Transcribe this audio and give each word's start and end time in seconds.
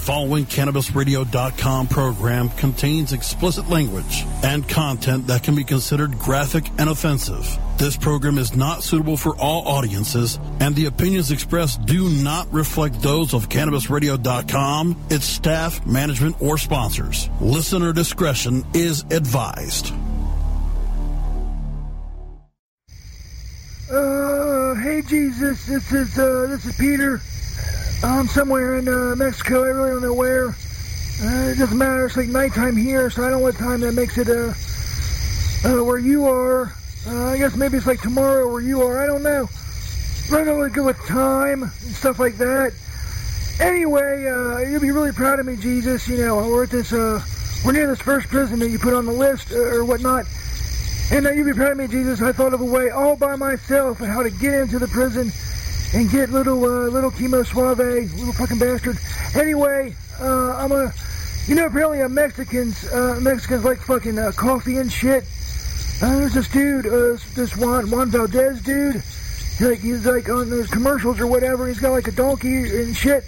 following 0.00 0.46
CannabisRadio.com 0.46 1.88
program 1.88 2.48
contains 2.50 3.12
explicit 3.12 3.68
language 3.68 4.24
and 4.42 4.68
content 4.68 5.26
that 5.26 5.42
can 5.42 5.54
be 5.54 5.62
considered 5.62 6.18
graphic 6.18 6.68
and 6.78 6.88
offensive. 6.88 7.46
This 7.76 7.96
program 7.96 8.38
is 8.38 8.56
not 8.56 8.82
suitable 8.82 9.16
for 9.16 9.36
all 9.36 9.68
audiences, 9.68 10.38
and 10.60 10.74
the 10.74 10.86
opinions 10.86 11.30
expressed 11.30 11.84
do 11.86 12.08
not 12.08 12.52
reflect 12.52 13.00
those 13.00 13.34
of 13.34 13.48
CannabisRadio.com, 13.48 14.96
its 15.10 15.26
staff, 15.26 15.84
management, 15.86 16.40
or 16.40 16.58
sponsors. 16.58 17.28
Listener 17.40 17.92
discretion 17.92 18.64
is 18.74 19.02
advised. 19.10 19.92
Uh, 23.90 24.74
hey 24.76 25.02
Jesus, 25.02 25.66
this 25.66 25.92
is 25.92 26.18
uh, 26.18 26.46
this 26.48 26.64
is 26.64 26.76
Peter. 26.76 27.20
I'm 28.02 28.28
somewhere 28.28 28.78
in 28.78 28.88
uh, 28.88 29.14
Mexico. 29.16 29.62
I 29.62 29.68
really 29.68 29.90
don't 29.90 30.02
know 30.02 30.14
where. 30.14 30.48
Uh, 30.48 31.50
it 31.50 31.58
doesn't 31.58 31.76
matter. 31.76 32.06
It's 32.06 32.16
like 32.16 32.28
nighttime 32.28 32.74
here, 32.74 33.10
so 33.10 33.22
I 33.22 33.28
don't 33.28 33.40
know 33.40 33.44
what 33.44 33.56
time 33.56 33.80
that 33.80 33.92
makes 33.92 34.16
it. 34.16 34.28
Uh, 34.28 34.54
uh 35.68 35.84
where 35.84 35.98
you 35.98 36.26
are. 36.26 36.72
Uh, 37.06 37.26
I 37.26 37.38
guess 37.38 37.56
maybe 37.56 37.76
it's 37.76 37.86
like 37.86 38.00
tomorrow 38.00 38.50
where 38.50 38.62
you 38.62 38.80
are. 38.82 39.02
I 39.02 39.06
don't 39.06 39.22
know. 39.22 39.50
I 40.28 40.30
don't 40.30 40.46
know 40.46 40.56
what 40.56 40.72
good 40.72 40.86
with 40.86 40.98
time 41.06 41.64
and 41.64 41.72
stuff 41.72 42.18
like 42.18 42.38
that. 42.38 42.72
Anyway, 43.58 44.26
uh, 44.26 44.58
you'll 44.58 44.80
be 44.80 44.90
really 44.90 45.12
proud 45.12 45.38
of 45.38 45.44
me, 45.44 45.56
Jesus. 45.56 46.08
You 46.08 46.24
know, 46.24 46.36
we're 46.48 46.64
at 46.64 46.70
this. 46.70 46.94
Uh, 46.94 47.22
we're 47.66 47.72
near 47.72 47.86
this 47.86 48.00
first 48.00 48.28
prison 48.28 48.58
that 48.60 48.70
you 48.70 48.78
put 48.78 48.94
on 48.94 49.04
the 49.04 49.12
list 49.12 49.52
uh, 49.52 49.58
or 49.58 49.84
whatnot. 49.84 50.24
And 51.10 51.26
uh, 51.26 51.32
you'll 51.32 51.46
be 51.46 51.52
proud 51.52 51.72
of 51.72 51.78
me, 51.78 51.88
Jesus. 51.88 52.22
I 52.22 52.32
thought 52.32 52.54
of 52.54 52.62
a 52.62 52.64
way 52.64 52.88
all 52.88 53.16
by 53.16 53.36
myself 53.36 54.00
on 54.00 54.08
how 54.08 54.22
to 54.22 54.30
get 54.30 54.54
into 54.54 54.78
the 54.78 54.88
prison 54.88 55.30
and 55.92 56.10
get 56.10 56.30
little 56.30 56.62
uh, 56.64 56.88
little 56.88 57.10
chemo 57.10 57.44
suave, 57.44 57.78
little 57.78 58.32
fucking 58.32 58.58
bastard. 58.58 58.96
Anyway, 59.34 59.94
uh, 60.20 60.56
I'm 60.56 60.72
a, 60.72 60.92
you 61.46 61.54
know, 61.54 61.66
apparently 61.66 62.06
Mexicans, 62.08 62.86
uh, 62.92 63.18
Mexicans 63.20 63.64
like 63.64 63.78
fucking 63.78 64.18
uh, 64.18 64.32
coffee 64.36 64.76
and 64.76 64.90
shit. 64.90 65.24
Uh, 66.02 66.16
there's 66.16 66.34
this 66.34 66.48
dude, 66.48 66.86
uh, 66.86 67.18
this 67.34 67.56
Juan 67.56 67.90
Juan 67.90 68.08
Valdez 68.10 68.62
dude. 68.62 69.02
Like 69.60 69.80
he's 69.80 70.06
like 70.06 70.28
on 70.30 70.48
those 70.48 70.68
commercials 70.68 71.20
or 71.20 71.26
whatever. 71.26 71.66
He's 71.66 71.80
got 71.80 71.90
like 71.90 72.08
a 72.08 72.12
donkey 72.12 72.82
and 72.82 72.96
shit. 72.96 73.24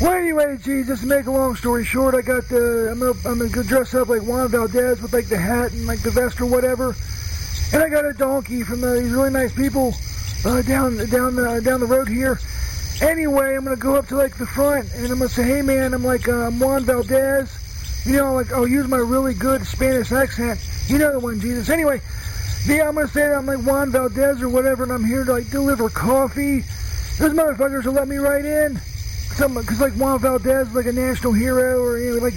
Well, 0.00 0.12
anyway, 0.12 0.58
Jesus, 0.60 1.00
to 1.00 1.06
make 1.06 1.26
a 1.26 1.30
long 1.30 1.54
story 1.54 1.84
short, 1.84 2.14
I 2.14 2.20
got 2.20 2.48
the 2.48 2.90
I'm 2.90 3.02
I'm 3.02 3.48
gonna 3.48 3.64
dress 3.64 3.94
up 3.94 4.08
like 4.08 4.22
Juan 4.22 4.48
Valdez 4.48 5.00
with 5.00 5.12
like 5.12 5.28
the 5.28 5.38
hat 5.38 5.72
and 5.72 5.86
like 5.86 6.02
the 6.02 6.10
vest 6.10 6.40
or 6.40 6.46
whatever, 6.46 6.96
and 7.72 7.82
I 7.82 7.88
got 7.88 8.04
a 8.04 8.12
donkey 8.12 8.64
from 8.64 8.82
uh, 8.82 8.94
these 8.94 9.12
really 9.12 9.30
nice 9.30 9.54
people 9.54 9.94
uh, 10.44 10.62
down 10.62 10.96
down 11.08 11.34
the 11.34 11.60
down 11.62 11.80
the 11.80 11.86
road 11.86 12.08
here. 12.08 12.38
Anyway, 13.00 13.56
I'm 13.56 13.64
gonna 13.64 13.76
go 13.76 13.96
up 13.96 14.06
to 14.08 14.16
like 14.16 14.36
the 14.36 14.46
front 14.46 14.92
and 14.94 15.06
I'm 15.06 15.18
gonna 15.18 15.28
say, 15.28 15.44
"Hey, 15.44 15.62
man, 15.62 15.94
I'm 15.94 16.04
like 16.04 16.28
uh, 16.28 16.46
I'm 16.46 16.58
Juan 16.58 16.84
Valdez." 16.84 17.50
You 18.04 18.16
know, 18.16 18.34
like 18.34 18.52
I'll 18.52 18.66
use 18.66 18.86
my 18.86 18.98
really 18.98 19.34
good 19.34 19.66
Spanish 19.66 20.12
accent. 20.12 20.60
You 20.88 20.98
know 20.98 21.12
the 21.12 21.20
one, 21.20 21.40
Jesus. 21.40 21.70
Anyway, 21.70 22.00
yeah, 22.66 22.88
I'm 22.88 22.94
gonna 22.94 23.08
say 23.08 23.32
I'm 23.32 23.46
like 23.46 23.64
Juan 23.64 23.90
Valdez 23.90 24.42
or 24.42 24.48
whatever, 24.48 24.84
and 24.84 24.92
I'm 24.92 25.04
here 25.04 25.24
to 25.24 25.32
like 25.32 25.50
deliver 25.50 25.88
coffee. 25.88 26.60
Those 27.18 27.32
motherfuckers 27.32 27.84
will 27.84 27.92
let 27.94 28.08
me 28.08 28.16
right 28.16 28.44
in. 28.44 28.80
Some, 29.36 29.54
cause 29.54 29.80
like 29.80 29.94
Juan 29.94 30.18
Valdez, 30.18 30.72
like 30.74 30.86
a 30.86 30.92
national 30.92 31.32
hero, 31.32 31.82
or 31.82 31.98
you 31.98 32.16
know, 32.16 32.22
like 32.22 32.34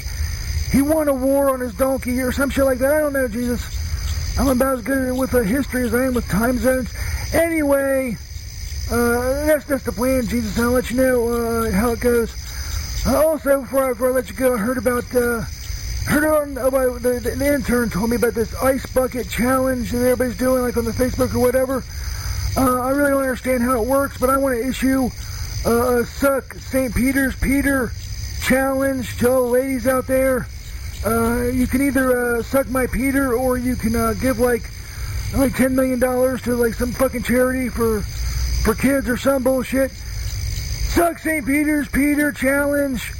he 0.71 0.81
won 0.81 1.07
a 1.07 1.13
war 1.13 1.51
on 1.51 1.59
his 1.59 1.73
donkey 1.73 2.19
or 2.21 2.31
some 2.31 2.49
shit 2.49 2.65
like 2.65 2.79
that. 2.79 2.93
I 2.93 2.99
don't 2.99 3.13
know, 3.13 3.27
Jesus. 3.27 3.61
I'm 4.39 4.47
about 4.47 4.79
as 4.79 4.81
good 4.83 5.17
with 5.17 5.33
a 5.33 5.43
history 5.43 5.83
as 5.83 5.93
I 5.93 6.05
am 6.05 6.13
with 6.13 6.27
time 6.29 6.59
zones. 6.59 6.93
Anyway, 7.33 8.17
uh, 8.89 9.45
that's 9.45 9.67
just 9.67 9.85
the 9.85 9.91
plan, 9.91 10.25
Jesus. 10.27 10.57
I'll 10.59 10.71
let 10.71 10.89
you 10.89 10.97
know 10.97 11.27
uh, 11.27 11.71
how 11.71 11.91
it 11.91 11.99
goes. 11.99 12.33
Uh, 13.05 13.17
also, 13.17 13.61
before 13.61 13.85
I, 13.85 13.89
before 13.89 14.09
I 14.09 14.11
let 14.11 14.29
you 14.29 14.35
go, 14.35 14.53
I 14.55 14.57
heard 14.57 14.77
about 14.77 15.03
uh, 15.13 15.41
heard 16.05 16.23
on 16.23 16.57
about 16.57 17.01
the, 17.01 17.19
the, 17.19 17.31
the 17.31 17.53
intern 17.53 17.89
told 17.89 18.09
me 18.09 18.15
about 18.15 18.33
this 18.33 18.55
ice 18.55 18.85
bucket 18.85 19.29
challenge 19.29 19.91
that 19.91 19.99
everybody's 19.99 20.37
doing, 20.37 20.63
like 20.63 20.77
on 20.77 20.85
the 20.85 20.91
Facebook 20.91 21.35
or 21.35 21.39
whatever. 21.39 21.83
Uh, 22.55 22.81
I 22.81 22.91
really 22.91 23.11
don't 23.11 23.23
understand 23.23 23.61
how 23.61 23.81
it 23.81 23.87
works, 23.87 24.17
but 24.17 24.29
I 24.29 24.37
want 24.37 24.55
to 24.55 24.67
issue 24.67 25.09
uh, 25.65 25.99
a 25.99 26.05
suck 26.05 26.53
St. 26.55 26.95
Peter's 26.95 27.35
Peter 27.35 27.91
challenge 28.41 29.17
to 29.17 29.29
all 29.29 29.43
the 29.43 29.49
ladies 29.49 29.85
out 29.85 30.07
there. 30.07 30.47
Uh, 31.05 31.43
you 31.43 31.67
can 31.67 31.81
either 31.81 32.37
uh, 32.37 32.43
suck 32.43 32.67
my 32.69 32.87
Peter 32.87 33.33
or 33.33 33.57
you 33.57 33.75
can 33.75 33.95
uh, 33.95 34.13
give 34.13 34.39
like 34.39 34.71
like 35.33 35.55
ten 35.55 35.75
million 35.75 35.99
dollars 35.99 36.41
to 36.43 36.55
like 36.55 36.73
some 36.73 36.91
fucking 36.91 37.23
charity 37.23 37.69
for 37.69 38.01
for 38.01 38.75
kids 38.75 39.09
or 39.09 39.17
some 39.17 39.43
bullshit. 39.43 39.91
Suck 39.91 41.19
St. 41.19 41.45
Peter's 41.45 41.87
Peter 41.89 42.31
challenge. 42.31 43.13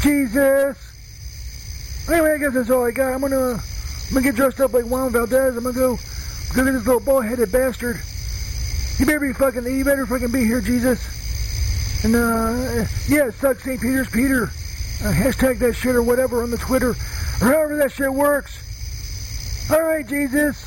Jesus. 0.00 0.76
Anyway, 2.08 2.32
I 2.32 2.38
guess 2.38 2.54
that's 2.54 2.70
all 2.70 2.84
I 2.84 2.90
got. 2.90 3.12
I'm 3.12 3.20
gonna 3.20 3.52
I'm 3.52 4.14
gonna 4.14 4.22
get 4.22 4.34
dressed 4.34 4.60
up 4.60 4.72
like 4.72 4.84
Juan 4.84 5.12
Valdez. 5.12 5.56
I'm 5.56 5.62
gonna 5.62 5.74
go 5.74 5.98
go 6.54 6.64
get 6.64 6.72
this 6.72 6.86
little 6.86 7.00
bald-headed 7.00 7.52
bastard. 7.52 8.00
You 8.98 9.06
better 9.06 9.20
be 9.20 9.32
fucking 9.32 9.64
you 9.64 9.84
better 9.84 10.06
fucking 10.06 10.32
be 10.32 10.44
here, 10.44 10.60
Jesus. 10.60 11.00
And 12.04 12.16
uh 12.16 12.86
yeah, 13.08 13.30
suck 13.30 13.60
St. 13.60 13.80
Peter's 13.80 14.08
Peter. 14.08 14.44
Uh, 15.02 15.12
hashtag 15.12 15.58
that 15.60 15.74
shit 15.74 15.94
or 15.94 16.02
whatever 16.02 16.42
on 16.42 16.50
the 16.50 16.58
Twitter 16.58 16.90
or 16.90 17.46
however 17.46 17.76
that 17.76 17.92
shit 17.92 18.12
works. 18.12 18.58
All 19.70 19.82
right, 19.82 20.06
Jesus. 20.06 20.66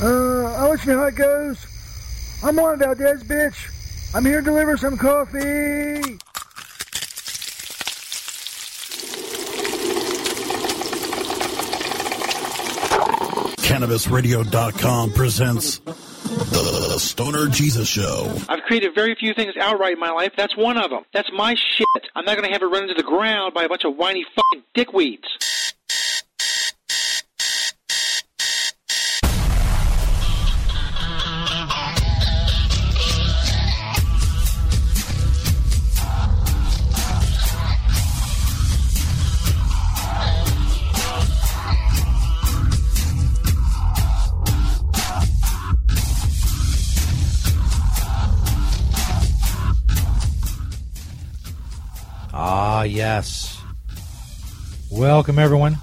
Uh, 0.00 0.44
I'll 0.56 0.70
let 0.70 0.84
you 0.84 0.92
know 0.92 0.98
how 1.00 1.06
it 1.06 1.14
goes. 1.14 1.66
I'm 2.44 2.56
Juan 2.56 2.78
Valdez, 2.78 3.24
bitch. 3.24 4.14
I'm 4.14 4.24
here 4.24 4.40
to 4.40 4.44
deliver 4.44 4.76
some 4.76 4.96
coffee. 4.98 6.18
CannabisRadio.com 13.76 15.12
presents 15.12 15.78
The 15.78 16.98
Stoner 16.98 17.48
Jesus 17.48 17.88
Show. 17.88 18.32
I've 18.48 18.62
created 18.62 18.94
very 18.94 19.14
few 19.14 19.34
things 19.34 19.54
outright 19.60 19.94
in 19.94 19.98
my 19.98 20.10
life. 20.10 20.32
That's 20.36 20.56
one 20.56 20.76
of 20.76 20.90
them. 20.90 21.04
That's 21.12 21.30
my 21.32 21.54
shit. 21.54 21.86
I'm 22.14 22.24
not 22.24 22.36
going 22.36 22.46
to 22.46 22.52
have 22.52 22.62
it 22.62 22.66
run 22.66 22.84
into 22.84 22.94
the 22.94 23.02
ground 23.02 23.54
by 23.54 23.64
a 23.64 23.68
bunch 23.68 23.84
of 23.84 23.96
whiny 23.96 24.24
fucking 24.34 24.64
dickweeds. 24.74 25.24
Ah, 52.48 52.84
yes. 52.84 53.60
Welcome, 54.88 55.36
everyone. 55.36 55.78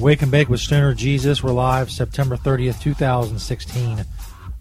Wake 0.00 0.20
and 0.20 0.32
Bake 0.32 0.48
with 0.48 0.58
Stoner 0.58 0.94
Jesus. 0.94 1.44
We're 1.44 1.52
live 1.52 1.92
September 1.92 2.36
30th, 2.36 2.82
2016 2.82 4.04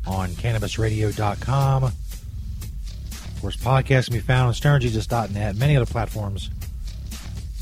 on 0.06 0.30
CannabisRadio.com. 0.30 1.84
Of 1.86 1.94
course, 3.42 3.58
podcasts 3.58 4.06
can 4.06 4.14
be 4.14 4.20
found 4.20 4.50
on 4.50 4.54
StonerJesus.net, 4.54 5.56
many 5.56 5.76
other 5.76 5.88
platforms. 5.88 6.52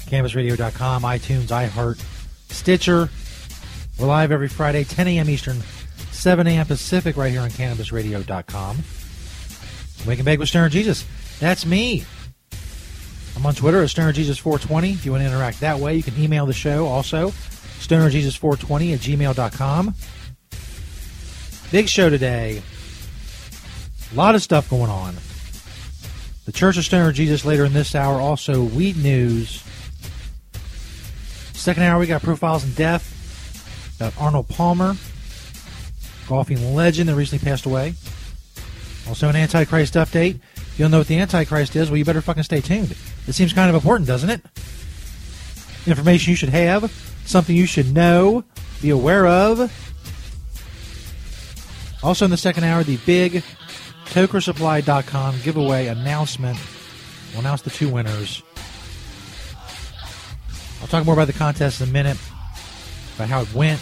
CannabisRadio.com, 0.08 1.04
iTunes, 1.04 1.46
iHeart, 1.46 2.04
Stitcher. 2.52 3.10
We're 3.98 4.08
live 4.08 4.34
every 4.34 4.50
Friday, 4.50 4.84
10 4.84 5.08
a.m. 5.08 5.30
Eastern, 5.30 5.62
7 6.12 6.46
a.m. 6.48 6.66
Pacific, 6.66 7.16
right 7.16 7.31
here 7.31 7.40
on 7.40 7.50
CannabisRadio.com. 7.50 8.78
Wake 10.06 10.20
and 10.20 10.26
Bake 10.26 10.40
with 10.40 10.50
Stoner 10.50 10.68
Jesus. 10.68 11.06
That's 11.40 11.66
me. 11.66 12.04
I'm 13.39 13.45
on 13.45 13.55
Twitter 13.55 13.81
at 13.81 13.88
StonerJesus420. 13.88 14.91
If 14.95 15.06
you 15.06 15.13
want 15.13 15.24
to 15.24 15.27
interact 15.30 15.62
that 15.62 15.80
way, 15.80 15.95
you 15.95 16.03
can 16.03 16.21
email 16.21 16.45
the 16.45 16.51
show 16.51 16.86
also, 16.88 17.30
StonerJesus420 17.30 18.94
at 18.94 19.00
gmail.com. 19.00 19.95
Big 21.71 21.88
show 21.88 22.09
today. 22.09 22.62
A 24.12 24.15
lot 24.15 24.36
of 24.36 24.41
stuff 24.41 24.69
going 24.69 24.91
on. 24.91 25.15
The 26.44 26.51
Church 26.51 26.77
of 26.77 26.83
Stoner 26.83 27.13
Jesus 27.13 27.45
later 27.45 27.63
in 27.63 27.71
this 27.71 27.95
hour. 27.95 28.19
Also, 28.19 28.62
Weed 28.62 28.97
News. 28.97 29.63
Second 31.53 31.83
hour, 31.83 31.97
we 31.97 32.07
got 32.07 32.21
Profiles 32.21 32.65
in 32.65 32.74
Death 32.74 33.95
about 33.95 34.19
Arnold 34.19 34.50
Palmer, 34.50 34.97
golfing 36.27 36.75
legend 36.75 37.07
that 37.07 37.15
recently 37.15 37.47
passed 37.47 37.65
away. 37.65 37.94
Also, 39.07 39.30
an 39.30 39.38
Antichrist 39.38 39.94
update. 39.94 40.42
If 40.80 40.84
you 40.84 40.86
don't 40.86 40.92
know 40.92 41.00
what 41.00 41.08
the 41.08 41.20
Antichrist 41.20 41.76
is, 41.76 41.90
well, 41.90 41.98
you 41.98 42.06
better 42.06 42.22
fucking 42.22 42.44
stay 42.44 42.62
tuned. 42.62 42.96
It 43.28 43.34
seems 43.34 43.52
kind 43.52 43.68
of 43.68 43.76
important, 43.76 44.08
doesn't 44.08 44.30
it? 44.30 44.42
Information 45.86 46.31
you 46.31 46.38
should 46.38 46.48
have, 46.48 46.90
something 47.26 47.54
you 47.54 47.66
should 47.66 47.94
know, 47.94 48.46
be 48.81 48.90
aware 48.90 49.28
of. 49.28 49.60
Also, 52.02 52.24
in 52.24 52.31
the 52.31 52.38
second 52.38 52.64
hour, 52.64 52.86
the 52.86 52.96
big 53.06 53.44
TokerSupply.com 54.06 55.42
giveaway 55.44 55.88
announcement. 55.88 56.58
We'll 57.34 57.42
announce 57.42 57.64
the 57.64 57.72
two 57.72 57.90
winners. 57.90 58.42
I'll 60.80 60.88
talk 60.88 61.04
more 61.04 61.14
about 61.14 61.28
the 61.28 61.34
contest 61.34 61.81
in 61.81 61.90
a 61.90 61.92
minute, 61.92 62.18
about 63.18 63.28
how 63.28 63.42
it 63.42 63.54
went, 63.54 63.81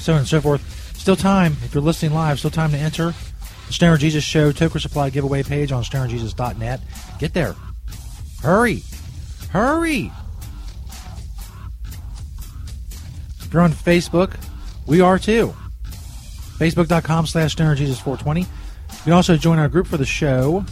so 0.00 0.14
on 0.14 0.18
and 0.18 0.26
so 0.26 0.40
forth. 0.40 0.98
Still 0.98 1.14
time, 1.14 1.52
if 1.62 1.74
you're 1.74 1.80
listening 1.80 2.12
live, 2.12 2.40
still 2.40 2.50
time 2.50 2.72
to 2.72 2.76
enter 2.76 3.14
Stoner 3.70 3.96
Jesus 3.96 4.24
Show 4.24 4.52
Toker 4.52 4.80
Supply 4.80 5.10
giveaway 5.10 5.42
page 5.42 5.72
on 5.72 5.82
stonerjesus.net. 5.82 6.80
Get 7.18 7.34
there. 7.34 7.54
Hurry. 8.42 8.82
Hurry. 9.50 10.10
If 13.40 13.52
you're 13.52 13.62
on 13.62 13.72
Facebook, 13.72 14.38
we 14.86 15.00
are 15.00 15.18
too. 15.18 15.54
Facebook.com 16.58 17.26
slash 17.26 17.56
stonerjesus420. 17.56 18.40
You 18.40 18.46
can 19.04 19.12
also 19.12 19.36
join 19.36 19.58
our 19.58 19.68
group 19.68 19.86
for 19.86 19.96
the 19.96 20.04
show, 20.04 20.64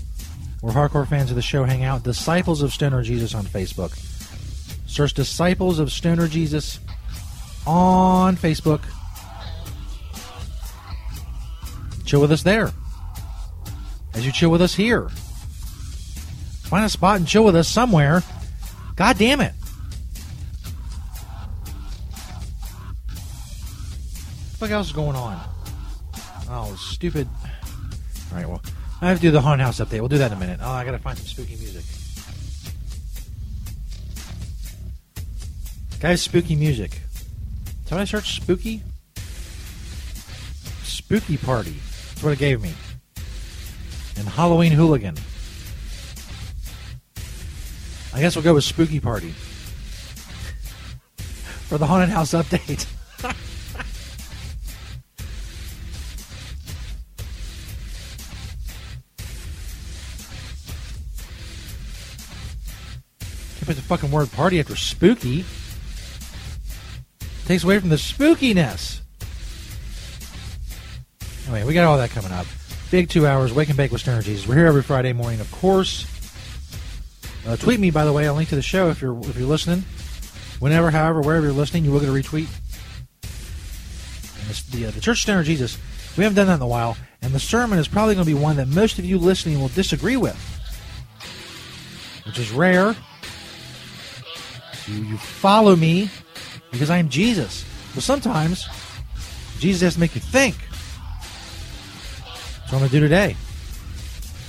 where 0.61 0.75
hardcore 0.75 1.07
fans 1.07 1.31
of 1.31 1.37
the 1.37 1.43
show 1.43 1.65
hang 1.65 1.85
out. 1.85 2.03
Disciples 2.03 2.61
of 2.61 2.73
Stoner 2.73 3.03
Jesus 3.03 3.35
on 3.35 3.45
Facebook. 3.45 3.97
Search 4.87 5.15
Disciples 5.15 5.79
of 5.79 5.93
Stoner 5.93 6.29
Jesus 6.29 6.81
on 7.67 8.37
Facebook. 8.37 8.83
Chill 12.05 12.21
with 12.21 12.33
us 12.33 12.43
there. 12.43 12.73
As 14.17 14.25
you 14.25 14.33
chill 14.33 14.51
with 14.51 14.63
us 14.63 14.75
here. 14.75 15.09
Find 16.65 16.85
a 16.85 16.89
spot 16.89 17.19
and 17.19 17.29
chill 17.29 17.45
with 17.45 17.55
us 17.55 17.69
somewhere. 17.69 18.23
God 18.97 19.19
damn 19.19 19.43
it. 19.43 19.53
What 24.59 24.71
else 24.71 24.87
is 24.87 24.93
going 24.95 25.17
on? 25.17 25.39
Oh, 26.49 26.75
stupid. 26.81 27.29
All 28.33 28.39
right, 28.39 28.49
well, 28.49 28.63
I 29.03 29.09
have 29.09 29.19
to 29.19 29.23
do 29.23 29.31
the 29.31 29.43
haunted 29.43 29.67
house 29.67 29.81
update. 29.81 30.01
We'll 30.01 30.09
do 30.09 30.19
that 30.19 30.33
in 30.33 30.37
a 30.39 30.41
minute. 30.41 30.61
Oh, 30.63 30.71
I 30.71 30.85
gotta 30.85 30.99
find 30.99 31.19
some 31.19 31.27
spooky 31.27 31.57
music. 31.57 31.85
Guys, 36.01 36.23
spooky 36.23 36.57
music. 36.57 37.01
Did 37.85 37.99
I 37.99 38.05
search 38.05 38.37
spooky? 38.37 38.83
Spooky 40.83 41.37
party. 41.37 41.77
That's 42.09 42.23
what 42.23 42.33
it 42.33 42.39
gave 42.39 42.63
me. 42.63 42.73
And 44.19 44.29
Halloween 44.29 44.73
hooligan. 44.73 45.17
I 48.15 48.21
guess 48.21 48.35
we'll 48.35 48.43
go 48.43 48.55
with 48.55 48.65
spooky 48.65 48.99
party 48.99 49.35
for 51.69 51.77
the 51.77 51.87
haunted 51.87 52.09
house 52.09 52.33
update. 52.33 52.87
Can't 63.57 63.67
put 63.67 63.77
the 63.77 63.83
fucking 63.83 64.11
word 64.11 64.33
party 64.33 64.61
after 64.61 64.77
spooky. 64.77 65.45
Takes 67.45 67.65
away 67.65 67.79
from 67.81 67.91
the 67.91 67.97
spookiness. 67.97 69.01
Anyway, 71.45 71.65
we 71.65 71.75
got 71.75 71.85
all 71.85 71.99
that 71.99 72.11
coming 72.11 72.33
up. 72.33 72.47
Big 72.91 73.09
two 73.09 73.27
hours, 73.27 73.53
Wake 73.53 73.69
and 73.69 73.77
Bake 73.77 73.91
with 73.91 74.05
Jesus. 74.05 74.47
We're 74.47 74.55
here 74.55 74.67
every 74.67 74.83
Friday 74.83 75.13
morning, 75.13 75.41
of 75.41 75.51
course. 75.51 76.07
Uh, 77.45 77.57
tweet 77.57 77.81
me, 77.81 77.91
by 77.91 78.05
the 78.05 78.13
way. 78.13 78.29
I'll 78.29 78.35
link 78.35 78.49
to 78.51 78.55
the 78.55 78.63
show 78.63 78.91
if 78.91 79.03
you're 79.03 79.19
if 79.21 79.37
you're 79.37 79.49
listening. 79.49 79.85
Whenever, 80.61 80.93
however, 80.93 81.21
wherever 81.21 81.47
you're 81.47 81.55
listening, 81.55 81.85
you 81.85 81.91
will 81.91 81.99
get 81.99 82.09
a 82.09 82.13
retweet. 82.13 82.47
The, 84.71 84.87
uh, 84.87 84.91
the 84.93 85.01
Church 85.01 85.19
of 85.19 85.23
Stoner 85.23 85.43
Jesus, 85.43 85.79
we 86.17 86.23
haven't 86.23 86.37
done 86.37 86.47
that 86.47 86.55
in 86.55 86.63
a 86.63 86.67
while, 86.67 86.97
and 87.23 87.33
the 87.33 87.41
sermon 87.41 87.81
is 87.81 87.89
probably 87.89 88.15
going 88.15 88.25
to 88.27 88.33
be 88.33 88.41
one 88.41 88.57
that 88.57 88.69
most 88.69 89.01
of 89.01 89.05
you 89.05 89.19
listening 89.19 89.61
will 89.61 89.69
disagree 89.69 90.17
with, 90.17 90.37
which 92.25 92.39
is 92.39 92.53
rare. 92.53 92.95
You, 94.87 95.03
you 95.03 95.17
follow 95.19 95.75
me 95.75 96.09
because 96.71 96.91
I 96.91 96.99
am 96.99 97.09
Jesus. 97.09 97.65
But 97.95 98.05
sometimes 98.05 98.69
Jesus 99.59 99.83
has 99.83 99.95
to 99.95 100.01
make 100.01 100.15
you 100.15 100.21
think. 100.21 100.57
That's 102.67 102.73
what 102.73 102.83
I'm 102.83 102.89
going 102.89 102.91
to 102.91 102.97
do 102.97 103.01
today. 103.03 103.37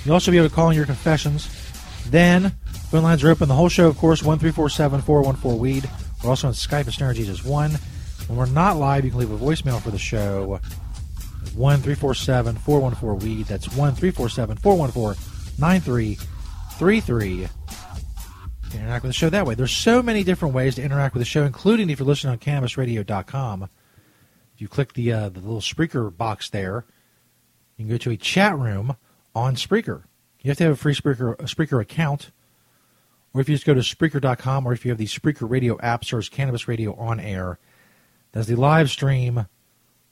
You'll 0.04 0.16
also 0.16 0.32
be 0.32 0.38
able 0.38 0.50
to 0.50 0.56
call 0.56 0.72
in 0.72 0.76
your 0.76 0.88
confessions. 0.88 1.48
Then, 2.10 2.50
phone 2.90 3.04
lines 3.04 3.24
are 3.24 3.30
open 3.30 3.48
the 3.48 3.54
whole 3.54 3.70
show, 3.70 3.88
of 3.88 3.96
course, 3.96 4.24
1347 4.24 5.04
414 5.04 5.60
Weed. 5.60 5.88
We're 6.24 6.32
also 6.32 6.48
on 6.48 6.56
Skype 6.56 6.88
at 6.88 6.94
Stoner 6.94 7.14
Jesus 7.14 7.46
1. 7.46 7.72
When 8.26 8.40
we're 8.40 8.48
not 8.48 8.78
live, 8.78 9.06
you 9.06 9.12
can 9.12 9.20
leave 9.20 9.30
a 9.30 9.38
voicemail 9.38 9.80
for 9.80 9.92
the 9.92 10.00
show. 10.00 10.60
1347 11.54 12.56
414 12.56 13.20
Weed. 13.20 13.46
That's 13.46 13.68
1347 13.68 14.58
414 14.58 15.24
9333. 15.60 17.34
You 17.36 17.50
can 18.72 18.80
interact 18.80 19.04
with 19.04 19.10
the 19.12 19.14
show 19.14 19.30
that 19.30 19.46
way. 19.46 19.54
There's 19.54 19.72
so 19.72 20.02
many 20.02 20.24
different 20.24 20.56
ways 20.56 20.74
to 20.76 20.82
interact 20.82 21.14
with 21.14 21.22
the 21.22 21.26
show, 21.26 21.44
including 21.44 21.92
if 21.92 22.00
you're 22.00 22.08
listening 22.08 22.32
on 22.32 22.40
CannabisRadio.com. 22.40 23.70
If 24.56 24.62
you 24.62 24.68
click 24.68 24.94
the 24.94 25.14
uh, 25.14 25.30
the 25.30 25.40
little 25.40 25.62
speaker 25.62 26.10
box 26.10 26.50
there, 26.50 26.84
you 27.78 27.86
can 27.86 27.90
go 27.90 27.98
to 27.98 28.12
a 28.12 28.18
chat 28.18 28.58
room 28.58 28.98
on 29.36 29.56
Spreaker. 29.56 30.04
You 30.42 30.50
have 30.50 30.58
to 30.58 30.64
have 30.66 30.74
a 30.74 30.78
free 30.78 30.96
Spreaker, 30.96 31.40
a 31.40 31.44
Spreaker 31.44 31.82
account, 31.82 32.32
or 33.34 33.42
if 33.42 33.50
you 33.50 33.56
just 33.56 33.66
go 33.66 33.74
to 33.74 33.82
Spreaker.com, 33.82 34.66
or 34.66 34.74
if 34.74 34.86
you 34.86 34.92
have 34.92 34.98
the 34.98 35.06
Spreaker 35.06 35.50
Radio 35.50 35.80
app, 35.80 36.04
search 36.04 36.32
Cannabis 36.32 36.68
Radio 36.68 36.94
on 36.96 37.20
air. 37.20 37.60
That's 38.32 38.48
the 38.48 38.56
live 38.56 38.90
stream 38.90 39.48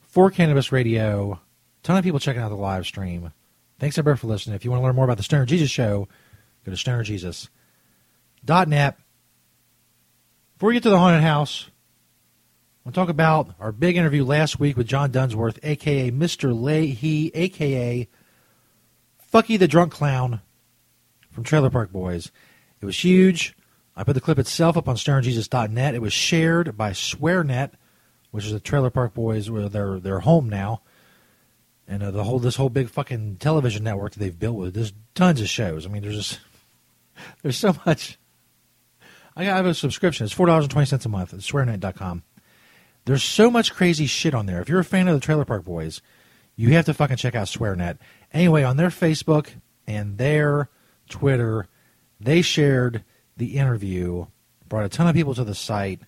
for 0.01 0.29
Cannabis 0.29 0.71
Radio. 0.71 1.39
Ton 1.83 1.97
of 1.97 2.03
people 2.03 2.19
checking 2.19 2.41
out 2.41 2.49
the 2.49 2.55
live 2.55 2.85
stream. 2.85 3.31
Thanks 3.79 3.97
everybody 3.97 4.19
for 4.19 4.27
listening. 4.27 4.55
If 4.55 4.63
you 4.63 4.71
want 4.71 4.81
to 4.81 4.85
learn 4.85 4.95
more 4.95 5.05
about 5.05 5.17
the 5.17 5.23
Stoner 5.23 5.45
Jesus 5.45 5.69
Show, 5.69 6.07
go 6.65 6.71
to 6.71 6.77
stonerjesus.net. 6.77 8.97
Before 10.53 10.67
we 10.67 10.73
get 10.73 10.83
to 10.83 10.89
the 10.89 10.99
haunted 10.99 11.21
house, 11.21 11.69
We'll 12.85 12.91
talk 12.91 13.09
about 13.09 13.55
our 13.59 13.71
big 13.71 13.97
interview 13.97 14.23
last 14.23 14.59
week 14.59 14.77
with 14.77 14.85
John 14.85 15.09
Dunsworth, 15.09 15.57
aka 15.63 16.11
Mr. 16.11 16.53
Lahey, 16.53 17.31
aka 17.33 18.07
Fucky 19.33 19.57
the 19.57 19.67
Drunk 19.67 19.91
Clown 19.91 20.41
from 21.31 21.43
Trailer 21.43 21.71
Park 21.71 21.91
Boys. 21.91 22.31
It 22.79 22.85
was 22.85 23.03
huge. 23.03 23.55
I 23.95 24.03
put 24.03 24.13
the 24.13 24.21
clip 24.21 24.37
itself 24.37 24.77
up 24.77 24.87
on 24.87 24.97
stonerjesus.net. 24.97 25.95
It 25.95 26.01
was 26.03 26.13
shared 26.13 26.77
by 26.77 26.91
SwearNet, 26.91 27.71
which 28.29 28.45
is 28.45 28.51
the 28.51 28.59
Trailer 28.59 28.91
Park 28.91 29.15
Boys, 29.15 29.49
where 29.49 29.67
they're 29.67 29.99
they're 29.99 30.19
home 30.19 30.47
now, 30.47 30.83
and 31.87 32.03
uh, 32.03 32.11
the 32.11 32.23
whole 32.23 32.37
this 32.37 32.57
whole 32.57 32.69
big 32.69 32.89
fucking 32.89 33.37
television 33.37 33.83
network 33.83 34.13
that 34.13 34.19
they've 34.19 34.37
built 34.37 34.57
with. 34.57 34.75
There's 34.75 34.93
tons 35.15 35.41
of 35.41 35.49
shows. 35.49 35.87
I 35.87 35.89
mean, 35.89 36.03
there's 36.03 36.17
just 36.17 36.39
there's 37.41 37.57
so 37.57 37.75
much. 37.87 38.19
I 39.35 39.45
have 39.45 39.65
a 39.65 39.73
subscription. 39.73 40.25
It's 40.25 40.33
four 40.35 40.45
dollars 40.45 40.65
and 40.65 40.71
twenty 40.71 40.85
cents 40.85 41.07
a 41.07 41.09
month 41.09 41.33
at 41.33 41.39
SwearNet.com. 41.39 42.21
There's 43.05 43.23
so 43.23 43.51
much 43.51 43.73
crazy 43.73 44.07
shit 44.07 44.33
on 44.33 44.47
there. 44.47 44.61
If 44.61 44.67
you're 44.69 44.79
a 44.79 44.85
fan 44.85 45.07
of 45.07 45.13
the 45.13 45.19
Trailer 45.19 45.45
Park 45.45 45.63
Boys, 45.63 46.01
you 46.55 46.73
have 46.73 46.85
to 46.85 46.93
fucking 46.93 47.17
check 47.17 47.35
out 47.35 47.47
SwearNet. 47.47 47.97
Anyway, 48.33 48.63
on 48.63 48.77
their 48.77 48.89
Facebook 48.89 49.49
and 49.85 50.17
their 50.17 50.69
Twitter, 51.07 51.67
they 52.19 52.41
shared 52.41 53.03
the 53.37 53.57
interview, 53.57 54.25
brought 54.67 54.85
a 54.85 54.89
ton 54.89 55.07
of 55.07 55.15
people 55.15 55.35
to 55.35 55.43
the 55.43 55.53
site, 55.53 56.01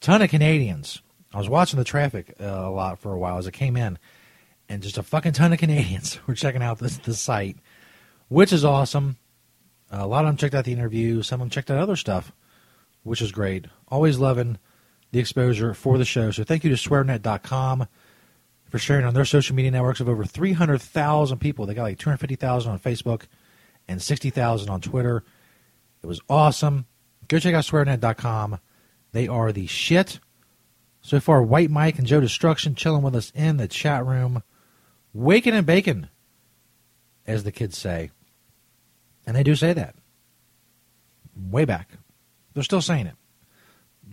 ton 0.00 0.22
of 0.22 0.30
Canadians. 0.30 1.02
I 1.34 1.38
was 1.38 1.48
watching 1.48 1.78
the 1.78 1.84
traffic 1.84 2.34
uh, 2.40 2.44
a 2.44 2.70
lot 2.70 2.98
for 2.98 3.12
a 3.12 3.18
while 3.18 3.36
as 3.36 3.46
it 3.46 3.52
came 3.52 3.76
in, 3.76 3.98
and 4.68 4.82
just 4.82 4.98
a 4.98 5.02
fucking 5.02 5.32
ton 5.32 5.52
of 5.52 5.58
Canadians 5.58 6.18
were 6.26 6.34
checking 6.34 6.62
out 6.62 6.78
this 6.78 6.96
the 6.98 7.14
site, 7.14 7.58
which 8.28 8.52
is 8.52 8.64
awesome. 8.64 9.18
a 9.90 10.06
lot 10.06 10.24
of 10.24 10.28
them 10.28 10.36
checked 10.38 10.54
out 10.54 10.64
the 10.64 10.72
interview. 10.72 11.22
Some 11.22 11.40
of 11.40 11.46
them 11.46 11.50
checked 11.50 11.70
out 11.70 11.78
other 11.78 11.96
stuff, 11.96 12.32
which 13.02 13.20
is 13.20 13.30
great. 13.30 13.66
Always 13.88 14.18
loving 14.18 14.58
the 15.12 15.18
exposure 15.18 15.74
for 15.74 15.98
the 15.98 16.04
show. 16.04 16.30
So 16.30 16.44
thank 16.44 16.64
you 16.64 16.70
to 16.70 16.76
swearnet.com 16.76 17.88
for 18.68 18.78
sharing 18.78 19.04
on 19.04 19.14
their 19.14 19.24
social 19.24 19.56
media 19.56 19.70
networks 19.70 20.00
of 20.00 20.08
over 20.08 20.24
300,000 20.24 21.38
people. 21.38 21.66
They 21.66 21.74
got 21.74 21.82
like 21.82 21.98
250,000 21.98 22.70
on 22.70 22.78
Facebook 22.78 23.22
and 23.88 24.00
60,000 24.00 24.70
on 24.70 24.80
Twitter. 24.80 25.24
It 26.02 26.06
was 26.06 26.20
awesome. 26.28 26.86
Go 27.28 27.38
check 27.38 27.54
out 27.54 27.64
swearnet.com. 27.64 28.58
They 29.12 29.26
are 29.26 29.52
the 29.52 29.66
shit. 29.66 30.20
So 31.02 31.18
far, 31.18 31.42
White 31.42 31.70
Mike 31.70 31.98
and 31.98 32.06
Joe 32.06 32.20
Destruction 32.20 32.74
chilling 32.74 33.02
with 33.02 33.16
us 33.16 33.32
in 33.34 33.56
the 33.56 33.66
chat 33.66 34.06
room, 34.06 34.42
waking 35.12 35.54
and 35.54 35.66
baking, 35.66 36.08
as 37.26 37.42
the 37.42 37.52
kids 37.52 37.76
say. 37.76 38.10
And 39.26 39.34
they 39.34 39.42
do 39.42 39.56
say 39.56 39.72
that. 39.72 39.96
Way 41.34 41.64
back. 41.64 41.90
They're 42.54 42.62
still 42.62 42.82
saying 42.82 43.06
it 43.06 43.14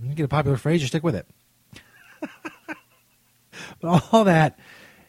you 0.01 0.13
get 0.13 0.23
a 0.23 0.29
popular 0.29 0.57
phrase, 0.57 0.81
you 0.81 0.87
stick 0.87 1.03
with 1.03 1.15
it. 1.15 1.27
but 3.81 4.03
all 4.11 4.25
that 4.25 4.59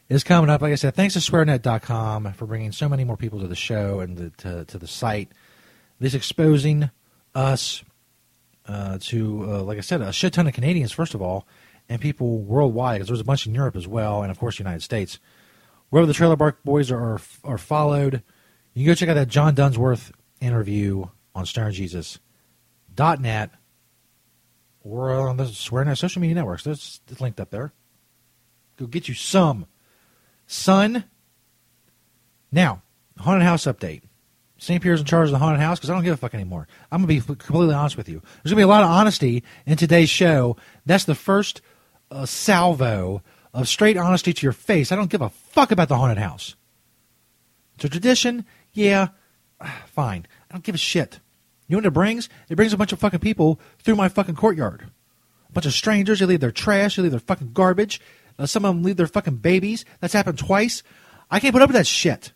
is 0.09 0.23
coming 0.23 0.49
up. 0.49 0.61
Like 0.61 0.71
I 0.71 0.75
said, 0.75 0.95
thanks 0.95 1.13
to 1.13 1.19
SwearNet.com 1.19 2.33
for 2.33 2.45
bringing 2.45 2.71
so 2.71 2.89
many 2.89 3.03
more 3.03 3.17
people 3.17 3.39
to 3.39 3.47
the 3.47 3.55
show 3.55 3.99
and 3.99 4.17
the, 4.17 4.29
to, 4.37 4.65
to 4.65 4.77
the 4.77 4.87
site. 4.87 5.31
This 5.99 6.13
exposing 6.13 6.89
us 7.35 7.83
uh, 8.67 8.97
to, 9.01 9.51
uh, 9.51 9.63
like 9.63 9.77
I 9.77 9.81
said, 9.81 10.01
a 10.01 10.13
shit 10.13 10.33
ton 10.33 10.47
of 10.47 10.53
Canadians, 10.53 10.91
first 10.91 11.13
of 11.13 11.21
all, 11.21 11.47
and 11.87 12.01
people 12.01 12.39
worldwide, 12.39 12.97
because 12.97 13.07
there's 13.07 13.19
a 13.19 13.25
bunch 13.25 13.47
in 13.47 13.53
Europe 13.53 13.75
as 13.75 13.87
well, 13.87 14.21
and 14.21 14.31
of 14.31 14.39
course, 14.39 14.57
the 14.57 14.63
United 14.63 14.83
States. 14.83 15.19
Wherever 15.89 16.05
the 16.05 16.13
Trailer 16.13 16.37
Park 16.37 16.63
Boys 16.63 16.91
are, 16.91 17.15
are, 17.15 17.21
are 17.43 17.57
followed, 17.57 18.21
you 18.73 18.83
can 18.83 18.91
go 18.91 18.95
check 18.95 19.09
out 19.09 19.15
that 19.15 19.27
John 19.27 19.55
Dunsworth 19.55 20.11
interview 20.39 21.05
on 21.33 21.45
stonerjesus.net 21.45 23.51
or 24.83 25.27
on 25.27 25.37
the 25.37 25.47
Swear 25.47 25.85
SwearNet 25.85 25.97
social 25.97 26.21
media 26.21 26.35
networks. 26.35 26.65
It's 26.65 27.01
linked 27.19 27.39
up 27.39 27.49
there. 27.49 27.73
Go 28.77 28.87
get 28.87 29.07
you 29.07 29.13
some. 29.13 29.65
Son. 30.47 31.03
Now, 32.51 32.81
haunted 33.17 33.43
house 33.43 33.65
update. 33.65 34.03
St. 34.57 34.81
Peter's 34.81 34.99
in 34.99 35.05
charge 35.05 35.27
of 35.27 35.31
the 35.31 35.37
haunted 35.37 35.61
house 35.61 35.79
because 35.79 35.89
I 35.89 35.93
don't 35.93 36.03
give 36.03 36.13
a 36.13 36.17
fuck 36.17 36.33
anymore. 36.33 36.67
I'm 36.91 37.03
going 37.05 37.19
to 37.19 37.27
be 37.27 37.35
completely 37.35 37.73
honest 37.73 37.95
with 37.95 38.09
you. 38.09 38.19
There's 38.19 38.51
going 38.51 38.57
to 38.57 38.61
be 38.61 38.61
a 38.63 38.67
lot 38.67 38.83
of 38.83 38.89
honesty 38.89 39.43
in 39.65 39.77
today's 39.77 40.09
show. 40.09 40.57
That's 40.85 41.05
the 41.05 41.15
first 41.15 41.61
uh, 42.11 42.25
salvo 42.25 43.21
of 43.53 43.67
straight 43.67 43.97
honesty 43.97 44.33
to 44.33 44.45
your 44.45 44.53
face. 44.53 44.91
I 44.91 44.95
don't 44.95 45.09
give 45.09 45.21
a 45.21 45.29
fuck 45.29 45.71
about 45.71 45.87
the 45.87 45.97
haunted 45.97 46.17
house. 46.17 46.55
It's 47.75 47.85
a 47.85 47.89
tradition, 47.89 48.45
yeah, 48.73 49.09
fine. 49.87 50.27
I 50.49 50.53
don't 50.53 50.63
give 50.63 50.75
a 50.75 50.79
shit. 50.79 51.19
You 51.69 51.75
know 51.75 51.77
what 51.77 51.85
it 51.85 51.91
brings? 51.91 52.29
It 52.49 52.55
brings 52.55 52.73
a 52.73 52.77
bunch 52.77 52.91
of 52.91 52.99
fucking 52.99 53.19
people 53.19 53.59
through 53.77 53.95
my 53.95 54.09
fucking 54.09 54.35
courtyard. 54.35 54.89
A 55.49 55.53
bunch 55.53 55.67
of 55.67 55.73
strangers. 55.73 56.19
They 56.19 56.25
leave 56.25 56.39
their 56.39 56.51
trash. 56.51 56.95
They 56.95 57.03
leave 57.03 57.11
their 57.11 57.19
fucking 57.19 57.53
garbage. 57.53 58.01
Uh, 58.39 58.47
some 58.47 58.65
of 58.65 58.73
them 58.73 58.83
leave 58.83 58.97
their 58.97 59.07
fucking 59.07 59.35
babies. 59.35 59.85
That's 59.99 60.13
happened 60.13 60.39
twice. 60.39 60.81
I 61.29 61.39
can't 61.39 61.53
put 61.53 61.61
up 61.61 61.69
with 61.69 61.75
that 61.75 61.85
shit. 61.85 62.33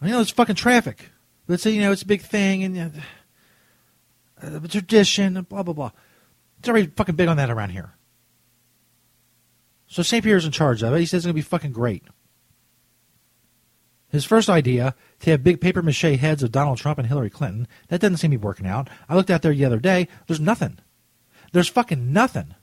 I 0.00 0.08
know 0.08 0.20
it's 0.20 0.30
fucking 0.30 0.56
traffic. 0.56 1.10
Let's 1.46 1.62
say, 1.62 1.72
you 1.72 1.82
know, 1.82 1.92
it's 1.92 2.02
a 2.02 2.06
big 2.06 2.22
thing 2.22 2.64
and 2.64 3.02
uh, 4.42 4.60
tradition, 4.68 5.36
and 5.36 5.46
blah, 5.46 5.62
blah, 5.62 5.74
blah. 5.74 5.90
It's 6.58 6.68
already 6.70 6.86
fucking 6.86 7.16
big 7.16 7.28
on 7.28 7.36
that 7.36 7.50
around 7.50 7.70
here. 7.70 7.94
So 9.88 10.02
St. 10.02 10.24
Peter's 10.24 10.46
in 10.46 10.52
charge 10.52 10.82
of 10.82 10.94
it. 10.94 11.00
He 11.00 11.06
says 11.06 11.18
it's 11.18 11.26
going 11.26 11.34
to 11.34 11.38
be 11.38 11.42
fucking 11.42 11.72
great. 11.72 12.04
His 14.10 14.24
first 14.24 14.48
idea 14.48 14.94
to 15.20 15.30
have 15.30 15.44
big 15.44 15.60
paper 15.60 15.82
mache 15.82 16.02
heads 16.02 16.42
of 16.42 16.52
Donald 16.52 16.78
Trump 16.78 16.98
and 16.98 17.06
Hillary 17.06 17.30
Clinton, 17.30 17.68
that 17.88 18.00
doesn't 18.00 18.16
seem 18.16 18.32
to 18.32 18.38
be 18.38 18.44
working 18.44 18.66
out. 18.66 18.90
I 19.08 19.14
looked 19.14 19.30
out 19.30 19.42
there 19.42 19.54
the 19.54 19.64
other 19.64 19.78
day. 19.78 20.08
There's 20.26 20.40
nothing. 20.40 20.78
There's 21.52 21.68
fucking 21.68 22.12
nothing. 22.12 22.54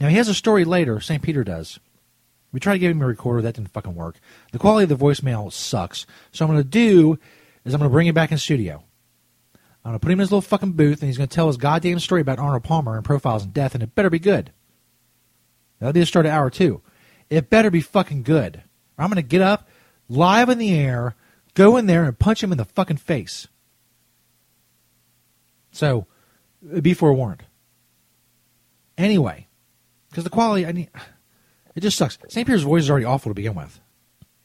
Now, 0.00 0.08
he 0.08 0.16
has 0.16 0.28
a 0.28 0.34
story 0.34 0.64
later, 0.64 1.00
St. 1.00 1.22
Peter 1.22 1.42
does. 1.42 1.78
We 2.52 2.60
tried 2.60 2.74
to 2.74 2.78
give 2.78 2.90
him 2.90 3.02
a 3.02 3.06
recorder. 3.06 3.42
That 3.42 3.54
didn't 3.54 3.72
fucking 3.72 3.94
work. 3.94 4.18
The 4.52 4.58
quality 4.58 4.90
of 4.90 4.98
the 4.98 5.04
voicemail 5.04 5.52
sucks. 5.52 6.06
So 6.32 6.44
I'm 6.44 6.50
going 6.50 6.62
to 6.62 6.68
do 6.68 7.18
is 7.64 7.74
I'm 7.74 7.78
going 7.80 7.90
to 7.90 7.92
bring 7.92 8.06
him 8.06 8.14
back 8.14 8.32
in 8.32 8.38
studio. 8.38 8.84
I'm 9.84 9.92
going 9.92 10.00
to 10.00 10.04
put 10.04 10.10
him 10.10 10.18
in 10.18 10.20
his 10.20 10.32
little 10.32 10.42
fucking 10.42 10.72
booth, 10.72 11.00
and 11.00 11.08
he's 11.08 11.18
going 11.18 11.28
to 11.28 11.34
tell 11.34 11.46
his 11.46 11.56
goddamn 11.56 12.00
story 12.00 12.20
about 12.20 12.38
Arnold 12.38 12.64
Palmer 12.64 12.96
and 12.96 13.04
profiles 13.04 13.44
and 13.44 13.54
death, 13.54 13.74
and 13.74 13.82
it 13.82 13.94
better 13.94 14.10
be 14.10 14.18
good. 14.18 14.52
That'll 15.78 15.92
be 15.92 16.00
the 16.00 16.06
start 16.06 16.26
of 16.26 16.32
hour 16.32 16.50
two. 16.50 16.82
It 17.30 17.50
better 17.50 17.70
be 17.70 17.80
fucking 17.80 18.22
good. 18.22 18.62
I'm 18.98 19.08
going 19.08 19.16
to 19.16 19.22
get 19.22 19.42
up 19.42 19.68
live 20.08 20.48
in 20.48 20.58
the 20.58 20.74
air, 20.74 21.14
go 21.54 21.76
in 21.76 21.86
there 21.86 22.04
and 22.04 22.18
punch 22.18 22.42
him 22.42 22.52
in 22.52 22.58
the 22.58 22.64
fucking 22.64 22.98
face. 22.98 23.48
So, 25.70 26.06
be 26.80 26.94
forewarned. 26.94 27.44
Anyway, 28.96 29.46
because 30.08 30.24
the 30.24 30.30
quality, 30.30 30.66
I 30.66 30.72
mean, 30.72 30.88
it 31.74 31.80
just 31.80 31.98
sucks. 31.98 32.18
St. 32.28 32.46
Peter's 32.46 32.62
voice 32.62 32.84
is 32.84 32.90
already 32.90 33.04
awful 33.04 33.30
to 33.30 33.34
begin 33.34 33.54
with, 33.54 33.80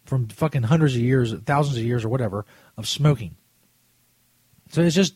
from 0.06 0.28
fucking 0.28 0.64
hundreds 0.64 0.96
of 0.96 1.02
years, 1.02 1.34
thousands 1.46 1.78
of 1.78 1.84
years, 1.84 2.04
or 2.04 2.10
whatever 2.10 2.46
of 2.78 2.88
smoking. 2.88 3.38
So 4.72 4.82
it's 4.82 4.96
just, 4.96 5.16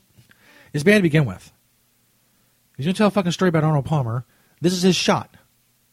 it's 0.74 0.84
bad 0.84 0.98
to 0.98 1.02
begin 1.02 1.26
with. 1.26 1.52
He's 2.78 2.86
gonna 2.86 2.94
tell 2.94 3.08
a 3.08 3.12
fucking 3.12 3.32
story 3.32 3.50
about 3.50 3.64
Arnold 3.64 3.86
Palmer. 3.86 4.26
This 4.62 4.74
is 4.74 4.82
his 4.82 4.96
shot. 4.96 5.36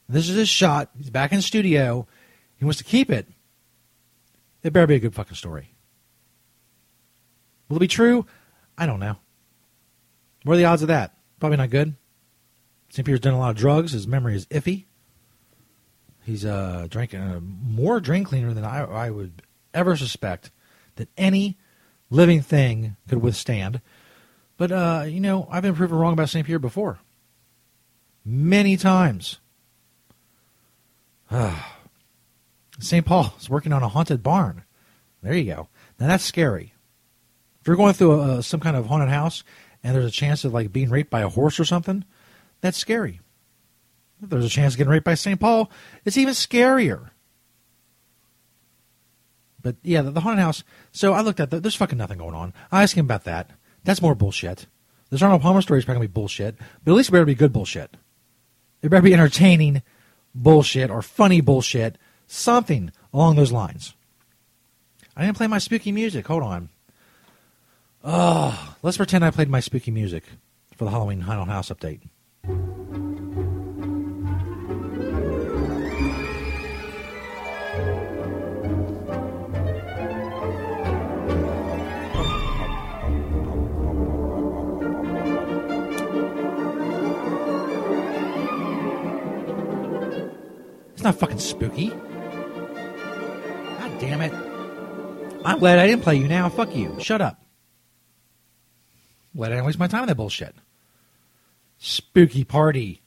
This 0.09 0.29
is 0.29 0.37
his 0.37 0.49
shot. 0.49 0.91
He's 0.97 1.11
back 1.11 1.33
in 1.33 1.39
the 1.39 1.43
studio. 1.43 2.07
He 2.57 2.65
wants 2.65 2.79
to 2.79 2.85
keep 2.85 3.11
it. 3.11 3.29
It 4.63 4.73
better 4.73 4.87
be 4.87 4.97
a 4.97 5.01
good 5.01 5.15
fucking 5.15 5.37
story. 5.37 5.75
Will 7.69 7.79
it 7.79 7.81
be 7.81 7.89
true? 7.89 8.27
I 8.77 8.87
don't 8.87 9.01
know. 9.01 9.17
What 10.45 10.55
are 10.55 10.59
the 10.59 10.65
odds 10.65 10.83
of 10.83 10.89
that? 10.89 11.17
Probably 11.41 11.57
not 11.57 11.71
good. 11.71 11.95
St. 12.91 13.07
Peter's 13.07 13.21
done 13.21 13.35
a 13.35 13.39
lot 13.39 13.51
of 13.51 13.57
drugs. 13.57 13.93
His 13.93 14.07
memory 14.07 14.37
is 14.37 14.47
iffy. 14.47 14.85
He's 16.25 16.45
uh, 16.45 16.87
drinking 16.89 17.21
uh, 17.21 17.41
more 17.41 18.01
drink 18.01 18.29
cleaner 18.29 18.53
than 18.53 18.65
I, 18.65 18.85
I 18.85 19.11
would 19.11 19.43
ever 19.75 19.97
suspect 19.97 20.51
that 20.97 21.09
any 21.17 21.59
living 22.11 22.43
thing 22.43 22.97
could 23.09 23.23
withstand. 23.23 23.81
But, 24.57 24.71
uh, 24.71 25.05
you 25.09 25.21
know, 25.21 25.49
I've 25.51 25.63
been 25.63 25.75
proven 25.75 25.99
wrong 25.99 26.13
about 26.13 26.29
St. 26.29 26.47
Pierre 26.47 26.59
before. 26.59 27.01
Many 28.25 28.77
times. 28.77 29.41
St. 32.83 33.07
Paul 33.07 33.35
is 33.41 33.49
working 33.49 33.73
on 33.73 33.83
a 33.83 33.89
haunted 33.89 34.23
barn. 34.23 34.65
There 35.23 35.35
you 35.35 35.45
go. 35.45 35.69
Now 35.99 36.09
that's 36.09 36.25
scary. 36.25 36.75
If 37.61 37.67
you're 37.67 37.77
going 37.77 37.95
through 37.95 38.21
a, 38.21 38.43
some 38.43 38.61
kind 38.61 38.77
of 38.77 38.87
haunted 38.87 39.09
house 39.09 39.45
and 39.83 39.95
there's 39.95 40.07
a 40.07 40.11
chance 40.11 40.45
of 40.45 40.53
like 40.53 40.73
being 40.73 40.91
raped 40.91 41.11
by 41.11 41.21
a 41.21 41.29
horse 41.29 41.61
or 41.61 41.65
something, 41.65 42.05
that's 42.61 42.79
scary. 42.79 43.21
If 44.23 44.31
there's 44.31 44.45
a 44.45 44.49
chance 44.49 44.75
of 44.75 44.79
getting 44.79 44.91
raped 44.91 45.05
by 45.05 45.15
St. 45.15 45.39
Paul, 45.39 45.71
it's 46.05 46.17
even 46.17 46.35
scarier. 46.35 47.11
But 49.61 49.77
yeah, 49.83 50.03
the, 50.03 50.11
the 50.11 50.21
haunted 50.21 50.43
house. 50.43 50.65
So 50.91 51.13
I 51.13 51.21
looked 51.21 51.41
at 51.41 51.51
that. 51.51 51.63
There's 51.63 51.77
fucking 51.77 51.99
nothing 51.99 52.19
going 52.19 52.35
on. 52.35 52.53
I 52.71 52.83
asked 52.83 52.95
him 52.95 53.07
about 53.07 53.25
that. 53.25 53.51
That's 53.85 54.03
more 54.03 54.15
bullshit. 54.15 54.67
This 55.11 55.23
Arnold 55.23 55.43
Palmer 55.43 55.63
story 55.63 55.79
is 55.79 55.85
probably 55.85 55.99
gonna 55.99 56.09
be 56.09 56.15
bullshit, 56.15 56.57
but 56.85 56.93
at 56.93 56.95
least 56.97 57.11
it 57.11 57.13
better 57.13 57.25
be 57.25 57.35
good 57.35 57.53
bullshit. 57.53 57.97
It 58.81 58.89
better 58.89 59.03
be 59.03 59.15
entertaining 59.15 59.83
bullshit 60.35 60.91
or 60.91 61.03
funny 61.03 61.41
bullshit 61.41 61.99
Something 62.35 62.91
along 63.13 63.37
those 63.37 63.53
lines. 63.53 63.93
I 65.15 65.27
didn't 65.27 65.37
play 65.37 65.49
my 65.49 65.59
spooky 65.59 65.93
music. 65.93 66.27
Hold 66.29 66.43
on. 66.43 66.71
Oh, 68.03 68.75
let's 68.83 68.97
pretend 68.97 69.23
I 69.23 69.31
played 69.31 69.51
my 69.51 69.61
spooky 69.61 69.91
music 69.91 70.25
for 70.75 70.87
the 70.87 70.91
Halloween 70.91 71.21
Haunted 71.21 71.49
House 71.49 71.69
update. 71.69 72.01
It's 90.95 91.03
not 91.03 91.17
fucking 91.17 91.39
spooky 91.39 91.93
damn 94.03 94.21
it. 94.21 94.33
I'm 95.45 95.61
glad 95.61 95.79
I 95.79 95.87
didn't 95.87 96.03
play 96.03 96.17
you 96.17 96.27
now. 96.27 96.49
Fuck 96.49 96.75
you. 96.75 96.97
Shut 96.99 97.21
up. 97.21 97.41
Glad 99.37 99.53
I 99.53 99.55
didn't 99.55 99.67
waste 99.67 99.79
my 99.79 99.87
time 99.87 100.03
on 100.03 100.09
that 100.09 100.17
bullshit. 100.17 100.57
Spooky 101.79 102.43
party. 102.43 103.01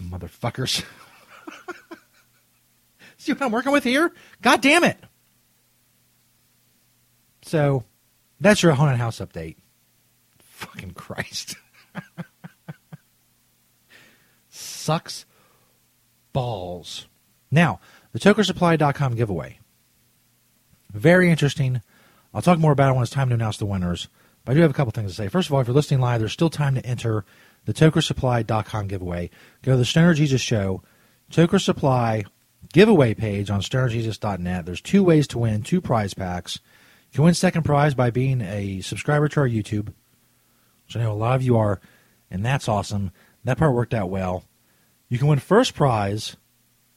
Motherfuckers. 0.00 0.84
See 3.16 3.32
what 3.32 3.42
I'm 3.42 3.50
working 3.50 3.72
with 3.72 3.82
here? 3.82 4.12
God 4.40 4.60
damn 4.60 4.84
it. 4.84 4.98
So, 7.42 7.82
that's 8.40 8.62
your 8.62 8.72
haunted 8.74 8.98
house 8.98 9.18
update. 9.18 9.56
Fucking 10.38 10.92
Christ. 10.92 11.56
Sucks 14.50 15.26
balls. 16.32 17.08
Now, 17.50 17.80
the 18.12 18.20
tokersupply.com 18.20 19.16
giveaway. 19.16 19.58
Very 20.94 21.28
interesting. 21.28 21.82
I'll 22.32 22.40
talk 22.40 22.58
more 22.58 22.72
about 22.72 22.90
it 22.90 22.94
when 22.94 23.02
it's 23.02 23.10
time 23.10 23.28
to 23.28 23.34
announce 23.34 23.56
the 23.58 23.66
winners. 23.66 24.08
But 24.44 24.52
I 24.52 24.54
do 24.54 24.60
have 24.62 24.70
a 24.70 24.74
couple 24.74 24.92
things 24.92 25.10
to 25.10 25.16
say. 25.16 25.28
First 25.28 25.48
of 25.48 25.54
all, 25.54 25.60
if 25.60 25.66
you're 25.66 25.74
listening 25.74 26.00
live, 26.00 26.20
there's 26.20 26.32
still 26.32 26.50
time 26.50 26.76
to 26.76 26.86
enter 26.86 27.24
the 27.64 27.74
tokersupply.com 27.74 28.86
giveaway. 28.86 29.30
Go 29.62 29.72
to 29.72 29.78
the 29.78 29.84
Stoner 29.84 30.14
Jesus 30.14 30.40
Show, 30.40 30.82
Toker 31.30 31.60
Supply 31.60 32.24
giveaway 32.72 33.14
page 33.14 33.50
on 33.50 33.60
stonerjesus.net. 33.60 34.66
There's 34.66 34.80
two 34.80 35.02
ways 35.02 35.26
to 35.28 35.38
win, 35.38 35.62
two 35.62 35.80
prize 35.80 36.14
packs. 36.14 36.60
You 37.10 37.16
can 37.16 37.24
win 37.24 37.34
second 37.34 37.64
prize 37.64 37.94
by 37.94 38.10
being 38.10 38.40
a 38.40 38.80
subscriber 38.80 39.28
to 39.28 39.40
our 39.40 39.48
YouTube, 39.48 39.92
which 40.86 40.96
I 40.96 41.00
know 41.00 41.12
a 41.12 41.14
lot 41.14 41.36
of 41.36 41.42
you 41.42 41.56
are, 41.56 41.80
and 42.30 42.44
that's 42.44 42.68
awesome. 42.68 43.10
That 43.44 43.58
part 43.58 43.74
worked 43.74 43.94
out 43.94 44.10
well. 44.10 44.44
You 45.08 45.18
can 45.18 45.28
win 45.28 45.38
first 45.38 45.74
prize 45.74 46.36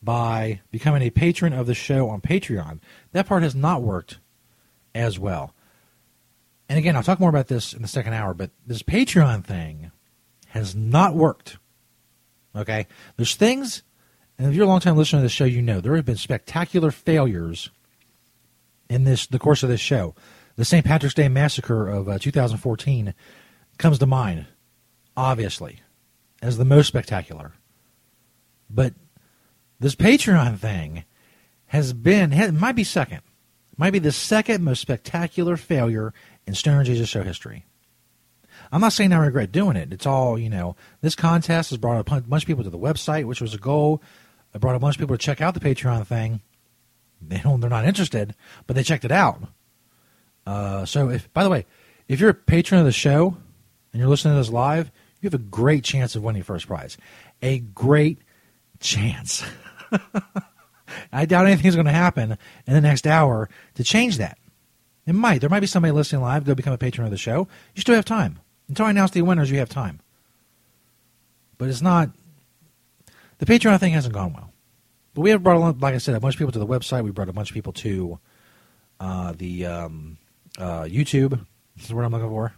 by 0.07 0.61
becoming 0.71 1.01
a 1.01 1.09
patron 1.09 1.51
of 1.51 1.67
the 1.67 1.73
show 1.73 2.07
on 2.07 2.21
Patreon. 2.21 2.79
That 3.11 3.27
part 3.27 3.43
has 3.43 3.53
not 3.53 3.81
worked 3.81 4.19
as 4.95 5.19
well. 5.19 5.53
And 6.69 6.79
again, 6.79 6.95
I'll 6.95 7.03
talk 7.03 7.19
more 7.19 7.29
about 7.29 7.47
this 7.47 7.73
in 7.73 7.81
the 7.81 7.89
second 7.89 8.13
hour, 8.13 8.33
but 8.33 8.51
this 8.65 8.81
Patreon 8.81 9.43
thing 9.43 9.91
has 10.47 10.73
not 10.73 11.13
worked. 11.13 11.57
Okay? 12.55 12.87
There's 13.17 13.35
things, 13.35 13.83
and 14.37 14.47
if 14.47 14.53
you're 14.53 14.63
a 14.63 14.69
long 14.69 14.79
time 14.79 14.95
listener 14.95 15.19
to 15.19 15.23
the 15.23 15.29
show, 15.29 15.43
you 15.43 15.61
know 15.61 15.81
there 15.81 15.97
have 15.97 16.05
been 16.05 16.15
spectacular 16.15 16.89
failures 16.89 17.69
in 18.89 19.03
this 19.03 19.27
the 19.27 19.39
course 19.39 19.61
of 19.61 19.67
this 19.67 19.81
show. 19.81 20.15
The 20.55 20.63
St. 20.63 20.85
Patrick's 20.85 21.15
Day 21.15 21.27
massacre 21.27 21.85
of 21.85 22.07
uh, 22.07 22.17
2014 22.17 23.13
comes 23.77 23.99
to 23.99 24.05
mind, 24.05 24.45
obviously, 25.17 25.81
as 26.41 26.55
the 26.55 26.63
most 26.63 26.87
spectacular. 26.87 27.51
But 28.69 28.93
this 29.79 29.95
Patreon 29.95 30.57
thing 30.57 31.03
has 31.67 31.93
been, 31.93 32.33
it 32.33 32.53
might 32.53 32.75
be 32.75 32.83
second, 32.83 33.21
might 33.77 33.91
be 33.91 33.99
the 33.99 34.11
second 34.11 34.63
most 34.63 34.81
spectacular 34.81 35.57
failure 35.57 36.13
in 36.45 36.55
Stoner 36.55 36.83
Jesus 36.83 37.09
show 37.09 37.23
history. 37.23 37.65
I'm 38.71 38.81
not 38.81 38.93
saying 38.93 39.13
I 39.13 39.17
regret 39.17 39.51
doing 39.51 39.77
it. 39.77 39.93
It's 39.93 40.05
all, 40.05 40.37
you 40.37 40.49
know, 40.49 40.75
this 41.01 41.15
contest 41.15 41.69
has 41.69 41.77
brought 41.77 41.99
a 41.99 42.21
bunch 42.21 42.43
of 42.43 42.47
people 42.47 42.63
to 42.63 42.69
the 42.69 42.77
website, 42.77 43.25
which 43.25 43.41
was 43.41 43.53
a 43.53 43.59
goal. 43.59 44.01
It 44.53 44.61
brought 44.61 44.75
a 44.75 44.79
bunch 44.79 44.95
of 44.95 44.99
people 44.99 45.17
to 45.17 45.23
check 45.23 45.41
out 45.41 45.53
the 45.53 45.59
Patreon 45.59 46.05
thing. 46.07 46.41
They 47.21 47.37
don't, 47.37 47.59
they're 47.59 47.69
not 47.69 47.85
interested, 47.85 48.35
but 48.65 48.75
they 48.75 48.83
checked 48.83 49.05
it 49.05 49.11
out. 49.11 49.41
Uh, 50.45 50.85
so, 50.85 51.09
if 51.09 51.31
by 51.33 51.43
the 51.43 51.49
way, 51.49 51.65
if 52.07 52.19
you're 52.19 52.29
a 52.29 52.33
patron 52.33 52.79
of 52.79 52.85
the 52.85 52.91
show 52.91 53.37
and 53.91 53.99
you're 53.99 54.09
listening 54.09 54.33
to 54.33 54.39
this 54.39 54.49
live, 54.49 54.91
you 55.21 55.27
have 55.27 55.33
a 55.33 55.43
great 55.43 55.83
chance 55.83 56.15
of 56.15 56.23
winning 56.23 56.43
first 56.43 56.67
prize. 56.67 56.97
A 57.41 57.59
great 57.59 58.19
chance. 58.79 59.43
I 61.11 61.25
doubt 61.25 61.45
anything's 61.45 61.75
going 61.75 61.85
to 61.85 61.91
happen 61.91 62.37
in 62.65 62.73
the 62.73 62.81
next 62.81 63.07
hour 63.07 63.49
to 63.75 63.83
change 63.83 64.17
that. 64.17 64.37
It 65.05 65.13
might. 65.13 65.41
There 65.41 65.49
might 65.49 65.61
be 65.61 65.67
somebody 65.67 65.91
listening 65.91 66.21
live. 66.21 66.45
Go 66.45 66.53
become 66.53 66.73
a 66.73 66.77
patron 66.77 67.05
of 67.05 67.11
the 67.11 67.17
show. 67.17 67.47
You 67.75 67.81
still 67.81 67.95
have 67.95 68.05
time. 68.05 68.39
Until 68.67 68.85
I 68.85 68.89
announce 68.89 69.11
the 69.11 69.21
winners, 69.21 69.49
you 69.49 69.59
have 69.59 69.69
time. 69.69 70.01
But 71.57 71.69
it's 71.69 71.81
not. 71.81 72.09
The 73.37 73.45
Patreon 73.45 73.79
thing 73.79 73.93
hasn't 73.93 74.13
gone 74.13 74.33
well. 74.33 74.51
But 75.13 75.21
we 75.21 75.29
have 75.29 75.43
brought, 75.43 75.79
like 75.79 75.95
I 75.95 75.97
said, 75.97 76.15
a 76.15 76.19
bunch 76.19 76.35
of 76.35 76.39
people 76.39 76.51
to 76.51 76.59
the 76.59 76.67
website. 76.67 77.03
We 77.03 77.11
brought 77.11 77.29
a 77.29 77.33
bunch 77.33 77.49
of 77.49 77.53
people 77.53 77.73
to 77.73 78.19
uh, 78.99 79.33
the 79.35 79.65
um, 79.65 80.17
uh, 80.57 80.83
YouTube. 80.83 81.39
This 81.75 81.85
is 81.85 81.93
what 81.93 82.03
I'm 82.03 82.11
looking 82.11 82.29
for. 82.29 82.53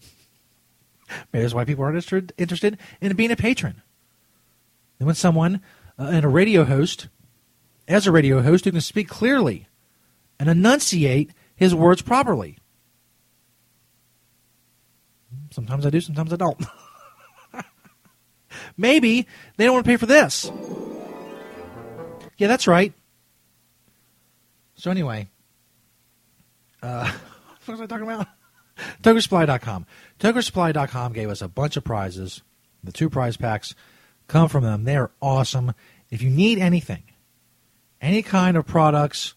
Maybe 1.32 1.42
that's 1.42 1.54
why 1.54 1.64
people 1.64 1.84
are 1.84 1.88
interested 1.88 2.32
interested 2.36 2.78
in 3.00 3.14
being 3.14 3.30
a 3.30 3.36
patron. 3.36 3.82
And 4.98 5.06
when 5.06 5.14
someone 5.14 5.62
uh, 5.98 6.10
and 6.12 6.24
a 6.24 6.28
radio 6.28 6.64
host, 6.64 7.08
as 7.88 8.06
a 8.06 8.12
radio 8.12 8.42
host, 8.42 8.64
who 8.64 8.72
can 8.72 8.80
speak 8.80 9.08
clearly 9.08 9.68
and 10.38 10.48
enunciate 10.48 11.30
his 11.54 11.74
words 11.74 12.02
properly. 12.02 12.58
Sometimes 15.50 15.86
I 15.86 15.90
do, 15.90 16.00
sometimes 16.00 16.32
I 16.32 16.36
don't. 16.36 16.64
Maybe 18.76 19.26
they 19.56 19.64
don't 19.64 19.74
want 19.74 19.86
to 19.86 19.90
pay 19.90 19.96
for 19.96 20.06
this. 20.06 20.50
Yeah, 22.36 22.48
that's 22.48 22.66
right. 22.66 22.92
So 24.74 24.90
anyway, 24.90 25.28
uh, 26.82 27.10
what 27.64 27.78
was 27.78 27.80
I 27.80 27.86
talking 27.86 28.04
about? 28.04 28.26
TokerSupply.com. 29.02 29.86
TokerSupply.com 30.20 31.12
gave 31.12 31.30
us 31.30 31.40
a 31.40 31.48
bunch 31.48 31.76
of 31.76 31.84
prizes. 31.84 32.42
The 32.84 32.92
two 32.92 33.08
prize 33.08 33.36
packs 33.36 33.74
come 34.26 34.48
from 34.48 34.64
them. 34.64 34.84
They 34.84 34.96
are 34.96 35.10
awesome. 35.20 35.74
If 36.10 36.22
you 36.22 36.30
need 36.30 36.58
anything, 36.58 37.02
any 38.00 38.22
kind 38.22 38.56
of 38.56 38.66
products, 38.66 39.34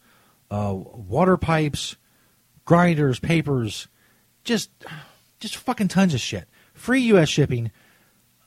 uh, 0.52 0.74
water 0.76 1.38
pipes, 1.38 1.96
grinders, 2.66 3.20
papers, 3.20 3.88
just 4.44 4.72
just 5.40 5.58
fucking 5.58 5.90
tons 5.90 6.14
of 6.14 6.20
shit. 6.20 6.46
Free 6.74 7.02
U.S. 7.02 7.30
shipping. 7.30 7.72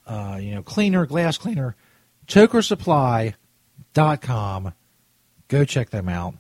Uh, 0.06 0.38
you 0.40 0.54
know, 0.54 0.62
cleaner, 0.62 1.06
glass 1.06 1.38
cleaner. 1.38 1.74
TokerSupply.com. 2.26 4.72
Go 5.48 5.64
check 5.64 5.90
them 5.90 6.08
out. 6.08 6.34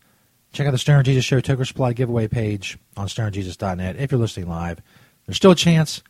Check 0.52 0.66
out 0.66 0.72
the 0.72 0.78
Stoner 0.78 1.02
Jesus 1.02 1.24
Show 1.24 1.40
Toker 1.40 1.66
Supply 1.66 1.92
giveaway 1.92 2.28
page 2.28 2.78
on 2.96 3.08
stonerjesus.net 3.08 3.96
if 3.96 4.12
you're 4.12 4.20
listening 4.20 4.48
live. 4.48 4.80
There's 5.26 5.36
still 5.36 5.50
a 5.52 5.56
chance 5.56 6.02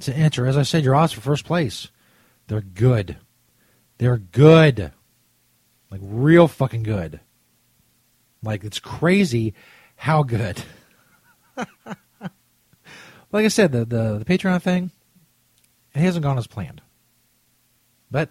to 0.00 0.14
enter. 0.14 0.46
As 0.46 0.56
I 0.56 0.62
said, 0.62 0.84
you're 0.84 0.94
odds 0.94 1.12
for 1.12 1.20
first 1.20 1.44
place. 1.44 1.88
They're 2.46 2.60
good. 2.60 3.16
They're 3.98 4.18
good. 4.18 4.92
Like 5.90 6.00
real 6.02 6.48
fucking 6.48 6.82
good. 6.82 7.20
Like 8.42 8.64
it's 8.64 8.78
crazy 8.78 9.54
how 9.96 10.22
good. 10.22 10.62
like 13.32 13.44
I 13.44 13.48
said, 13.48 13.72
the, 13.72 13.84
the 13.84 14.18
the 14.18 14.24
Patreon 14.24 14.60
thing, 14.60 14.90
it 15.94 16.00
hasn't 16.00 16.24
gone 16.24 16.38
as 16.38 16.46
planned. 16.46 16.82
But 18.10 18.30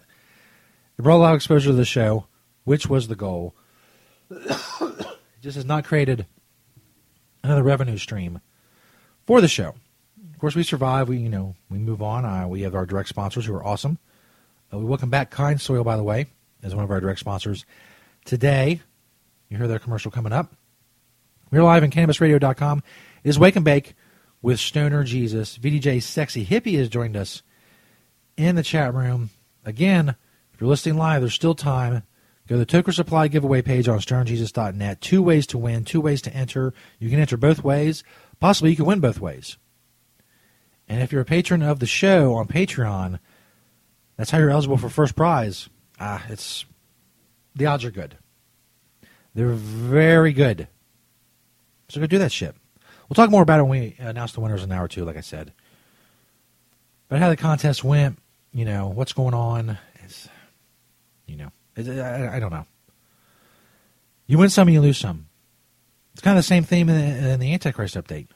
it 0.98 1.02
brought 1.02 1.16
a 1.16 1.18
lot 1.18 1.32
of 1.32 1.36
exposure 1.36 1.70
to 1.70 1.76
the 1.76 1.84
show, 1.84 2.26
which 2.64 2.86
was 2.86 3.08
the 3.08 3.16
goal. 3.16 3.54
it 4.30 5.06
just 5.42 5.56
has 5.56 5.64
not 5.64 5.84
created 5.84 6.26
another 7.42 7.62
revenue 7.62 7.98
stream 7.98 8.40
for 9.26 9.40
the 9.40 9.48
show. 9.48 9.74
Of 10.34 10.40
course, 10.40 10.54
we 10.54 10.64
survive. 10.64 11.08
We 11.08 11.18
you 11.18 11.28
know 11.28 11.54
we 11.70 11.78
move 11.78 12.02
on. 12.02 12.24
Uh, 12.24 12.46
we 12.48 12.62
have 12.62 12.74
our 12.74 12.84
direct 12.84 13.08
sponsors 13.08 13.46
who 13.46 13.54
are 13.54 13.64
awesome. 13.64 13.98
Uh, 14.72 14.78
we 14.78 14.84
welcome 14.84 15.08
back 15.08 15.30
Kind 15.30 15.60
Soil, 15.60 15.84
by 15.84 15.96
the 15.96 16.02
way, 16.02 16.26
as 16.62 16.74
one 16.74 16.84
of 16.84 16.90
our 16.90 17.00
direct 17.00 17.20
sponsors 17.20 17.64
today. 18.24 18.80
You 19.48 19.58
hear 19.58 19.68
their 19.68 19.78
commercial 19.78 20.10
coming 20.10 20.32
up. 20.32 20.52
We're 21.50 21.62
live 21.62 21.82
on 21.82 21.90
CannabisRadio.com. 21.90 22.82
It 23.22 23.28
is 23.28 23.38
Wake 23.38 23.56
and 23.56 23.64
Bake 23.64 23.94
with 24.42 24.58
Stoner 24.58 25.04
Jesus. 25.04 25.56
VDJ 25.56 26.02
Sexy 26.02 26.44
Hippie 26.44 26.76
has 26.78 26.88
joined 26.88 27.16
us 27.16 27.42
in 28.36 28.56
the 28.56 28.62
chat 28.62 28.92
room. 28.92 29.30
Again, 29.64 30.16
if 30.52 30.60
you're 30.60 30.68
listening 30.68 30.98
live, 30.98 31.22
there's 31.22 31.34
still 31.34 31.54
time 31.54 32.02
Go 32.46 32.56
to 32.56 32.64
the 32.64 32.66
Toker 32.66 32.92
Supply 32.92 33.28
giveaway 33.28 33.62
page 33.62 33.88
on 33.88 34.00
stonerjesus.net. 34.00 35.00
Two 35.00 35.22
ways 35.22 35.46
to 35.46 35.56
win, 35.56 35.82
two 35.84 36.00
ways 36.00 36.20
to 36.22 36.34
enter. 36.34 36.74
You 36.98 37.08
can 37.08 37.18
enter 37.18 37.38
both 37.38 37.64
ways. 37.64 38.04
Possibly 38.38 38.70
you 38.70 38.76
can 38.76 38.84
win 38.84 39.00
both 39.00 39.18
ways. 39.18 39.56
And 40.88 41.02
if 41.02 41.12
you're 41.12 41.22
a 41.22 41.26
patron 41.26 41.62
of 41.62 41.80
the 41.80 41.86
show 41.86 42.34
on 42.34 42.46
Patreon, 42.46 43.18
that's 44.16 44.30
how 44.30 44.38
you're 44.38 44.50
eligible 44.50 44.76
for 44.76 44.88
first 44.88 45.16
prize. 45.16 45.68
Ah, 45.98 46.24
it's 46.28 46.64
the 47.54 47.66
odds 47.66 47.84
are 47.84 47.90
good. 47.90 48.16
They're 49.34 49.48
very 49.48 50.32
good. 50.32 50.68
So 51.88 52.00
go 52.00 52.06
do 52.06 52.18
that 52.18 52.32
shit. 52.32 52.54
We'll 53.08 53.14
talk 53.14 53.30
more 53.30 53.42
about 53.42 53.60
it 53.60 53.64
when 53.64 53.80
we 53.80 53.96
announce 53.98 54.32
the 54.32 54.40
winners 54.40 54.62
in 54.62 54.70
an 54.70 54.78
hour 54.78 54.84
or 54.84 54.88
two, 54.88 55.04
like 55.04 55.16
I 55.16 55.20
said. 55.20 55.52
But 57.08 57.18
how 57.18 57.28
the 57.28 57.36
contest 57.36 57.84
went, 57.84 58.18
you 58.52 58.64
know, 58.64 58.88
what's 58.88 59.12
going 59.12 59.34
on 59.34 59.78
is, 60.04 60.28
you 61.26 61.36
know. 61.36 61.50
I, 61.76 62.36
I 62.36 62.40
don't 62.40 62.52
know. 62.52 62.66
You 64.26 64.38
win 64.38 64.48
some, 64.48 64.68
you 64.68 64.80
lose 64.80 64.98
some. 64.98 65.26
It's 66.12 66.22
kind 66.22 66.38
of 66.38 66.44
the 66.44 66.46
same 66.46 66.64
theme 66.64 66.88
in 66.88 66.96
the, 66.96 67.30
in 67.30 67.40
the 67.40 67.52
Antichrist 67.52 67.96
update. 67.96 68.28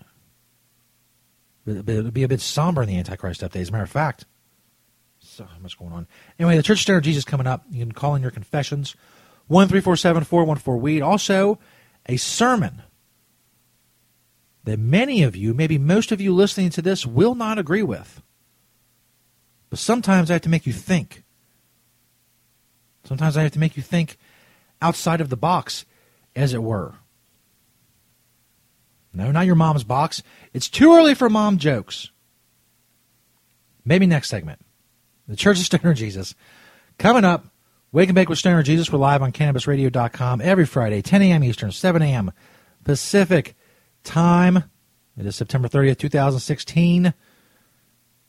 It'll 1.69 2.11
be 2.11 2.23
a 2.23 2.29
bit 2.29 2.41
somber 2.41 2.83
in 2.83 2.89
the 2.89 2.97
Antichrist 2.97 3.43
update, 3.43 3.61
as 3.61 3.69
a 3.69 3.73
matter 3.73 3.85
of 3.85 3.91
fact. 3.91 4.25
So 5.19 5.47
much 5.61 5.79
going 5.79 5.93
on. 5.93 6.07
Anyway, 6.39 6.57
the 6.57 6.63
Church 6.63 6.89
of 6.89 7.03
Jesus 7.03 7.25
coming 7.25 7.47
up. 7.47 7.65
You 7.71 7.85
can 7.85 7.93
call 7.93 8.15
in 8.15 8.23
your 8.23 8.31
confessions. 8.31 8.95
1 9.49 9.69
414 9.69 10.81
weed 10.81 11.03
Also, 11.03 11.59
a 12.07 12.17
sermon 12.17 12.83
that 14.65 14.79
many 14.79 15.23
of 15.23 15.35
you, 15.35 15.55
maybe 15.55 15.79
most 15.79 16.13
of 16.13 16.21
you 16.21 16.35
listening 16.35 16.71
to 16.71 16.83
this, 16.83 17.07
will 17.07 17.35
not 17.35 17.59
agree 17.59 17.83
with. 17.83 18.23
But 19.71 19.79
sometimes 19.79 20.31
I 20.31 20.35
have 20.35 20.43
to 20.43 20.49
make 20.49 20.67
you 20.67 20.73
think. 20.73 21.25
Sometimes 23.05 23.37
I 23.37 23.43
have 23.43 23.53
to 23.53 23.59
make 23.59 23.77
you 23.77 23.83
think 23.83 24.19
outside 24.83 25.21
of 25.21 25.31
the 25.31 25.37
box, 25.37 25.85
as 26.37 26.53
it 26.53 26.63
were. 26.63 26.97
No, 29.13 29.31
not 29.31 29.47
your 29.47 29.55
mom's 29.55 29.85
box. 29.85 30.23
It's 30.53 30.69
too 30.69 30.95
early 30.95 31.15
for 31.15 31.29
mom 31.29 31.59
jokes. 31.59 32.11
Maybe 33.85 34.07
next 34.07 34.29
segment. 34.29 34.61
The 35.27 35.37
Church 35.37 35.59
of 35.59 35.65
Stoner 35.65 35.95
Jesus. 35.95 36.35
Coming 36.99 37.25
up, 37.25 37.47
Wake 37.91 38.09
and 38.09 38.15
Bake 38.15 38.29
with 38.29 38.39
Stoner 38.39 38.63
Jesus. 38.63 38.93
We're 38.93 38.99
live 38.99 39.23
on 39.23 39.33
CannabisRadio.com 39.33 40.41
every 40.41 40.67
Friday, 40.67 41.01
10 41.01 41.23
a.m. 41.23 41.45
Eastern, 41.45 41.73
7 41.73 42.03
a.m. 42.03 42.33
Pacific 42.85 43.55
time. 44.05 44.65
It 45.19 45.27
is 45.27 45.37
September 45.37 45.69
30th, 45.69 45.99
2016. 45.99 47.15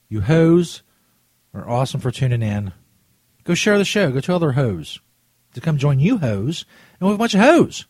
You 0.08 0.22
hoes 0.22 0.82
are 1.54 1.70
awesome 1.70 2.00
for 2.00 2.12
tuning 2.12 2.42
in. 2.42 2.74
Go 3.44 3.54
share 3.54 3.78
the 3.78 3.86
show. 3.86 4.12
Go 4.12 4.22
tell 4.22 4.38
other 4.38 4.54
hoes 4.54 5.00
to 5.54 5.62
come 5.62 5.78
join 5.78 6.00
you 6.00 6.18
hoes. 6.18 6.66
And 7.00 7.08
we 7.08 7.12
have 7.12 7.16
a 7.16 7.20
bunch 7.20 7.34
of 7.34 7.42
hoes. 7.42 7.86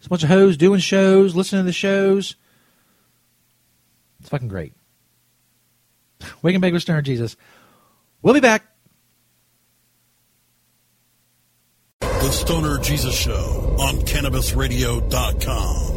There's 0.00 0.06
a 0.06 0.08
bunch 0.08 0.22
of 0.22 0.30
hoes 0.30 0.56
doing 0.56 0.80
shows, 0.80 1.36
listening 1.36 1.60
to 1.60 1.66
the 1.66 1.74
shows. 1.74 2.34
It's 4.20 4.30
fucking 4.30 4.48
great. 4.48 4.72
Wake 6.42 6.54
and 6.54 6.62
Bake 6.62 6.72
with 6.72 6.80
Stoner 6.80 7.02
Jesus. 7.02 7.36
We'll 8.22 8.32
be 8.32 8.40
back. 8.40 8.64
The 12.00 12.30
Stoner 12.30 12.78
Jesus 12.78 13.14
Show 13.14 13.76
on 13.78 13.96
CannabisRadio.com. 13.96 15.96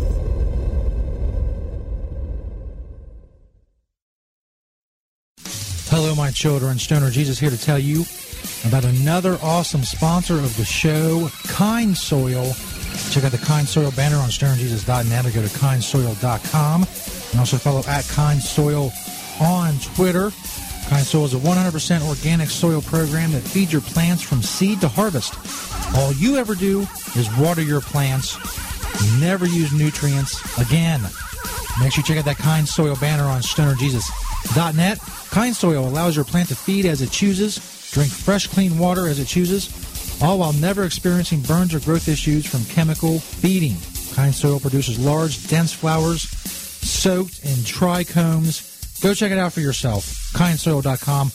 Hello, 5.90 6.16
my 6.16 6.32
children. 6.32 6.78
Stoner 6.78 7.10
Jesus 7.10 7.40
here 7.40 7.52
to 7.52 7.58
tell 7.58 7.80
you 7.80 8.04
about 8.66 8.84
another 8.84 9.38
awesome 9.42 9.84
sponsor 9.84 10.36
of 10.36 10.58
the 10.58 10.66
show, 10.66 11.30
Kind 11.48 11.96
Soil. 11.96 12.54
Check 13.12 13.24
out 13.24 13.32
the 13.32 13.38
Kind 13.38 13.68
Soil 13.68 13.92
banner 13.92 14.18
on 14.18 14.30
stonerjesus.net 14.30 15.26
or 15.26 15.32
go 15.32 15.42
to 15.42 15.48
kindsoil.com. 15.48 16.84
And 17.32 17.40
also 17.40 17.58
follow 17.58 17.84
at 17.88 18.08
Kind 18.08 18.42
Soil 18.42 18.92
on 19.42 19.78
Twitter. 19.80 20.32
Kind 20.88 21.06
Soil 21.06 21.26
is 21.26 21.34
a 21.34 21.38
100% 21.38 22.08
organic 22.08 22.50
soil 22.50 22.82
program 22.82 23.32
that 23.32 23.42
feeds 23.42 23.72
your 23.72 23.82
plants 23.82 24.22
from 24.22 24.42
seed 24.42 24.82
to 24.82 24.88
harvest. 24.88 25.36
All 25.96 26.12
you 26.14 26.38
ever 26.38 26.56
do 26.56 26.82
is 27.16 27.30
water 27.38 27.62
your 27.62 27.82
plants 27.82 28.38
never 29.20 29.46
use 29.46 29.74
nutrients 29.74 30.40
again. 30.60 31.02
Make 31.80 31.92
sure 31.94 32.02
you 32.02 32.04
check 32.04 32.18
out 32.18 32.26
that 32.26 32.38
Kind 32.38 32.68
Soil 32.68 32.96
banner 32.96 33.24
on 33.24 33.42
stonerjesus.net. 33.42 35.00
Kind 35.32 35.56
Soil 35.56 35.88
allows 35.88 36.16
your 36.16 36.26
plant 36.26 36.50
to 36.50 36.56
feed 36.56 36.86
as 36.86 37.02
it 37.02 37.12
chooses, 37.12 37.58
drink 37.92 38.12
fresh, 38.12 38.48
clean 38.48 38.78
water 38.78 39.08
as 39.08 39.20
it 39.20 39.26
chooses, 39.26 39.68
all 40.22 40.40
while 40.40 40.54
never 40.54 40.84
experiencing 40.84 41.42
burns 41.42 41.74
or 41.74 41.80
growth 41.80 42.08
issues 42.08 42.46
from 42.46 42.64
chemical 42.66 43.20
feeding. 43.20 43.76
Kind 44.16 44.36
Soil 44.36 44.60
produces 44.60 45.00
large, 45.00 45.48
dense 45.48 45.74
flowers 45.74 46.22
soaked 46.22 47.44
in 47.44 47.56
trichomes. 47.66 49.02
Go 49.02 49.14
check 49.14 49.32
it 49.32 49.38
out 49.38 49.54
for 49.54 49.62
yourself, 49.62 50.32
kindsoil.com, 50.34 51.28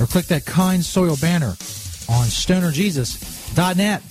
or 0.00 0.06
click 0.06 0.26
that 0.26 0.44
Kind 0.44 0.84
Soil 0.84 1.16
banner 1.20 1.56
on 2.08 2.26
stonerjesus.net. 2.26 4.02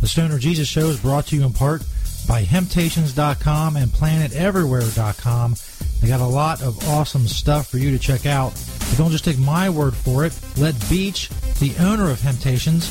The 0.00 0.08
Stoner 0.08 0.38
Jesus 0.38 0.66
Show 0.66 0.88
is 0.88 0.98
brought 0.98 1.26
to 1.26 1.36
you 1.36 1.44
in 1.44 1.52
part 1.52 1.82
by 2.26 2.42
Hemptations.com 2.42 3.76
and 3.76 3.90
PlanetEverywhere.com. 3.90 5.54
They 6.00 6.08
got 6.08 6.20
a 6.20 6.26
lot 6.26 6.60
of 6.60 6.88
awesome 6.88 7.28
stuff 7.28 7.68
for 7.68 7.78
you 7.78 7.92
to 7.92 7.98
check 7.98 8.26
out. 8.26 8.52
But 8.92 8.98
don't 8.98 9.10
just 9.10 9.24
take 9.24 9.38
my 9.38 9.70
word 9.70 9.96
for 9.96 10.26
it. 10.26 10.38
Let 10.58 10.74
Beach, 10.90 11.30
the 11.60 11.74
owner 11.80 12.10
of 12.10 12.20
Hemptations, 12.20 12.90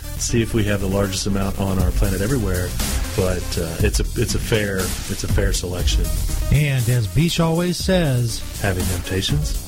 see 0.21 0.41
if 0.41 0.53
we 0.53 0.63
have 0.65 0.81
the 0.81 0.87
largest 0.87 1.27
amount 1.27 1.59
on 1.59 1.79
our 1.79 1.91
planet 1.91 2.21
everywhere. 2.21 2.69
But 3.15 3.43
uh, 3.57 3.75
it's 3.79 3.99
a 3.99 4.21
it's 4.21 4.35
a 4.35 4.39
fair 4.39 4.77
it's 4.77 5.23
a 5.23 5.27
fair 5.27 5.53
selection. 5.53 6.05
And 6.51 6.87
as 6.89 7.07
Beach 7.07 7.39
always 7.39 7.77
says, 7.77 8.41
having 8.61 8.85
temptations. 8.85 9.67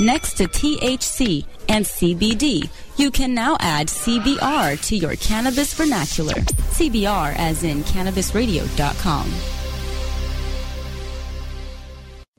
Next 0.00 0.34
to 0.34 0.44
THC 0.48 1.44
and 1.68 1.84
CBD, 1.84 2.68
you 2.96 3.10
can 3.10 3.34
now 3.34 3.56
add 3.60 3.86
CBR 3.86 4.84
to 4.88 4.96
your 4.96 5.16
cannabis 5.16 5.74
vernacular. 5.74 6.34
CBR 6.34 7.34
as 7.36 7.62
in 7.62 7.82
cannabisradio.com. 7.84 9.61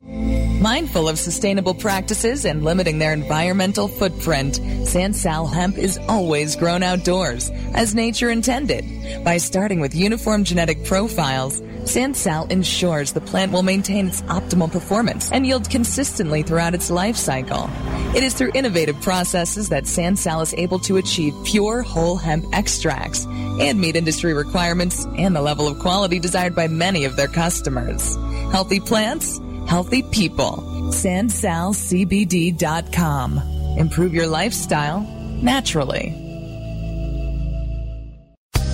Mindful 0.06 1.08
of 1.08 1.18
sustainable 1.18 1.74
practices 1.74 2.44
and 2.44 2.62
limiting 2.62 3.00
their 3.00 3.14
environmental 3.14 3.88
footprint, 3.88 4.60
Sansal 4.84 5.50
hemp 5.50 5.78
is 5.78 5.98
always 6.10 6.58
grown 6.58 6.84
outdoors, 6.84 7.50
as 7.74 7.96
nature 7.96 8.30
intended. 8.30 8.84
By 9.24 9.38
starting 9.38 9.80
with 9.80 9.96
uniform 9.96 10.44
genetic 10.44 10.84
profiles, 10.84 11.62
Sansal 11.86 12.52
ensures 12.52 13.14
the 13.14 13.22
plant 13.22 13.54
will 13.54 13.64
maintain 13.64 14.08
its 14.08 14.22
optimal 14.24 14.70
performance 14.70 15.32
and 15.32 15.46
yield 15.46 15.70
consistently 15.70 16.44
throughout 16.44 16.76
its 16.76 16.92
life 16.92 17.16
cycle. 17.16 17.70
It 18.14 18.24
is 18.24 18.34
through 18.34 18.52
innovative 18.54 19.00
processes 19.02 19.70
that 19.70 19.86
Sansal 19.86 20.44
is 20.44 20.54
able 20.56 20.80
to 20.80 20.98
achieve 20.98 21.34
pure 21.46 21.82
whole 21.82 22.18
hemp 22.18 22.46
extracts 22.52 23.26
and 23.26 23.80
meet 23.80 23.96
industry 23.96 24.34
requirements 24.34 25.06
and 25.18 25.34
the 25.34 25.42
level 25.42 25.66
of 25.66 25.80
quality 25.80 26.20
desired 26.20 26.56
by 26.56 26.68
many 26.68 27.06
of 27.06 27.16
their 27.16 27.30
customers. 27.30 28.16
Healthy 28.52 28.82
plants, 28.82 29.40
healthy 29.68 30.04
people. 30.04 30.64
SansalCBD.com. 30.92 33.42
Improve 33.78 34.14
your 34.14 34.28
lifestyle 34.28 35.02
naturally. 35.42 36.20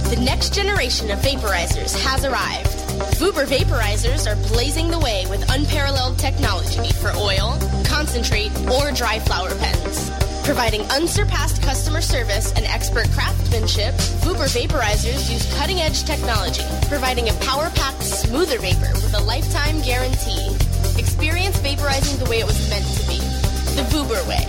The 0.09 0.19
next 0.25 0.55
generation 0.55 1.11
of 1.11 1.19
vaporizers 1.19 1.93
has 2.03 2.25
arrived. 2.25 2.67
Vuber 3.19 3.45
vaporizers 3.45 4.25
are 4.25 4.35
blazing 4.49 4.89
the 4.89 4.97
way 4.99 5.25
with 5.29 5.47
unparalleled 5.51 6.17
technology 6.17 6.91
for 6.93 7.11
oil, 7.15 7.55
concentrate, 7.85 8.51
or 8.71 8.91
dry 8.91 9.19
flower 9.19 9.53
pens. 9.55 10.09
Providing 10.43 10.81
unsurpassed 10.89 11.61
customer 11.61 12.01
service 12.01 12.51
and 12.53 12.65
expert 12.65 13.07
craftsmanship, 13.11 13.93
Vuber 14.25 14.49
vaporizers 14.49 15.31
use 15.31 15.45
cutting 15.59 15.79
edge 15.79 16.03
technology, 16.05 16.63
providing 16.87 17.29
a 17.29 17.33
power 17.45 17.69
packed, 17.75 18.01
smoother 18.01 18.57
vapor 18.57 18.91
with 18.95 19.13
a 19.13 19.21
lifetime 19.23 19.79
guarantee. 19.81 20.57
Experience 20.97 21.57
vaporizing 21.59 22.17
the 22.19 22.29
way 22.29 22.39
it 22.39 22.45
was 22.45 22.69
meant 22.69 22.85
to 22.85 23.07
be 23.07 23.19
the 23.75 23.83
Vuber 23.89 24.21
way. 24.27 24.45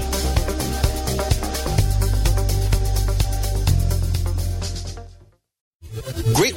Great 6.34 6.56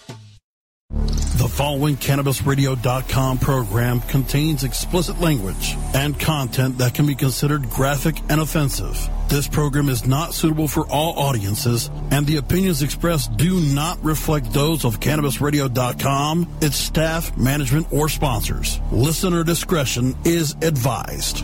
The 1.41 1.47
following 1.47 1.95
CannabisRadio.com 1.97 3.39
program 3.39 4.01
contains 4.01 4.63
explicit 4.63 5.19
language 5.19 5.75
and 5.95 6.19
content 6.19 6.77
that 6.77 6.93
can 6.93 7.07
be 7.07 7.15
considered 7.15 7.67
graphic 7.67 8.21
and 8.29 8.39
offensive. 8.39 9.09
This 9.27 9.47
program 9.47 9.89
is 9.89 10.05
not 10.05 10.35
suitable 10.35 10.67
for 10.67 10.85
all 10.85 11.17
audiences, 11.17 11.89
and 12.11 12.27
the 12.27 12.37
opinions 12.37 12.83
expressed 12.83 13.35
do 13.37 13.59
not 13.59 13.97
reflect 14.03 14.53
those 14.53 14.85
of 14.85 14.99
CannabisRadio.com, 14.99 16.47
its 16.61 16.77
staff, 16.77 17.35
management, 17.35 17.91
or 17.91 18.07
sponsors. 18.07 18.79
Listener 18.91 19.43
discretion 19.43 20.15
is 20.23 20.55
advised. 20.61 21.43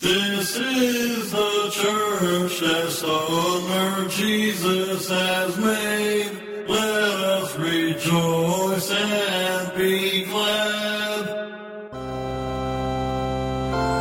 This 0.00 0.58
is 0.58 1.32
the 1.32 1.70
church 1.72 2.60
that 2.60 2.90
Stoner 2.90 4.08
Jesus 4.10 5.08
has 5.08 5.56
made. 5.56 6.47
Let 6.68 6.84
us 6.84 7.56
rejoice 7.56 8.90
and 8.90 9.78
be 9.78 10.26
glad. 10.26 11.48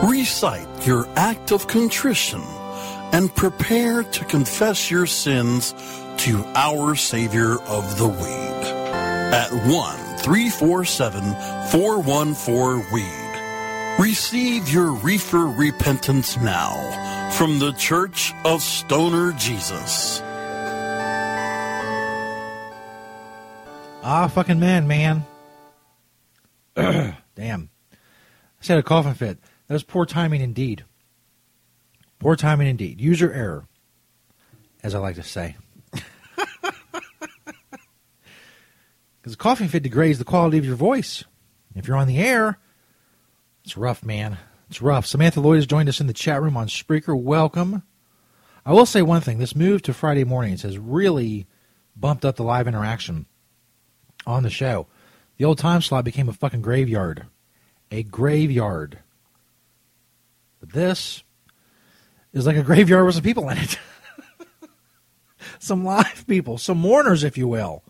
Recite 0.09 0.85
your 0.85 1.07
act 1.15 1.51
of 1.53 1.67
contrition 1.67 2.41
and 3.13 3.33
prepare 3.33 4.03
to 4.03 4.25
confess 4.25 4.91
your 4.91 5.05
sins 5.05 5.73
to 6.17 6.43
our 6.55 6.95
Savior 6.95 7.53
of 7.61 7.97
the 7.97 8.07
Weed 8.07 8.63
at 9.33 9.49
1 9.51 10.17
347 10.17 11.23
414 11.71 12.85
Weed. 12.91 14.03
Receive 14.03 14.69
your 14.69 14.91
reefer 14.91 15.47
repentance 15.47 16.37
now 16.37 17.31
from 17.31 17.59
the 17.59 17.71
Church 17.73 18.33
of 18.43 18.61
Stoner 18.61 19.31
Jesus. 19.33 20.21
Ah, 24.09 24.29
fucking 24.29 24.57
man, 24.57 24.87
man. 24.87 25.25
Damn. 27.35 27.69
I 27.91 28.61
said 28.61 28.77
a 28.77 28.83
coughing 28.83 29.15
fit. 29.15 29.37
That 29.67 29.73
was 29.73 29.83
poor 29.83 30.05
timing 30.05 30.39
indeed. 30.39 30.85
Poor 32.17 32.37
timing 32.37 32.67
indeed. 32.67 33.01
User 33.01 33.33
error, 33.33 33.67
as 34.81 34.95
I 34.95 34.99
like 34.99 35.15
to 35.15 35.23
say. 35.23 35.57
Because 39.19 39.33
a 39.33 39.37
coughing 39.37 39.67
fit 39.67 39.83
degrades 39.83 40.19
the 40.19 40.23
quality 40.23 40.57
of 40.57 40.63
your 40.63 40.77
voice. 40.77 41.25
If 41.75 41.85
you're 41.85 41.97
on 41.97 42.07
the 42.07 42.19
air, 42.19 42.59
it's 43.65 43.75
rough, 43.75 44.05
man. 44.05 44.37
It's 44.69 44.81
rough. 44.81 45.05
Samantha 45.05 45.41
Lloyd 45.41 45.57
has 45.57 45.67
joined 45.67 45.89
us 45.89 45.99
in 45.99 46.07
the 46.07 46.13
chat 46.13 46.41
room 46.41 46.55
on 46.55 46.67
Spreaker. 46.67 47.21
Welcome. 47.21 47.83
I 48.65 48.71
will 48.71 48.85
say 48.85 49.01
one 49.01 49.19
thing. 49.19 49.39
This 49.39 49.53
move 49.53 49.81
to 49.81 49.93
Friday 49.93 50.23
mornings 50.23 50.61
has 50.61 50.77
really 50.77 51.45
bumped 51.93 52.23
up 52.23 52.37
the 52.37 52.43
live 52.43 52.69
interaction 52.69 53.25
on 54.27 54.43
the 54.43 54.49
show. 54.49 54.85
The 55.37 55.45
old 55.45 55.57
time 55.57 55.81
slot 55.81 56.05
became 56.05 56.29
a 56.29 56.33
fucking 56.33 56.61
graveyard. 56.61 57.25
A 57.89 58.03
graveyard. 58.03 58.99
But 60.59 60.73
this 60.73 61.23
is 62.33 62.45
like 62.45 62.57
a 62.57 62.63
graveyard 62.63 63.05
with 63.05 63.15
some 63.15 63.23
people 63.23 63.49
in 63.49 63.57
it. 63.57 63.79
some 65.59 65.83
live 65.83 66.25
people, 66.27 66.57
some 66.57 66.77
mourners, 66.77 67.23
if 67.23 67.37
you 67.37 67.47
will. 67.47 67.83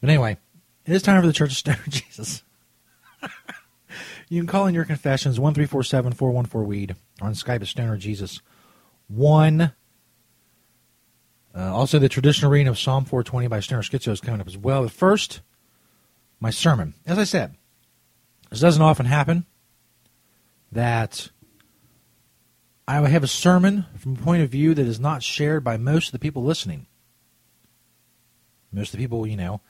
But 0.00 0.10
anyway, 0.10 0.38
it 0.86 0.92
is 0.92 1.02
time 1.02 1.20
for 1.20 1.26
the 1.26 1.32
Church 1.32 1.50
of 1.50 1.56
Stoner 1.56 1.78
Jesus. 1.88 2.42
you 4.28 4.40
can 4.40 4.46
call 4.46 4.66
in 4.66 4.74
your 4.74 4.84
confessions, 4.84 5.40
1347 5.40 6.12
414 6.12 6.68
Weed, 6.68 6.96
on 7.20 7.34
Skype 7.34 7.62
at 7.62 7.66
Stoner 7.66 7.96
Jesus 7.96 8.40
1. 9.08 9.72
Uh, 11.54 11.74
also, 11.74 11.98
the 11.98 12.08
traditional 12.08 12.50
reading 12.50 12.68
of 12.68 12.78
Psalm 12.78 13.04
420 13.04 13.48
by 13.48 13.60
Stoner 13.60 13.82
Schizo 13.82 14.12
is 14.12 14.20
coming 14.20 14.40
up 14.40 14.46
as 14.46 14.56
well. 14.56 14.82
But 14.82 14.92
first, 14.92 15.40
my 16.38 16.50
sermon. 16.50 16.94
As 17.06 17.18
I 17.18 17.24
said, 17.24 17.56
this 18.50 18.60
doesn't 18.60 18.82
often 18.82 19.06
happen 19.06 19.46
that 20.72 21.30
I 22.86 23.08
have 23.08 23.22
a 23.22 23.28
sermon 23.28 23.86
from 23.98 24.14
a 24.14 24.18
point 24.18 24.42
of 24.42 24.50
view 24.50 24.74
that 24.74 24.86
is 24.86 24.98
not 24.98 25.22
shared 25.22 25.62
by 25.62 25.76
most 25.76 26.08
of 26.08 26.12
the 26.12 26.18
people 26.18 26.42
listening. 26.42 26.86
Most 28.72 28.94
of 28.94 28.98
the 28.98 29.04
people, 29.04 29.26
you 29.26 29.36
know, 29.36 29.60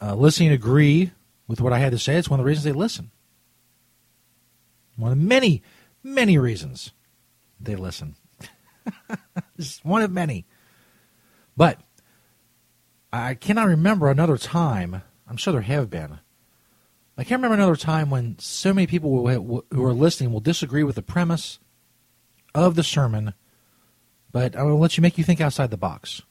uh, 0.00 0.14
listening 0.14 0.52
agree 0.52 1.12
with 1.46 1.60
what 1.60 1.72
I 1.72 1.78
had 1.78 1.92
to 1.92 1.98
say. 1.98 2.16
It's 2.16 2.28
one 2.28 2.40
of 2.40 2.44
the 2.44 2.48
reasons 2.48 2.64
they 2.64 2.72
listen. 2.72 3.10
One 4.96 5.12
of 5.12 5.18
many, 5.18 5.62
many 6.02 6.38
reasons 6.38 6.92
they 7.60 7.76
listen. 7.76 8.16
it's 9.58 9.84
one 9.84 10.02
of 10.02 10.10
many. 10.10 10.46
But 11.56 11.80
I 13.12 13.34
cannot 13.34 13.68
remember 13.68 14.10
another 14.10 14.36
time. 14.36 15.02
I'm 15.28 15.36
sure 15.36 15.52
there 15.52 15.62
have 15.62 15.88
been. 15.88 16.18
I 17.16 17.22
can't 17.22 17.40
remember 17.40 17.62
another 17.62 17.76
time 17.76 18.10
when 18.10 18.36
so 18.40 18.74
many 18.74 18.88
people 18.88 19.62
who 19.70 19.84
are 19.84 19.92
listening 19.92 20.32
will 20.32 20.40
disagree 20.40 20.82
with 20.82 20.96
the 20.96 21.02
premise 21.02 21.60
of 22.54 22.74
the 22.74 22.82
sermon, 22.82 23.34
but 24.32 24.56
I 24.56 24.64
will 24.64 24.78
let 24.78 24.96
you 24.96 25.02
make 25.02 25.16
you 25.16 25.22
think 25.22 25.40
outside 25.40 25.70
the 25.70 25.76
box. 25.76 26.22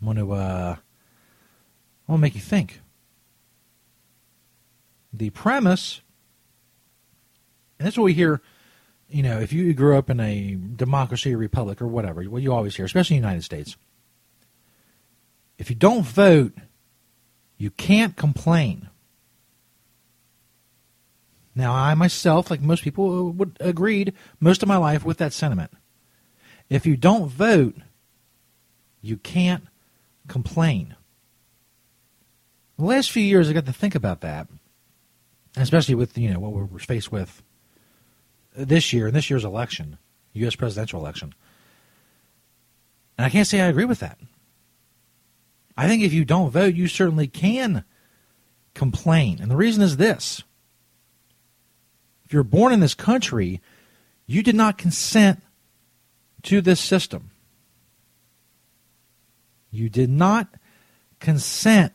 I'm 0.00 0.06
going 0.06 0.18
to, 0.18 0.32
uh, 0.32 0.76
I'm 0.76 2.12
going 2.12 2.18
to 2.18 2.22
make 2.22 2.34
you 2.34 2.42
think. 2.42 2.82
The 5.14 5.30
premise, 5.30 6.02
and 7.78 7.86
that's 7.86 7.96
what 7.96 8.04
we 8.04 8.12
hear, 8.12 8.42
you 9.08 9.22
know, 9.22 9.38
if 9.40 9.50
you 9.52 9.72
grew 9.72 9.96
up 9.96 10.10
in 10.10 10.20
a 10.20 10.58
democracy 10.76 11.34
or 11.34 11.38
republic 11.38 11.80
or 11.80 11.86
whatever, 11.86 12.22
what 12.24 12.42
you 12.42 12.52
always 12.52 12.76
hear, 12.76 12.84
especially 12.84 13.16
in 13.16 13.22
the 13.22 13.28
United 13.28 13.44
States. 13.44 13.78
If 15.58 15.70
you 15.70 15.76
don't 15.76 16.04
vote, 16.04 16.52
you 17.56 17.70
can't 17.70 18.16
complain. 18.16 18.88
Now, 21.54 21.72
I 21.72 21.94
myself, 21.94 22.50
like 22.50 22.60
most 22.60 22.82
people, 22.82 23.28
uh, 23.28 23.30
would 23.30 23.56
agreed 23.60 24.12
most 24.40 24.62
of 24.62 24.68
my 24.68 24.76
life 24.76 25.04
with 25.04 25.18
that 25.18 25.32
sentiment. 25.32 25.70
If 26.68 26.84
you 26.86 26.96
don't 26.96 27.28
vote, 27.28 27.76
you 29.00 29.16
can't 29.18 29.64
complain. 30.26 30.96
The 32.78 32.84
last 32.84 33.12
few 33.12 33.22
years, 33.22 33.48
I 33.48 33.52
got 33.52 33.66
to 33.66 33.72
think 33.72 33.94
about 33.94 34.22
that, 34.22 34.48
especially 35.56 35.94
with 35.94 36.18
you 36.18 36.32
know 36.32 36.40
what 36.40 36.52
we're 36.52 36.78
faced 36.78 37.12
with 37.12 37.42
this 38.56 38.92
year 38.92 39.06
and 39.06 39.14
this 39.14 39.30
year's 39.30 39.44
election, 39.44 39.98
U.S. 40.32 40.56
presidential 40.56 41.00
election. 41.00 41.34
And 43.16 43.26
I 43.26 43.30
can't 43.30 43.46
say 43.46 43.60
I 43.60 43.66
agree 43.66 43.84
with 43.84 44.00
that. 44.00 44.18
I 45.76 45.88
think 45.88 46.02
if 46.02 46.12
you 46.12 46.24
don't 46.24 46.50
vote, 46.50 46.74
you 46.74 46.86
certainly 46.86 47.26
can 47.26 47.84
complain. 48.74 49.38
And 49.40 49.50
the 49.50 49.56
reason 49.56 49.82
is 49.82 49.96
this 49.96 50.42
if 52.24 52.32
you're 52.32 52.42
born 52.42 52.72
in 52.72 52.80
this 52.80 52.94
country, 52.94 53.60
you 54.26 54.42
did 54.42 54.54
not 54.54 54.78
consent 54.78 55.42
to 56.44 56.60
this 56.60 56.80
system. 56.80 57.30
You 59.70 59.88
did 59.88 60.10
not 60.10 60.48
consent 61.18 61.92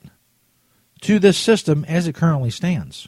to 1.01 1.19
this 1.19 1.37
system 1.37 1.85
as 1.87 2.07
it 2.07 2.15
currently 2.15 2.49
stands. 2.49 3.07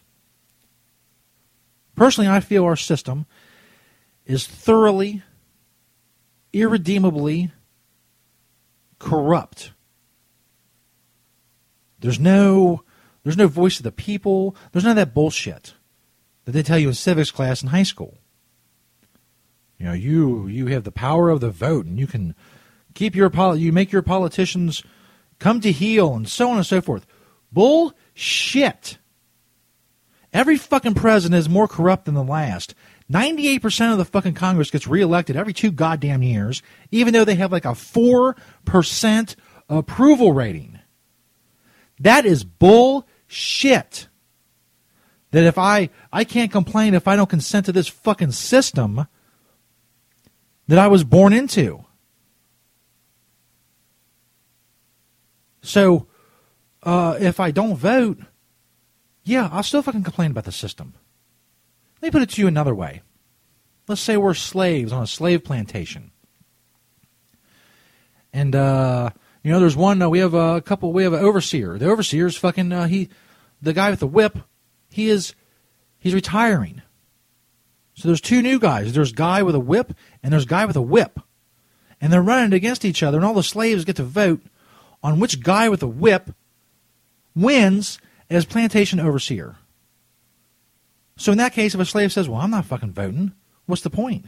Personally, 1.95 2.29
I 2.29 2.39
feel 2.39 2.63
our 2.63 2.77
system 2.77 3.25
is 4.25 4.47
thoroughly, 4.47 5.23
irredeemably 6.53 7.51
corrupt. 8.97 9.73
There's 12.01 12.19
no 12.19 12.83
there's 13.23 13.37
no 13.37 13.47
voice 13.47 13.77
of 13.77 13.83
the 13.83 13.91
people. 13.91 14.55
There's 14.71 14.83
none 14.83 14.91
of 14.91 14.95
that 14.97 15.13
bullshit 15.13 15.75
that 16.45 16.51
they 16.51 16.63
tell 16.63 16.79
you 16.79 16.89
in 16.89 16.93
civics 16.93 17.31
class 17.31 17.61
in 17.61 17.69
high 17.69 17.83
school. 17.83 18.17
You 19.77 19.85
know, 19.85 19.93
you 19.93 20.47
you 20.47 20.67
have 20.67 20.83
the 20.83 20.91
power 20.91 21.29
of 21.29 21.39
the 21.39 21.49
vote, 21.49 21.85
and 21.85 21.99
you 21.99 22.07
can 22.07 22.35
keep 22.93 23.15
your 23.15 23.29
poli- 23.29 23.59
you 23.59 23.71
make 23.71 23.91
your 23.91 24.01
politicians 24.01 24.83
come 25.39 25.61
to 25.61 25.71
heel, 25.71 26.13
and 26.13 26.27
so 26.27 26.49
on 26.49 26.57
and 26.57 26.65
so 26.65 26.81
forth. 26.81 27.05
Bullshit. 27.51 28.97
Every 30.33 30.55
fucking 30.55 30.93
president 30.93 31.39
is 31.39 31.49
more 31.49 31.67
corrupt 31.67 32.05
than 32.05 32.13
the 32.13 32.23
last. 32.23 32.73
98% 33.11 33.91
of 33.91 33.97
the 33.97 34.05
fucking 34.05 34.35
Congress 34.35 34.71
gets 34.71 34.87
reelected 34.87 35.35
every 35.35 35.51
two 35.51 35.71
goddamn 35.71 36.23
years, 36.23 36.63
even 36.89 37.13
though 37.13 37.25
they 37.25 37.35
have 37.35 37.51
like 37.51 37.65
a 37.65 37.69
4% 37.69 39.35
approval 39.67 40.31
rating. 40.31 40.79
That 42.01 42.25
is 42.25 42.43
bullshit. 42.43 44.07
That 45.31 45.43
if 45.43 45.57
I 45.57 45.89
I 46.11 46.23
can't 46.23 46.51
complain 46.51 46.93
if 46.93 47.07
I 47.07 47.15
don't 47.15 47.29
consent 47.29 47.67
to 47.67 47.71
this 47.71 47.87
fucking 47.87 48.31
system 48.31 49.07
that 50.67 50.79
I 50.79 50.87
was 50.87 51.03
born 51.03 51.31
into. 51.31 51.85
So 55.61 56.07
uh, 56.83 57.17
if 57.19 57.39
I 57.39 57.51
don't 57.51 57.75
vote, 57.75 58.19
yeah, 59.23 59.47
I'll 59.51 59.63
still 59.63 59.83
fucking 59.83 60.03
complain 60.03 60.31
about 60.31 60.45
the 60.45 60.51
system. 60.51 60.95
Let 62.01 62.07
me 62.07 62.11
put 62.11 62.23
it 62.23 62.29
to 62.31 62.41
you 62.41 62.47
another 62.47 62.73
way. 62.73 63.03
Let's 63.87 64.01
say 64.01 64.17
we're 64.17 64.33
slaves 64.33 64.91
on 64.91 65.03
a 65.03 65.07
slave 65.07 65.43
plantation. 65.43 66.11
And 68.33 68.55
uh, 68.55 69.11
you 69.43 69.51
know, 69.51 69.59
there's 69.59 69.75
one. 69.75 70.01
Uh, 70.01 70.09
we 70.09 70.19
have 70.19 70.33
a 70.33 70.61
couple. 70.61 70.93
We 70.93 71.03
have 71.03 71.13
an 71.13 71.23
overseer. 71.23 71.77
The 71.77 71.89
overseer's 71.89 72.37
fucking. 72.37 72.71
Uh, 72.71 72.87
he, 72.87 73.09
the 73.61 73.73
guy 73.73 73.89
with 73.89 73.99
the 73.99 74.07
whip. 74.07 74.37
He 74.89 75.09
is. 75.09 75.33
He's 75.99 76.13
retiring. 76.13 76.81
So 77.93 78.07
there's 78.07 78.21
two 78.21 78.41
new 78.41 78.59
guys. 78.59 78.93
There's 78.93 79.11
guy 79.11 79.43
with 79.43 79.53
a 79.53 79.59
whip 79.59 79.93
and 80.23 80.33
there's 80.33 80.45
guy 80.45 80.65
with 80.65 80.75
a 80.75 80.81
whip, 80.81 81.19
and 81.99 82.11
they're 82.11 82.21
running 82.21 82.53
against 82.53 82.85
each 82.85 83.03
other. 83.03 83.17
And 83.17 83.25
all 83.25 83.33
the 83.33 83.43
slaves 83.43 83.85
get 83.85 83.97
to 83.97 84.03
vote 84.03 84.41
on 85.03 85.19
which 85.19 85.41
guy 85.41 85.69
with 85.69 85.83
a 85.83 85.87
whip 85.87 86.31
wins 87.35 87.99
as 88.29 88.45
plantation 88.45 88.99
overseer. 88.99 89.57
So 91.17 91.31
in 91.31 91.37
that 91.37 91.53
case, 91.53 91.75
if 91.75 91.81
a 91.81 91.85
slave 91.85 92.11
says, 92.11 92.27
"Well, 92.27 92.41
I'm 92.41 92.49
not 92.49 92.65
fucking 92.65 92.93
voting," 92.93 93.33
What's 93.71 93.83
the 93.83 93.89
point? 93.89 94.25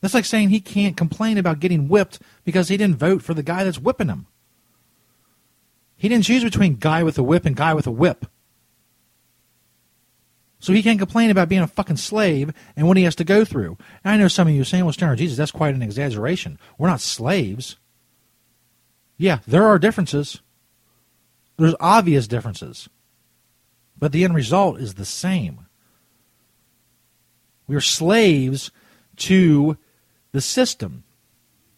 That's 0.00 0.14
like 0.14 0.24
saying 0.24 0.50
he 0.50 0.60
can't 0.60 0.96
complain 0.96 1.38
about 1.38 1.60
getting 1.60 1.88
whipped 1.88 2.20
because 2.44 2.68
he 2.68 2.76
didn't 2.76 2.96
vote 2.96 3.22
for 3.22 3.34
the 3.34 3.42
guy 3.42 3.64
that's 3.64 3.78
whipping 3.78 4.08
him. 4.08 4.26
He 5.96 6.08
didn't 6.08 6.24
choose 6.24 6.44
between 6.44 6.76
guy 6.76 7.02
with 7.02 7.18
a 7.18 7.22
whip 7.22 7.44
and 7.44 7.56
guy 7.56 7.74
with 7.74 7.86
a 7.86 7.90
whip. 7.90 8.26
So 10.60 10.72
he 10.72 10.82
can't 10.82 10.98
complain 10.98 11.30
about 11.30 11.48
being 11.48 11.62
a 11.62 11.68
fucking 11.68 11.96
slave 11.96 12.52
and 12.76 12.86
what 12.86 12.96
he 12.96 13.04
has 13.04 13.14
to 13.16 13.24
go 13.24 13.44
through. 13.44 13.76
And 14.02 14.12
I 14.12 14.16
know 14.16 14.28
some 14.28 14.48
of 14.48 14.54
you 14.54 14.62
are 14.62 14.64
saying, 14.64 14.84
well, 14.84 14.92
Stoner, 14.92 15.16
Jesus, 15.16 15.36
that's 15.36 15.50
quite 15.50 15.74
an 15.74 15.82
exaggeration. 15.82 16.58
We're 16.78 16.88
not 16.88 17.00
slaves. 17.00 17.76
Yeah, 19.16 19.40
there 19.46 19.64
are 19.64 19.78
differences. 19.78 20.40
There's 21.56 21.74
obvious 21.80 22.28
differences. 22.28 22.88
But 23.96 24.12
the 24.12 24.24
end 24.24 24.34
result 24.34 24.80
is 24.80 24.94
the 24.94 25.04
same. 25.04 25.66
We're 27.66 27.80
slaves 27.80 28.70
to 29.16 29.76
the 30.32 30.40
system. 30.40 31.04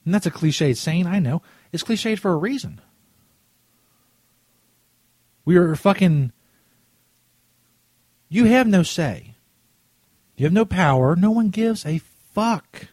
And 0.04 0.14
that's 0.14 0.26
a 0.26 0.30
cliched 0.30 0.76
saying, 0.76 1.06
I 1.06 1.18
know. 1.18 1.42
It's 1.72 1.82
cliched 1.82 2.18
for 2.18 2.32
a 2.32 2.36
reason. 2.36 2.80
We 5.44 5.56
are 5.56 5.74
fucking. 5.74 6.32
You 8.28 8.44
have 8.44 8.66
no 8.66 8.82
say. 8.82 9.34
You 10.36 10.46
have 10.46 10.52
no 10.52 10.64
power. 10.64 11.16
No 11.16 11.30
one 11.30 11.48
gives 11.48 11.84
a 11.84 11.98
fuck. 12.32 12.88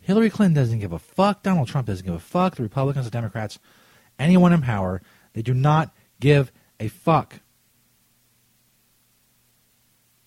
Hillary 0.00 0.30
Clinton 0.30 0.54
doesn't 0.54 0.78
give 0.78 0.92
a 0.92 0.98
fuck. 0.98 1.42
Donald 1.42 1.68
Trump 1.68 1.86
doesn't 1.86 2.06
give 2.06 2.14
a 2.14 2.18
fuck. 2.18 2.56
The 2.56 2.62
Republicans, 2.62 3.04
the 3.04 3.10
Democrats, 3.10 3.58
anyone 4.18 4.52
in 4.52 4.62
power, 4.62 5.02
they 5.34 5.42
do 5.42 5.54
not 5.54 5.94
give 6.18 6.50
a 6.80 6.88
fuck. 6.88 7.40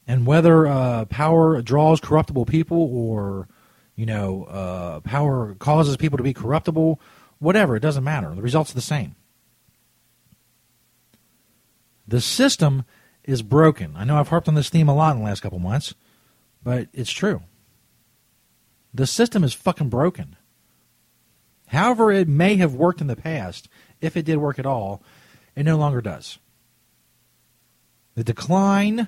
And 0.08 0.26
whether 0.26 0.68
uh, 0.68 1.06
power 1.06 1.62
draws 1.62 2.00
corruptible 2.00 2.46
people 2.46 2.78
or, 2.78 3.48
you 3.96 4.06
know, 4.06 4.46
uh, 4.46 5.00
power 5.02 5.56
causes 5.56 5.98
people 5.98 6.18
to 6.18 6.24
be 6.24 6.34
corruptible, 6.34 7.00
whatever, 7.40 7.76
it 7.76 7.82
doesn't 7.82 8.04
matter. 8.04 8.34
The 8.34 8.42
result's 8.42 8.72
are 8.72 8.76
the 8.76 8.82
same. 8.82 9.16
The 12.08 12.22
system 12.22 12.84
is 13.24 13.42
broken. 13.42 13.94
I 13.96 14.04
know 14.04 14.18
I've 14.18 14.30
harped 14.30 14.48
on 14.48 14.56
this 14.56 14.70
theme 14.70 14.90
a 14.90 14.96
lot 14.96 15.14
in 15.14 15.20
the 15.20 15.26
last 15.26 15.42
couple 15.42 15.60
months, 15.60 15.94
but 16.64 16.88
it's 16.94 17.12
true. 17.12 17.44
The 18.94 19.08
system 19.08 19.44
is 19.44 19.54
fucking 19.54 19.90
broken. 19.90 20.36
However, 21.68 22.12
it 22.12 22.28
may 22.28 22.58
have 22.58 22.74
worked 22.74 23.00
in 23.00 23.08
the 23.08 23.16
past, 23.16 23.70
if 24.02 24.18
it 24.18 24.26
did 24.26 24.38
work 24.38 24.60
at 24.60 24.66
all, 24.66 25.02
it 25.56 25.64
no 25.64 25.78
longer 25.78 26.02
does. 26.02 26.38
The 28.16 28.24
decline 28.24 29.08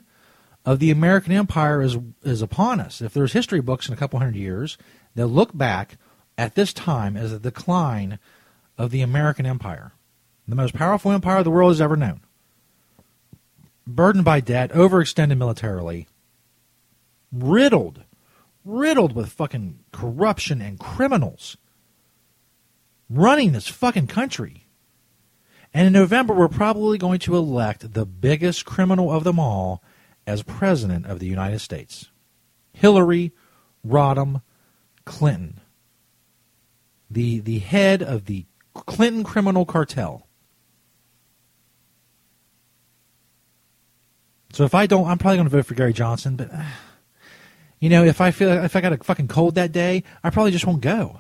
of 0.66 0.80
the 0.80 0.92
American 0.92 1.34
empire 1.34 1.82
is 1.82 1.98
is 2.24 2.42
upon 2.42 2.80
us. 2.80 3.02
If 3.02 3.14
there's 3.14 3.34
history 3.34 3.62
books 3.62 3.88
in 3.88 3.94
a 3.94 3.98
couple 3.98 4.20
hundred 4.20 4.36
years, 4.36 4.78
they'll 5.16 5.28
look 5.28 5.56
back 5.56 5.98
at 6.38 6.56
this 6.56 6.74
time 6.74 7.16
as 7.18 7.32
the 7.32 7.40
decline 7.40 8.20
of 8.78 8.92
the 8.92 9.02
American 9.02 9.46
empire, 9.46 9.94
the 10.48 10.56
most 10.56 10.74
powerful 10.74 11.12
empire 11.12 11.44
the 11.44 11.52
world 11.52 11.72
has 11.72 11.82
ever 11.82 11.96
known. 11.96 12.22
Burdened 13.86 14.26
by 14.26 14.40
debt, 14.40 14.72
overextended 14.72 15.38
militarily, 15.38 16.08
riddled, 17.32 18.04
riddled 18.64 19.14
with 19.14 19.30
fucking 19.30 19.80
corruption 19.92 20.62
and 20.62 20.80
criminals 20.80 21.58
running 23.10 23.52
this 23.52 23.68
fucking 23.68 24.08
country. 24.08 24.66
And 25.74 25.88
in 25.88 25.94
November, 25.94 26.34
we're 26.34 26.48
probably 26.48 26.98
going 26.98 27.20
to 27.20 27.36
elect 27.36 27.94
the 27.94 28.06
biggest 28.06 28.66
criminal 28.66 29.12
of 29.12 29.24
them 29.24 29.40
all 29.40 29.84
as 30.26 30.44
President 30.44 31.06
of 31.06 31.20
the 31.20 31.28
United 31.28 31.60
States 31.60 32.10
Hillary 32.74 33.32
Rodham 33.86 34.42
Clinton, 35.06 35.60
the, 37.10 37.40
the 37.40 37.60
head 37.60 38.02
of 38.02 38.26
the 38.26 38.46
Clinton 38.74 39.24
criminal 39.24 39.66
cartel. 39.66 40.28
So 44.54 44.64
if 44.66 44.76
I 44.76 44.86
don't, 44.86 45.08
I'm 45.08 45.18
probably 45.18 45.38
going 45.38 45.50
to 45.50 45.56
vote 45.56 45.66
for 45.66 45.74
Gary 45.74 45.94
Johnson. 45.94 46.36
But 46.36 46.52
you 47.80 47.90
know, 47.90 48.04
if 48.04 48.22
I 48.22 48.32
feel 48.32 48.52
if 48.64 48.76
I 48.76 48.82
got 48.82 48.94
a 48.94 48.98
fucking 48.98 49.28
cold 49.28 49.56
that 49.56 49.72
day, 49.72 50.04
I 50.24 50.30
probably 50.30 50.52
just 50.52 50.66
won't 50.66 50.82
go. 50.82 51.20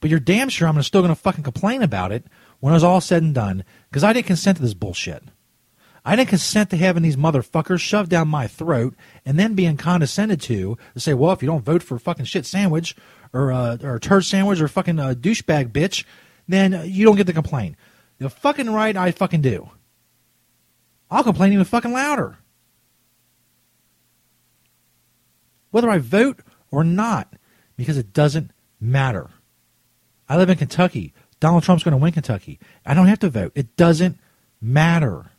But 0.00 0.08
you're 0.08 0.20
damn 0.20 0.48
sure 0.48 0.66
I'm 0.66 0.82
still 0.82 1.02
going 1.02 1.14
to 1.14 1.20
fucking 1.20 1.44
complain 1.44 1.82
about 1.82 2.10
it 2.10 2.24
when 2.60 2.74
it's 2.74 2.84
all 2.84 3.02
said 3.02 3.22
and 3.22 3.34
done 3.34 3.64
because 3.90 4.02
I 4.02 4.12
didn't 4.12 4.26
consent 4.26 4.56
to 4.56 4.62
this 4.62 4.72
bullshit. 4.72 5.22
I 6.04 6.16
didn't 6.16 6.30
consent 6.30 6.70
to 6.70 6.76
having 6.76 7.02
these 7.02 7.16
motherfuckers 7.16 7.80
shoved 7.80 8.10
down 8.10 8.28
my 8.28 8.46
throat 8.46 8.94
and 9.24 9.38
then 9.38 9.54
being 9.54 9.76
condescended 9.76 10.40
to 10.42 10.78
to 10.94 11.00
say, 11.00 11.14
well, 11.14 11.32
if 11.32 11.42
you 11.42 11.46
don't 11.46 11.64
vote 11.64 11.82
for 11.82 11.96
a 11.96 12.00
fucking 12.00 12.24
shit 12.24 12.46
sandwich 12.46 12.96
or 13.32 13.52
uh, 13.52 13.76
or 13.82 13.96
a 13.96 14.00
turd 14.00 14.24
sandwich 14.24 14.60
or 14.60 14.68
fucking 14.68 14.98
a 14.98 15.14
douchebag 15.14 15.72
bitch, 15.72 16.04
then 16.48 16.82
you 16.86 17.04
don't 17.04 17.16
get 17.16 17.26
to 17.26 17.32
complain. 17.32 17.76
The 18.18 18.30
fucking 18.30 18.70
right 18.70 18.96
I 18.96 19.12
fucking 19.12 19.42
do. 19.42 19.70
I'll 21.10 21.24
complain 21.24 21.52
even 21.52 21.64
fucking 21.64 21.92
louder. 21.92 22.38
Whether 25.70 25.90
I 25.90 25.98
vote 25.98 26.40
or 26.70 26.84
not, 26.84 27.34
because 27.76 27.96
it 27.96 28.12
doesn't 28.12 28.50
matter. 28.80 29.30
I 30.28 30.36
live 30.36 30.50
in 30.50 30.58
Kentucky. 30.58 31.12
Donald 31.40 31.62
Trump's 31.62 31.82
going 31.82 31.92
to 31.92 31.98
win 31.98 32.12
Kentucky. 32.12 32.60
I 32.84 32.94
don't 32.94 33.06
have 33.06 33.18
to 33.20 33.30
vote. 33.30 33.52
It 33.54 33.76
doesn't 33.76 34.18
matter. 34.60 35.30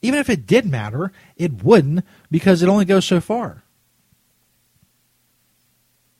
Even 0.00 0.20
if 0.20 0.30
it 0.30 0.46
did 0.46 0.66
matter, 0.66 1.12
it 1.36 1.62
wouldn't 1.64 2.04
because 2.30 2.62
it 2.62 2.68
only 2.68 2.84
goes 2.84 3.04
so 3.04 3.20
far. 3.20 3.64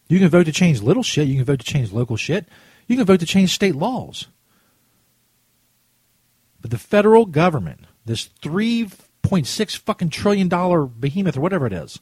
You 0.09 0.19
can 0.19 0.29
vote 0.29 0.45
to 0.45 0.53
change 0.53 0.81
little 0.81 1.03
shit. 1.03 1.29
You 1.29 1.37
can 1.37 1.45
vote 1.45 1.61
to 1.61 1.67
change 1.67 1.93
local 1.93 2.17
shit. 2.17 2.47
You 2.87 2.97
can 2.97 3.05
vote 3.05 3.21
to 3.21 3.27
change 3.27 3.55
state 3.55 3.75
laws. 3.75 4.27
But 6.61 6.71
the 6.71 6.79
federal 6.79 7.27
government, 7.27 7.85
this 8.05 8.31
3.6 8.43 9.77
fucking 9.77 10.11
trillion 10.11 10.49
dollar 10.49 10.87
behemoth 10.87 11.37
or 11.37 11.41
whatever 11.41 11.67
it 11.67 11.73
is, 11.73 12.01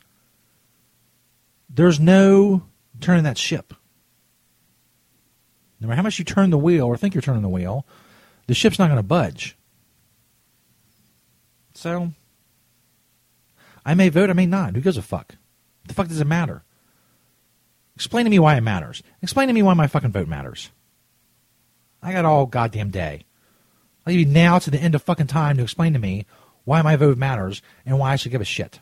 there's 1.69 2.01
no 2.01 2.63
turning 3.01 3.25
that 3.25 3.37
ship. 3.37 3.75
No 5.81 5.89
matter 5.89 5.97
how 5.97 6.03
much 6.03 6.19
you 6.19 6.25
turn 6.25 6.51
the 6.51 6.59
wheel 6.59 6.87
or 6.87 6.97
think 6.97 7.15
you're 7.15 7.23
turning 7.23 7.43
the 7.43 7.49
wheel, 7.49 7.85
the 8.47 8.55
ship's 8.55 8.79
not 8.79 8.87
going 8.87 8.97
to 8.97 9.03
budge. 9.03 9.57
So, 11.77 12.13
I 13.85 13.93
may 13.93 14.09
vote, 14.09 14.31
I 14.31 14.33
may 14.33 14.47
not. 14.47 14.75
Who 14.75 14.81
gives 14.81 14.97
a 14.97 15.03
fuck? 15.03 15.35
The 15.87 15.93
fuck 15.93 16.09
does 16.09 16.23
it 16.23 16.27
matter? 16.27 16.65
Explain 17.95 18.25
to 18.25 18.31
me 18.31 18.39
why 18.39 18.57
it 18.57 18.63
matters. 18.63 19.03
Explain 19.21 19.49
to 19.49 19.55
me 19.55 19.63
why 19.63 19.75
my 19.75 19.87
fucking 19.87 20.11
vote 20.11 20.27
matters. 20.27 20.71
I 22.03 22.13
got 22.13 22.25
all 22.25 22.47
goddamn 22.47 22.91
day. 22.91 23.27
I'll 24.07 24.13
give 24.13 24.21
you 24.21 24.27
now 24.27 24.59
to 24.59 24.71
the 24.71 24.79
end 24.79 24.95
of 24.95 25.03
fucking 25.03 25.27
time 25.27 25.59
to 25.59 25.63
explain 25.63 25.93
to 25.93 25.99
me 25.99 26.25
why 26.65 26.81
my 26.81 26.97
vote 26.97 27.19
matters 27.19 27.61
and 27.85 27.99
why 27.99 28.13
I 28.13 28.17
should 28.17 28.33
give 28.33 28.41
a 28.41 28.47
shit. 28.47 28.81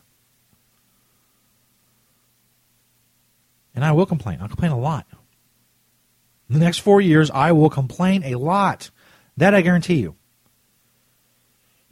And 3.74 3.85
I 3.85 3.90
will 3.90 4.07
complain. 4.07 4.38
I'll 4.40 4.48
complain 4.48 4.70
a 4.70 4.78
lot. 4.78 5.07
In 6.48 6.54
the 6.54 6.64
next 6.64 6.78
four 6.78 7.00
years, 7.00 7.28
I 7.33 7.50
will 7.50 7.70
complain 7.70 8.22
a 8.22 8.37
lot. 8.37 8.90
That 9.37 9.52
I 9.52 9.62
guarantee 9.62 9.96
you. 9.96 10.14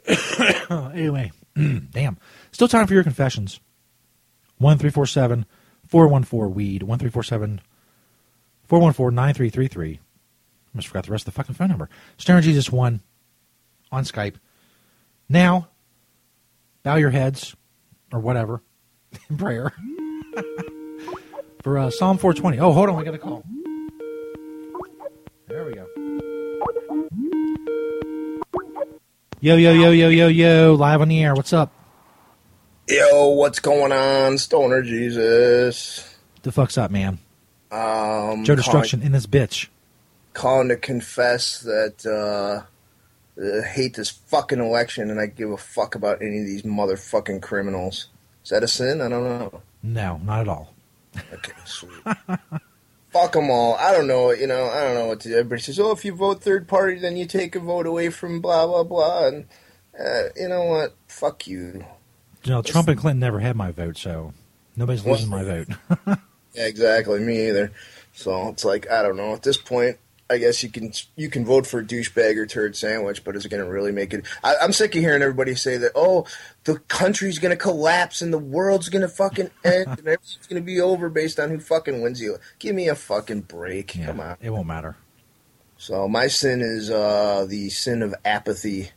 anyway, 0.95 1.33
damn. 1.91 2.19
Still 2.51 2.69
time 2.69 2.87
for 2.87 2.95
your 2.95 3.03
confessions. 3.03 3.61
1347 4.59 5.47
414 5.89 6.55
Weed. 6.55 6.83
1347 6.83 7.61
414 8.69 9.15
9333. 9.15 10.01
Almost 10.75 10.89
forgot 10.89 11.05
the 11.05 11.13
rest 11.13 11.23
of 11.29 11.35
the 11.35 11.37
fucking 11.37 11.55
phone 11.55 11.69
number. 11.69 11.89
Stoner 12.17 12.41
Jesus 12.41 12.71
1 12.71 13.01
on 13.91 14.05
Skype. 14.05 14.37
Now, 15.29 15.69
bow 16.83 16.97
your 16.97 17.11
heads 17.11 17.55
or 18.13 18.21
whatever 18.21 18.63
in 19.31 19.37
prayer 19.37 19.73
for 21.63 21.79
uh, 21.79 21.91
Psalm 21.91 22.19
420. 22.19 22.59
Oh, 22.59 22.73
hold 22.73 22.89
on. 22.89 22.99
I 22.99 23.05
got 23.05 23.15
a 23.15 23.19
call. 23.19 23.45
There 25.49 25.65
we 25.67 25.75
go. 25.75 25.87
Yo, 29.43 29.57
yo, 29.57 29.73
yo, 29.73 29.91
yo, 29.91 30.09
yo, 30.09 30.29
yo. 30.29 30.75
Live 30.75 31.01
on 31.01 31.09
the 31.09 31.21
air. 31.21 31.35
What's 31.35 31.53
up? 31.53 31.73
Yo, 32.87 33.31
what's 33.31 33.59
going 33.59 33.91
on, 33.91 34.39
Stoner 34.39 34.83
Jesus? 34.83 36.17
The 36.43 36.53
fuck's 36.53 36.79
up, 36.79 36.93
man? 36.93 37.19
Um, 37.73 38.45
Joe 38.45 38.55
Destruction 38.55 39.03
in 39.03 39.11
this 39.11 39.27
bitch. 39.27 39.67
Calling 40.33 40.69
to 40.69 40.77
confess 40.77 41.59
that 41.63 42.07
uh, 42.07 42.63
I 43.37 43.67
hate 43.67 43.95
this 43.95 44.11
fucking 44.11 44.61
election 44.61 45.11
and 45.11 45.19
I 45.19 45.27
give 45.27 45.51
a 45.51 45.57
fuck 45.57 45.97
about 45.97 46.23
any 46.23 46.39
of 46.39 46.47
these 46.47 46.63
motherfucking 46.63 47.43
criminals. 47.43 48.11
Is 48.45 48.51
that 48.51 48.63
a 48.63 48.69
sin? 48.69 49.01
I 49.01 49.09
don't 49.09 49.25
know. 49.25 49.61
No, 49.83 50.19
not 50.19 50.43
at 50.43 50.49
all. 50.49 50.73
Okay, 51.33 51.53
sweet. 51.65 51.91
fuck 53.13 53.33
them 53.33 53.51
all. 53.51 53.75
I 53.77 53.93
don't 53.93 54.07
know. 54.07 54.31
You 54.33 54.47
know, 54.47 54.67
I 54.67 54.83
don't 54.83 54.95
know 54.95 55.07
what 55.07 55.21
to 55.21 55.29
do. 55.29 55.35
Everybody 55.35 55.63
says, 55.63 55.79
"Oh, 55.79 55.93
if 55.93 56.05
you 56.05 56.15
vote 56.15 56.43
third 56.43 56.69
party, 56.69 56.99
then 56.99 57.17
you 57.17 57.27
take 57.27 57.55
a 57.55 57.61
vote 57.61 57.87
away 57.87 58.11
from 58.11 58.41
blah 58.41 58.67
blah 58.67 58.85
blah." 58.85 59.27
And 59.29 59.47
uh, 59.99 60.25
you 60.37 60.49
know 60.49 60.65
what? 60.65 60.95
Fuck 61.07 61.47
you. 61.47 61.85
You 62.45 62.51
know, 62.51 62.63
Trump 62.63 62.89
and 62.89 62.99
Clinton 62.99 63.21
never 63.21 63.39
had 63.39 63.55
my 63.57 63.71
vote, 63.71 63.97
so 63.97 64.33
Nobody's 64.77 65.05
losing 65.05 65.29
my 65.29 65.45
vote. 65.45 65.69
Yeah, 66.55 66.67
exactly. 66.67 67.19
Me 67.19 67.49
either. 67.49 67.73
So 68.13 68.49
it's 68.49 68.63
like 68.63 68.91
I 68.91 69.01
don't 69.01 69.17
know. 69.17 69.33
At 69.33 69.43
this 69.43 69.57
point, 69.57 69.97
I 70.31 70.39
guess 70.39 70.63
you 70.63 70.71
can 70.71 70.93
you 71.17 71.29
can 71.29 71.45
vote 71.45 71.67
for 71.67 71.81
a 71.81 71.85
douchebag 71.85 72.37
or 72.37 72.47
turd 72.47 72.75
sandwich, 72.75 73.23
but 73.23 73.37
is 73.37 73.45
it 73.45 73.51
going 73.51 73.63
to 73.63 73.71
really 73.71 73.93
make 73.93 74.15
it? 74.15 74.25
I, 74.43 74.57
I'm 74.63 74.73
sick 74.73 74.95
of 74.95 75.03
hearing 75.03 75.23
everybody 75.23 75.55
say 75.55 75.77
that. 75.77 75.93
Oh, 75.95 76.27
the 76.65 76.79
country's 76.79 77.39
going 77.39 77.51
to 77.51 77.63
collapse 77.63 78.23
and 78.23 78.33
the 78.33 78.39
world's 78.39 78.89
going 78.89 79.03
to 79.03 79.09
fucking 79.09 79.51
end 79.65 79.89
and 79.89 79.99
everything's 79.99 80.47
going 80.49 80.63
to 80.63 80.67
be 80.67 80.81
over 80.81 81.09
based 81.11 81.39
on 81.39 81.51
who 81.51 81.61
fucking 81.61 82.01
wins 82.01 82.21
you. 82.21 82.39
Give 82.59 82.75
me 82.75 82.89
a 82.89 82.95
fucking 82.95 83.43
break. 83.43 83.95
Come 84.05 84.21
on. 84.21 84.37
It 84.41 84.51
won't 84.51 84.67
matter. 84.67 84.97
So 85.77 86.09
my 86.09 86.29
sin 86.29 86.61
is 86.61 86.91
uh, 86.91 87.45
the 87.49 87.69
sin 87.69 88.03
of 88.03 88.15
apathy. 88.25 88.91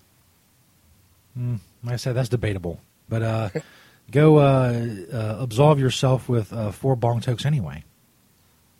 Mm, 1.37 1.59
like 1.83 1.93
I 1.93 1.97
said, 1.97 2.15
that's 2.15 2.29
debatable. 2.29 2.79
But 3.09 3.23
uh, 3.23 3.49
go 4.11 4.37
uh, 4.37 4.85
uh, 5.11 5.37
absolve 5.39 5.79
yourself 5.79 6.29
with 6.29 6.53
uh, 6.53 6.71
four 6.71 6.95
bong 6.95 7.21
tokes 7.21 7.45
anyway. 7.45 7.83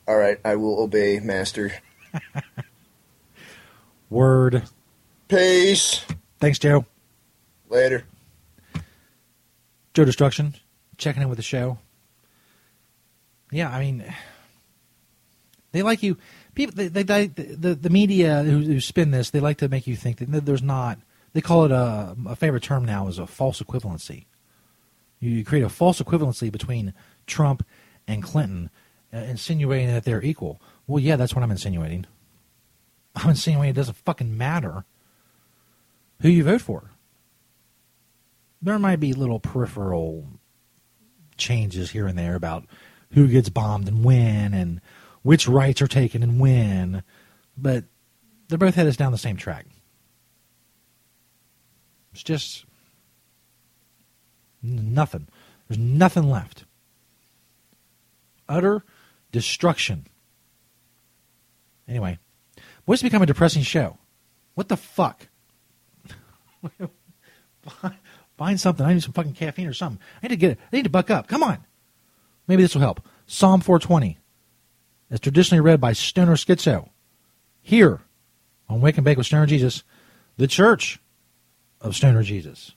All 0.07 0.17
right, 0.17 0.39
I 0.45 0.55
will 0.55 0.79
obey, 0.83 1.19
master. 1.19 1.73
Word. 4.09 4.63
Peace. 5.27 6.05
Thanks, 6.39 6.59
Joe. 6.59 6.85
Later. 7.69 8.03
Joe 9.93 10.05
Destruction, 10.05 10.55
checking 10.97 11.21
in 11.21 11.29
with 11.29 11.37
the 11.37 11.43
show. 11.43 11.79
Yeah, 13.51 13.69
I 13.69 13.79
mean, 13.79 14.03
they 15.71 15.83
like 15.83 16.03
you. 16.03 16.17
People, 16.53 16.75
they, 16.75 16.87
they, 16.87 17.03
they 17.03 17.27
the 17.27 17.75
the 17.75 17.89
media 17.89 18.43
who, 18.43 18.59
who 18.59 18.79
spin 18.81 19.11
this, 19.11 19.29
they 19.29 19.39
like 19.39 19.57
to 19.59 19.69
make 19.69 19.87
you 19.87 19.95
think 19.95 20.17
that 20.17 20.45
there's 20.45 20.63
not. 20.63 20.99
They 21.33 21.41
call 21.41 21.65
it 21.65 21.71
a, 21.71 22.15
a 22.27 22.35
favorite 22.35 22.63
term 22.63 22.85
now 22.85 23.07
is 23.07 23.19
a 23.19 23.27
false 23.27 23.61
equivalency. 23.61 24.25
You 25.19 25.43
create 25.43 25.63
a 25.63 25.69
false 25.69 26.01
equivalency 26.01 26.51
between 26.51 26.93
Trump 27.27 27.65
and 28.07 28.21
Clinton, 28.21 28.69
uh, 29.13 29.17
insinuating 29.17 29.87
that 29.87 30.03
they're 30.03 30.23
equal. 30.23 30.61
Well, 30.87 31.01
yeah, 31.01 31.15
that's 31.15 31.33
what 31.33 31.43
I'm 31.43 31.51
insinuating. 31.51 32.05
I'm 33.15 33.29
insinuating 33.29 33.71
it 33.71 33.75
doesn't 33.75 33.97
fucking 33.97 34.37
matter 34.37 34.85
who 36.21 36.29
you 36.29 36.43
vote 36.43 36.61
for. 36.61 36.91
There 38.61 38.79
might 38.79 38.99
be 38.99 39.13
little 39.13 39.39
peripheral 39.39 40.27
changes 41.37 41.91
here 41.91 42.07
and 42.07 42.17
there 42.17 42.35
about 42.35 42.65
who 43.11 43.27
gets 43.27 43.49
bombed 43.49 43.87
and 43.87 44.03
when 44.03 44.53
and 44.53 44.81
which 45.21 45.47
rights 45.47 45.81
are 45.81 45.87
taken 45.87 46.23
and 46.23 46.39
when, 46.39 47.03
but 47.57 47.85
they're 48.47 48.57
both 48.57 48.75
headed 48.75 48.97
down 48.97 49.11
the 49.11 49.17
same 49.17 49.37
track. 49.37 49.65
It's 52.13 52.23
just 52.23 52.65
nothing. 54.61 55.27
There's 55.67 55.79
nothing 55.79 56.29
left. 56.29 56.65
Utter 58.47 58.83
destruction. 59.31 60.05
Anyway, 61.87 62.19
what's 62.85 63.01
become 63.01 63.21
a 63.21 63.25
depressing 63.25 63.63
show? 63.63 63.97
What 64.55 64.69
the 64.69 64.77
fuck? 64.77 65.27
Find 68.37 68.59
something. 68.59 68.85
I 68.85 68.93
need 68.93 69.03
some 69.03 69.13
fucking 69.13 69.33
caffeine 69.33 69.67
or 69.67 69.73
something. 69.73 70.01
I 70.21 70.27
need 70.27 70.35
to 70.35 70.37
get 70.37 70.51
it. 70.51 70.59
I 70.71 70.75
need 70.75 70.83
to 70.83 70.89
buck 70.89 71.09
up. 71.09 71.27
Come 71.27 71.43
on. 71.43 71.59
Maybe 72.47 72.63
this 72.63 72.73
will 72.75 72.81
help. 72.81 73.01
Psalm 73.27 73.61
420 73.61 74.17
is 75.09 75.19
traditionally 75.19 75.61
read 75.61 75.79
by 75.79 75.93
Stoner 75.93 76.35
Schizo. 76.35 76.89
Here 77.61 78.01
on 78.69 78.81
Wake 78.81 78.97
and 78.97 79.05
Bake 79.05 79.17
with 79.17 79.25
Stoner 79.25 79.45
Jesus, 79.45 79.83
the 80.37 80.47
Church 80.47 80.99
of 81.81 81.95
Stoner 81.95 82.23
Jesus. 82.23 82.73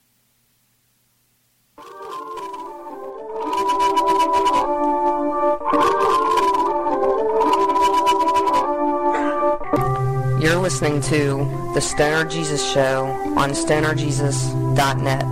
You're 10.40 10.54
listening 10.54 11.00
to 11.00 11.70
The 11.74 11.80
Stoner 11.80 12.24
Jesus 12.24 12.64
Show 12.72 13.06
on 13.36 13.50
stonerjesus.net. 13.50 15.24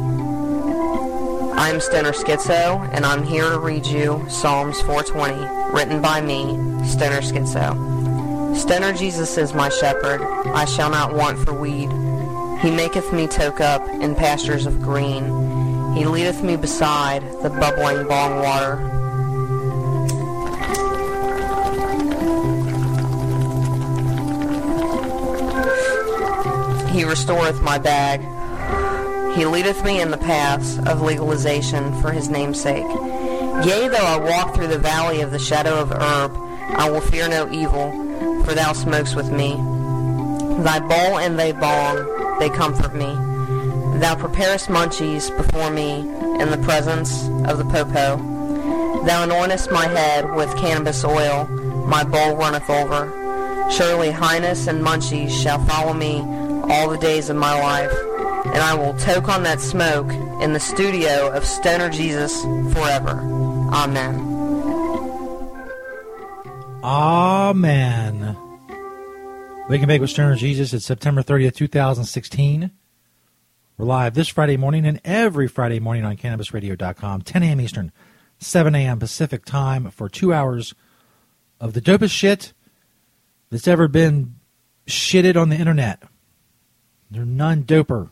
I'm 1.56 1.80
Stoner 1.80 2.10
Schizo, 2.10 2.88
and 2.92 3.06
I'm 3.06 3.22
here 3.22 3.48
to 3.48 3.60
read 3.60 3.86
you 3.86 4.26
Psalms 4.28 4.80
420, 4.80 5.72
written 5.72 6.02
by 6.02 6.20
me, 6.20 6.54
Stoner 6.84 7.20
Schizo. 7.20 8.56
Stoner 8.56 8.92
Jesus 8.94 9.38
is 9.38 9.54
my 9.54 9.68
shepherd, 9.68 10.22
I 10.22 10.64
shall 10.64 10.90
not 10.90 11.14
want 11.14 11.38
for 11.38 11.54
weed. 11.54 11.88
He 12.60 12.72
maketh 12.72 13.12
me 13.12 13.28
toke 13.28 13.60
up 13.60 13.88
in 13.88 14.16
pastures 14.16 14.66
of 14.66 14.82
green. 14.82 15.24
He 15.94 16.04
leadeth 16.04 16.42
me 16.42 16.56
beside 16.56 17.22
the 17.44 17.50
bubbling 17.50 18.08
bong 18.08 18.42
water. 18.42 18.95
He 26.96 27.04
restoreth 27.04 27.60
my 27.60 27.76
bag. 27.76 28.22
He 29.36 29.44
leadeth 29.44 29.84
me 29.84 30.00
in 30.00 30.10
the 30.10 30.16
paths 30.16 30.78
of 30.86 31.02
legalization 31.02 32.00
for 32.00 32.10
his 32.10 32.30
name's 32.30 32.58
sake. 32.58 32.86
Yea, 33.66 33.88
though 33.88 33.98
I 33.98 34.16
walk 34.16 34.54
through 34.54 34.68
the 34.68 34.78
valley 34.78 35.20
of 35.20 35.30
the 35.30 35.38
shadow 35.38 35.78
of 35.78 35.92
herb, 35.92 36.34
I 36.70 36.90
will 36.90 37.02
fear 37.02 37.28
no 37.28 37.50
evil, 37.52 37.92
for 38.44 38.54
thou 38.54 38.72
smokest 38.72 39.14
with 39.14 39.30
me. 39.30 39.56
Thy 40.62 40.80
bowl 40.80 41.18
and 41.18 41.38
thy 41.38 41.52
bong, 41.52 42.38
they 42.38 42.48
comfort 42.48 42.94
me. 42.94 43.12
Thou 44.00 44.16
preparest 44.18 44.68
munchies 44.68 45.28
before 45.36 45.70
me 45.70 45.98
in 46.40 46.50
the 46.50 46.62
presence 46.64 47.28
of 47.46 47.58
the 47.58 47.66
popo. 47.66 48.16
Thou 49.04 49.26
anointest 49.26 49.70
my 49.70 49.86
head 49.86 50.34
with 50.34 50.56
cannabis 50.56 51.04
oil, 51.04 51.44
my 51.86 52.04
bowl 52.04 52.36
runneth 52.36 52.70
over. 52.70 53.12
Surely 53.70 54.12
highness 54.12 54.66
and 54.66 54.82
munchies 54.82 55.30
shall 55.30 55.62
follow 55.66 55.92
me 55.92 56.45
all 56.68 56.88
the 56.90 56.98
days 56.98 57.30
of 57.30 57.36
my 57.36 57.60
life, 57.60 57.92
and 58.46 58.58
I 58.58 58.74
will 58.74 58.94
toke 58.98 59.28
on 59.28 59.42
that 59.44 59.60
smoke 59.60 60.10
in 60.42 60.52
the 60.52 60.60
studio 60.60 61.30
of 61.32 61.44
Stoner 61.44 61.90
Jesus 61.90 62.42
forever. 62.72 63.20
Amen. 63.72 64.36
Amen. 66.82 68.36
Wake 69.68 69.80
and 69.80 69.88
Bake 69.88 70.00
with 70.00 70.10
Stoner 70.10 70.36
Jesus. 70.36 70.72
It's 70.72 70.84
September 70.84 71.22
30th, 71.22 71.56
2016. 71.56 72.70
We're 73.78 73.84
live 73.84 74.14
this 74.14 74.28
Friday 74.28 74.56
morning 74.56 74.86
and 74.86 75.00
every 75.04 75.48
Friday 75.48 75.80
morning 75.80 76.04
on 76.04 76.16
CannabisRadio.com, 76.16 77.22
10 77.22 77.42
a.m. 77.42 77.60
Eastern, 77.60 77.92
7 78.38 78.74
a.m. 78.74 78.98
Pacific 78.98 79.44
time 79.44 79.90
for 79.90 80.08
two 80.08 80.32
hours 80.32 80.74
of 81.60 81.72
the 81.72 81.80
dopest 81.80 82.12
shit 82.12 82.52
that's 83.50 83.68
ever 83.68 83.88
been 83.88 84.36
shitted 84.86 85.36
on 85.36 85.48
the 85.48 85.56
internet. 85.56 86.02
There's 87.10 87.26
none 87.26 87.64
doper. 87.64 88.10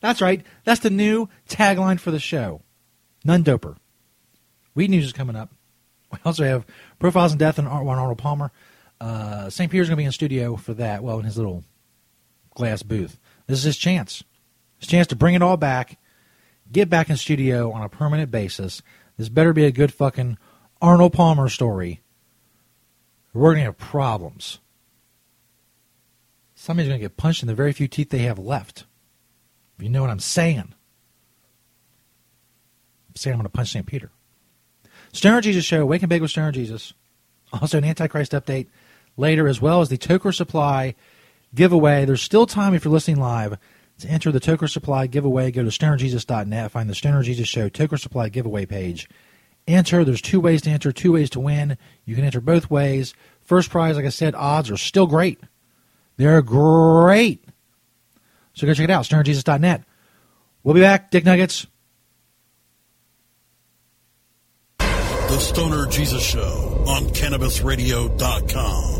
That's 0.00 0.20
right. 0.20 0.44
That's 0.64 0.80
the 0.80 0.90
new 0.90 1.28
tagline 1.48 1.98
for 1.98 2.10
the 2.10 2.20
show. 2.20 2.62
None 3.24 3.42
doper. 3.42 3.76
Weed 4.74 4.90
news 4.90 5.06
is 5.06 5.12
coming 5.12 5.36
up. 5.36 5.50
We 6.12 6.18
also 6.24 6.44
have 6.44 6.64
Profiles 6.98 7.32
in 7.32 7.38
Death 7.38 7.58
and 7.58 7.68
Art 7.68 7.84
one 7.84 7.98
Arnold 7.98 8.18
Palmer. 8.18 8.50
Uh, 9.00 9.50
St. 9.50 9.70
Peter's 9.70 9.88
going 9.88 9.96
to 9.96 10.00
be 10.00 10.06
in 10.06 10.12
studio 10.12 10.56
for 10.56 10.72
that. 10.74 11.02
Well, 11.02 11.18
in 11.18 11.24
his 11.24 11.36
little 11.36 11.64
glass 12.54 12.82
booth. 12.82 13.18
This 13.46 13.58
is 13.58 13.64
his 13.64 13.76
chance. 13.76 14.22
His 14.78 14.88
chance 14.88 15.08
to 15.08 15.16
bring 15.16 15.34
it 15.34 15.42
all 15.42 15.56
back, 15.56 15.98
get 16.70 16.88
back 16.88 17.10
in 17.10 17.16
studio 17.16 17.72
on 17.72 17.82
a 17.82 17.88
permanent 17.88 18.30
basis. 18.30 18.82
This 19.16 19.28
better 19.28 19.52
be 19.52 19.64
a 19.64 19.72
good 19.72 19.92
fucking 19.92 20.38
Arnold 20.80 21.12
Palmer 21.12 21.48
story. 21.48 22.00
We're 23.34 23.52
going 23.52 23.64
to 23.64 23.64
have 23.64 23.78
problems. 23.78 24.60
Somebody's 26.60 26.88
going 26.88 26.98
to 26.98 27.04
get 27.04 27.16
punched 27.16 27.44
in 27.44 27.46
the 27.46 27.54
very 27.54 27.72
few 27.72 27.86
teeth 27.86 28.10
they 28.10 28.18
have 28.18 28.36
left. 28.36 28.84
If 29.76 29.84
you 29.84 29.88
know 29.88 30.00
what 30.00 30.10
I'm 30.10 30.18
saying. 30.18 30.58
I'm 30.58 30.74
saying 33.14 33.34
I'm 33.34 33.38
going 33.38 33.44
to 33.44 33.56
punch 33.56 33.70
St. 33.70 33.86
Peter. 33.86 34.10
Stoner 35.12 35.40
Jesus 35.40 35.64
Show, 35.64 35.86
Wake 35.86 36.02
and 36.02 36.10
Bake 36.10 36.20
with 36.20 36.32
Stoner 36.32 36.50
Jesus. 36.50 36.94
Also, 37.52 37.78
an 37.78 37.84
Antichrist 37.84 38.32
update 38.32 38.66
later, 39.16 39.46
as 39.46 39.62
well 39.62 39.80
as 39.80 39.88
the 39.88 39.96
Toker 39.96 40.34
Supply 40.34 40.96
giveaway. 41.54 42.04
There's 42.04 42.22
still 42.22 42.44
time 42.44 42.74
if 42.74 42.84
you're 42.84 42.92
listening 42.92 43.20
live 43.20 43.56
to 44.00 44.08
enter 44.08 44.32
the 44.32 44.40
Toker 44.40 44.68
Supply 44.68 45.06
giveaway. 45.06 45.52
Go 45.52 45.62
to 45.62 45.70
stonerjesus.net, 45.70 46.72
find 46.72 46.90
the 46.90 46.94
Stoner 46.96 47.22
Jesus 47.22 47.46
Show 47.46 47.68
Toker 47.68 48.00
Supply 48.00 48.28
giveaway 48.28 48.66
page. 48.66 49.08
Enter. 49.68 50.04
There's 50.04 50.20
two 50.20 50.40
ways 50.40 50.62
to 50.62 50.70
enter, 50.70 50.90
two 50.90 51.12
ways 51.12 51.30
to 51.30 51.40
win. 51.40 51.78
You 52.04 52.16
can 52.16 52.24
enter 52.24 52.40
both 52.40 52.68
ways. 52.68 53.14
First 53.42 53.70
prize, 53.70 53.94
like 53.94 54.06
I 54.06 54.10
said, 54.10 54.34
odds 54.34 54.70
are 54.72 54.76
still 54.76 55.06
great. 55.06 55.38
They're 56.18 56.42
great. 56.42 57.42
So 58.52 58.66
go 58.66 58.74
check 58.74 58.84
it 58.84 58.90
out, 58.90 59.04
stonerjesus.net. 59.04 59.84
We'll 60.62 60.74
be 60.74 60.80
back. 60.80 61.10
Dick 61.10 61.24
Nuggets. 61.24 61.66
The 64.78 65.38
Stoner 65.38 65.86
Jesus 65.86 66.22
Show 66.22 66.84
on 66.88 67.04
CannabisRadio.com. 67.04 68.98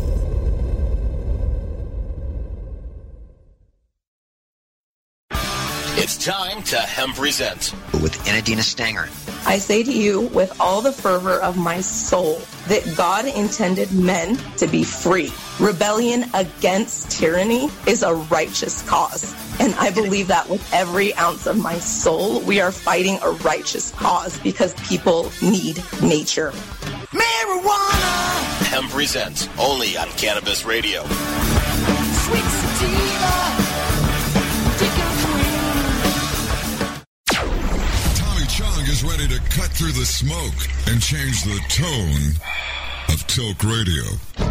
It's 6.01 6.23
time 6.23 6.63
to 6.63 6.77
Hemp 6.77 7.15
Present. 7.15 7.73
With 8.01 8.13
Inadina 8.25 8.61
Stanger. 8.61 9.09
I 9.45 9.57
say 9.57 9.83
to 9.83 9.91
you 9.91 10.21
with 10.21 10.59
all 10.59 10.81
the 10.81 10.91
fervor 10.91 11.39
of 11.39 11.57
my 11.57 11.81
soul 11.81 12.41
that 12.67 12.93
God 12.95 13.25
intended 13.25 13.91
men 13.91 14.37
to 14.57 14.67
be 14.67 14.83
free. 14.83 15.31
Rebellion 15.59 16.25
against 16.33 17.11
tyranny 17.11 17.69
is 17.87 18.03
a 18.03 18.13
righteous 18.13 18.87
cause. 18.87 19.35
And 19.59 19.73
I 19.75 19.91
believe 19.91 20.27
that 20.27 20.49
with 20.49 20.71
every 20.73 21.13
ounce 21.15 21.47
of 21.47 21.57
my 21.57 21.79
soul, 21.79 22.41
we 22.41 22.61
are 22.61 22.71
fighting 22.71 23.17
a 23.21 23.31
righteous 23.31 23.91
cause 23.91 24.37
because 24.39 24.73
people 24.87 25.31
need 25.41 25.83
nature. 26.01 26.51
Marijuana! 27.11 28.67
Hemp 28.67 28.91
Presents, 28.91 29.49
only 29.57 29.97
on 29.97 30.07
Cannabis 30.09 30.65
Radio. 30.65 31.03
Sweet 31.03 33.08
ready 39.19 39.35
to 39.35 39.41
cut 39.49 39.69
through 39.71 39.91
the 39.91 40.05
smoke 40.05 40.53
and 40.87 41.01
change 41.01 41.43
the 41.43 41.59
tone 41.67 42.31
of 43.13 43.27
Tilk 43.27 43.61
Radio. 43.63 44.03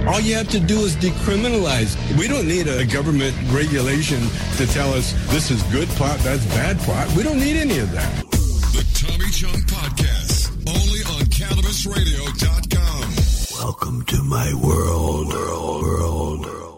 All 0.06 0.20
you 0.20 0.34
have 0.34 0.48
to 0.48 0.60
do 0.60 0.80
is 0.80 0.94
decriminalize. 0.96 1.96
We 2.18 2.28
don't 2.28 2.46
need 2.46 2.66
a 2.66 2.84
government 2.84 3.34
regulation 3.50 4.20
to 4.56 4.66
tell 4.66 4.92
us 4.92 5.14
this 5.32 5.50
is 5.50 5.62
good 5.64 5.88
pot, 5.90 6.18
that's 6.20 6.44
bad 6.46 6.78
pot. 6.80 7.10
We 7.16 7.22
don't 7.22 7.38
need 7.38 7.56
any 7.56 7.78
of 7.78 7.92
that. 7.92 8.30
The 8.30 8.84
Tommy 8.94 9.30
Chong 9.30 9.62
Podcast, 9.62 10.50
only 10.68 11.02
on 11.16 11.24
CannabisRadio.com. 11.32 13.64
Welcome 13.64 14.04
to 14.04 14.22
my 14.22 14.52
world, 14.54 15.32
world, 15.32 16.44
world. 16.44 16.78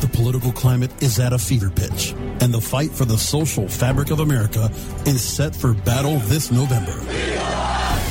The 0.00 0.08
political 0.12 0.52
climate 0.52 0.90
is 1.02 1.18
at 1.20 1.32
a 1.32 1.38
fever 1.38 1.68
pitch, 1.68 2.14
and 2.40 2.54
the 2.54 2.60
fight 2.60 2.90
for 2.90 3.04
the 3.04 3.18
social 3.18 3.68
fabric 3.68 4.10
of 4.10 4.20
America 4.20 4.70
is 5.04 5.22
set 5.22 5.54
for 5.54 5.74
battle 5.74 6.18
this 6.20 6.50
November. 6.50 6.98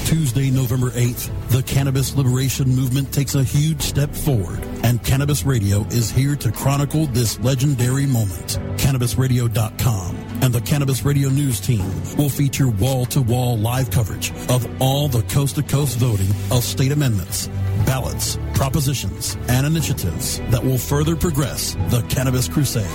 Tuesday, 0.08 0.50
November 0.50 0.90
8th, 0.92 1.50
the 1.50 1.62
cannabis 1.64 2.16
liberation 2.16 2.74
movement 2.74 3.12
takes 3.12 3.36
a 3.36 3.44
huge 3.44 3.82
step 3.82 4.10
forward, 4.16 4.64
and 4.82 5.04
Cannabis 5.04 5.44
Radio 5.44 5.82
is 5.88 6.10
here 6.10 6.34
to 6.38 6.50
chronicle 6.50 7.08
this 7.08 7.38
legendary 7.42 8.06
moment. 8.06 8.58
CannabisRadio.com 8.78 10.16
and 10.44 10.54
the 10.54 10.62
Cannabis 10.62 11.04
Radio 11.04 11.28
News 11.28 11.60
team 11.60 11.84
will 12.16 12.30
feature 12.30 12.70
wall-to-wall 12.70 13.58
live 13.58 13.92
coverage 13.92 14.32
of 14.48 14.66
all 14.82 15.10
the 15.10 15.24
coast-to-coast 15.24 15.98
voting 15.98 16.30
of 16.52 16.64
state 16.64 16.94
amendments, 16.94 17.50
ballots, 17.86 18.40
propositions, 18.54 19.36
and 19.50 19.68
initiatives 19.68 20.40
that 20.52 20.64
will 20.64 20.78
further 20.78 21.18
progress 21.18 21.74
the 21.90 22.02
cannabis 22.08 22.48
crusade. 22.48 22.88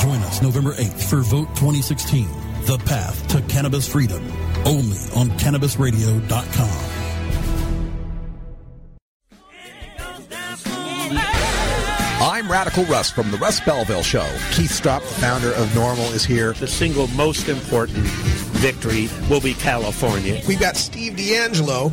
Join 0.00 0.20
us 0.22 0.40
November 0.42 0.74
8th 0.74 1.10
for 1.10 1.22
Vote 1.22 1.48
2016, 1.56 2.28
the 2.66 2.78
path 2.86 3.26
to 3.26 3.42
cannabis 3.52 3.88
freedom, 3.88 4.24
only 4.64 4.98
on 5.14 5.28
CannabisRadio.com. 5.38 6.98
I'm 12.20 12.50
Radical 12.50 12.84
Russ 12.84 13.10
from 13.10 13.30
the 13.30 13.36
Russ 13.38 13.58
Belville 13.60 14.02
Show. 14.02 14.26
Keith 14.52 14.70
Stroup, 14.70 15.02
founder 15.02 15.52
of 15.54 15.68
NORML, 15.70 16.14
is 16.14 16.24
here. 16.24 16.52
The 16.52 16.68
single 16.68 17.08
most 17.08 17.48
important 17.48 18.06
victory 18.58 19.08
will 19.30 19.40
be 19.40 19.54
California. 19.54 20.40
We've 20.46 20.60
got 20.60 20.76
Steve 20.76 21.14
DeAngelo. 21.14 21.92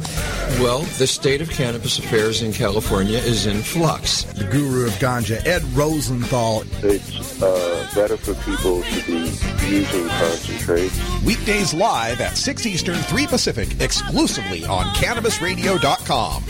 Well, 0.60 0.82
the 0.98 1.08
state 1.08 1.42
of 1.42 1.50
cannabis 1.50 2.00
affairs 2.00 2.42
in 2.42 2.54
California 2.54 3.18
is 3.18 3.46
in 3.46 3.62
flux. 3.62 4.24
The 4.24 4.46
guru 4.46 4.86
of 4.86 4.94
ganja, 4.94 5.46
Ed 5.46 5.64
Rosenthal. 5.74 6.64
It's 6.84 7.42
uh, 7.42 7.88
better 7.94 8.18
for 8.18 8.34
people 8.50 8.82
to 8.82 9.06
be 9.06 9.32
using 9.68 10.08
concentrates. 10.08 11.24
Weekdays 11.24 11.74
live 11.74 12.22
at 12.22 12.38
6 12.38 12.66
Eastern, 12.66 12.96
3 12.96 13.28
Pacific, 13.28 13.82
exclusively 13.82 14.66
on 14.66 14.86
CannabisRadio.com. 14.96 16.44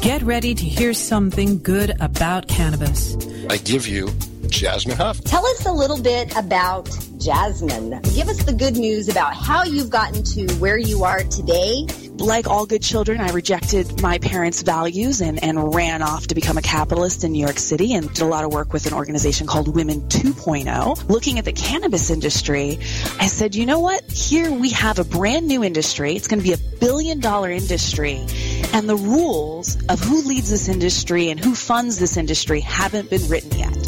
Get 0.00 0.22
ready 0.22 0.54
to 0.54 0.64
hear 0.64 0.94
something 0.94 1.60
good 1.62 1.92
about 2.00 2.48
cannabis. 2.48 3.16
I 3.50 3.56
give 3.58 3.86
you 3.88 4.10
Jasmine 4.48 4.96
Hupp. 4.96 5.16
Tell 5.24 5.44
us 5.46 5.66
a 5.66 5.72
little 5.72 6.00
bit 6.00 6.36
about 6.36 6.88
Jasmine. 7.18 8.00
Give 8.14 8.28
us 8.28 8.42
the 8.44 8.52
good 8.52 8.76
news 8.76 9.08
about 9.08 9.34
how 9.34 9.64
you've 9.64 9.90
gotten 9.90 10.22
to 10.22 10.46
where 10.54 10.78
you 10.78 11.04
are 11.04 11.22
today. 11.24 11.86
Like 12.18 12.48
all 12.48 12.66
good 12.66 12.82
children, 12.82 13.20
I 13.20 13.30
rejected 13.30 14.02
my 14.02 14.18
parents' 14.18 14.62
values 14.62 15.20
and, 15.20 15.42
and 15.42 15.74
ran 15.74 16.02
off 16.02 16.28
to 16.28 16.34
become 16.34 16.58
a 16.58 16.62
capitalist 16.62 17.22
in 17.24 17.32
New 17.32 17.44
York 17.44 17.58
City 17.58 17.94
and 17.94 18.08
did 18.08 18.22
a 18.22 18.26
lot 18.26 18.44
of 18.44 18.52
work 18.52 18.72
with 18.72 18.86
an 18.86 18.92
organization 18.92 19.46
called 19.46 19.74
Women 19.74 20.00
2.0. 20.08 21.08
Looking 21.08 21.38
at 21.38 21.44
the 21.44 21.52
cannabis 21.52 22.10
industry, 22.10 22.78
I 23.20 23.26
said, 23.26 23.54
you 23.54 23.66
know 23.66 23.80
what? 23.80 24.02
Here 24.10 24.50
we 24.50 24.70
have 24.70 24.98
a 24.98 25.04
brand 25.04 25.46
new 25.46 25.62
industry. 25.62 26.14
It's 26.14 26.26
going 26.26 26.40
to 26.40 26.44
be 26.44 26.54
a 26.54 26.78
billion 26.80 27.20
dollar 27.20 27.50
industry. 27.50 28.24
And 28.72 28.88
the 28.88 28.96
rules 28.96 29.76
of 29.86 30.00
who 30.00 30.22
leads 30.22 30.50
this 30.50 30.68
industry 30.68 31.30
and 31.30 31.38
who 31.38 31.54
funds 31.54 31.98
this 31.98 32.16
industry 32.16 32.60
haven't 32.60 33.10
been 33.10 33.26
written 33.28 33.58
yet. 33.58 33.87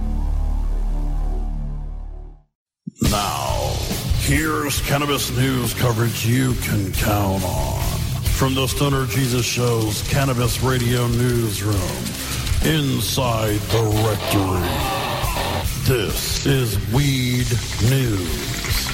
Here's 4.31 4.79
cannabis 4.87 5.29
news 5.35 5.73
coverage 5.73 6.25
you 6.25 6.53
can 6.61 6.89
count 6.93 7.43
on. 7.43 7.81
From 8.23 8.55
the 8.55 8.65
Stoner 8.65 9.05
Jesus 9.05 9.45
Show's 9.45 10.07
Cannabis 10.07 10.63
Radio 10.63 11.05
Newsroom, 11.09 11.75
inside 12.63 13.59
the 13.59 13.83
rectory. 14.07 14.69
This 15.83 16.45
is 16.45 16.77
Weed 16.93 17.45
News. 17.89 18.87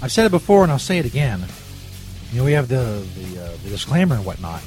I've 0.00 0.10
said 0.10 0.24
it 0.24 0.30
before 0.30 0.62
and 0.62 0.72
I'll 0.72 0.78
say 0.78 0.96
it 0.96 1.04
again. 1.04 1.44
You 2.32 2.38
know, 2.38 2.44
we 2.46 2.52
have 2.52 2.68
the 2.68 3.06
the, 3.14 3.44
uh, 3.44 3.50
the 3.62 3.68
disclaimer 3.68 4.14
and 4.14 4.24
whatnot. 4.24 4.62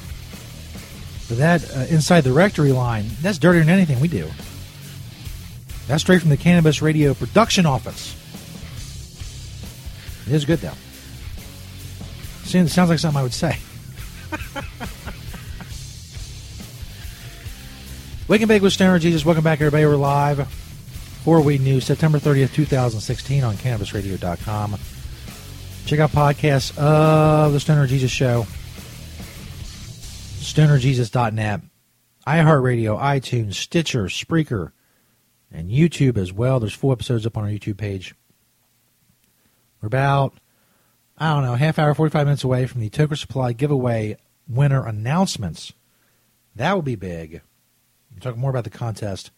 But 1.28 1.38
that 1.38 1.76
uh, 1.76 1.86
inside 1.90 2.20
the 2.20 2.32
rectory 2.32 2.70
line, 2.70 3.06
that's 3.22 3.38
dirtier 3.38 3.64
than 3.64 3.70
anything 3.70 3.98
we 3.98 4.06
do. 4.06 4.30
That's 5.86 6.02
straight 6.02 6.20
from 6.20 6.30
the 6.30 6.36
Cannabis 6.36 6.80
Radio 6.80 7.14
production 7.14 7.66
office. 7.66 8.16
It 10.26 10.34
is 10.34 10.44
good 10.44 10.60
though. 10.60 10.74
See, 12.44 12.66
Sounds 12.68 12.90
like 12.90 12.98
something 12.98 13.18
I 13.18 13.22
would 13.22 13.32
say. 13.32 13.58
Wake 18.28 18.40
and 18.40 18.48
Bake 18.48 18.62
with 18.62 18.72
Stoner 18.72 18.98
Jesus. 18.98 19.24
Welcome 19.24 19.44
back, 19.44 19.60
everybody. 19.60 19.84
We're 19.84 19.96
live 19.96 20.48
for 21.24 21.40
Weed 21.40 21.60
News, 21.60 21.84
September 21.84 22.18
30th, 22.18 22.54
2016 22.54 23.44
on 23.44 23.56
CannabisRadio.com. 23.56 24.76
Check 25.86 25.98
out 25.98 26.10
podcasts 26.12 26.76
of 26.78 27.52
the 27.52 27.60
Stoner 27.60 27.86
Jesus 27.86 28.10
Show. 28.10 28.46
stonerjesus.net, 30.40 31.60
iHeartRadio, 32.26 32.98
iTunes, 33.00 33.54
Stitcher, 33.54 34.04
Spreaker, 34.04 34.72
and 35.52 35.70
YouTube 35.70 36.16
as 36.16 36.32
well. 36.32 36.60
There's 36.60 36.74
four 36.74 36.92
episodes 36.92 37.26
up 37.26 37.36
on 37.36 37.44
our 37.44 37.50
YouTube 37.50 37.76
page. 37.76 38.14
We're 39.80 39.88
about, 39.88 40.34
I 41.18 41.34
don't 41.34 41.44
know, 41.44 41.54
half 41.54 41.78
hour, 41.78 41.94
45 41.94 42.26
minutes 42.26 42.44
away 42.44 42.66
from 42.66 42.80
the 42.80 42.90
Toker 42.90 43.18
Supply 43.18 43.52
giveaway 43.52 44.16
winner 44.48 44.86
announcements. 44.86 45.72
That 46.54 46.74
will 46.74 46.82
be 46.82 46.94
big. 46.94 47.42
We'll 48.10 48.20
talk 48.20 48.36
more 48.36 48.50
about 48.50 48.64
the 48.64 48.70
contest. 48.70 49.30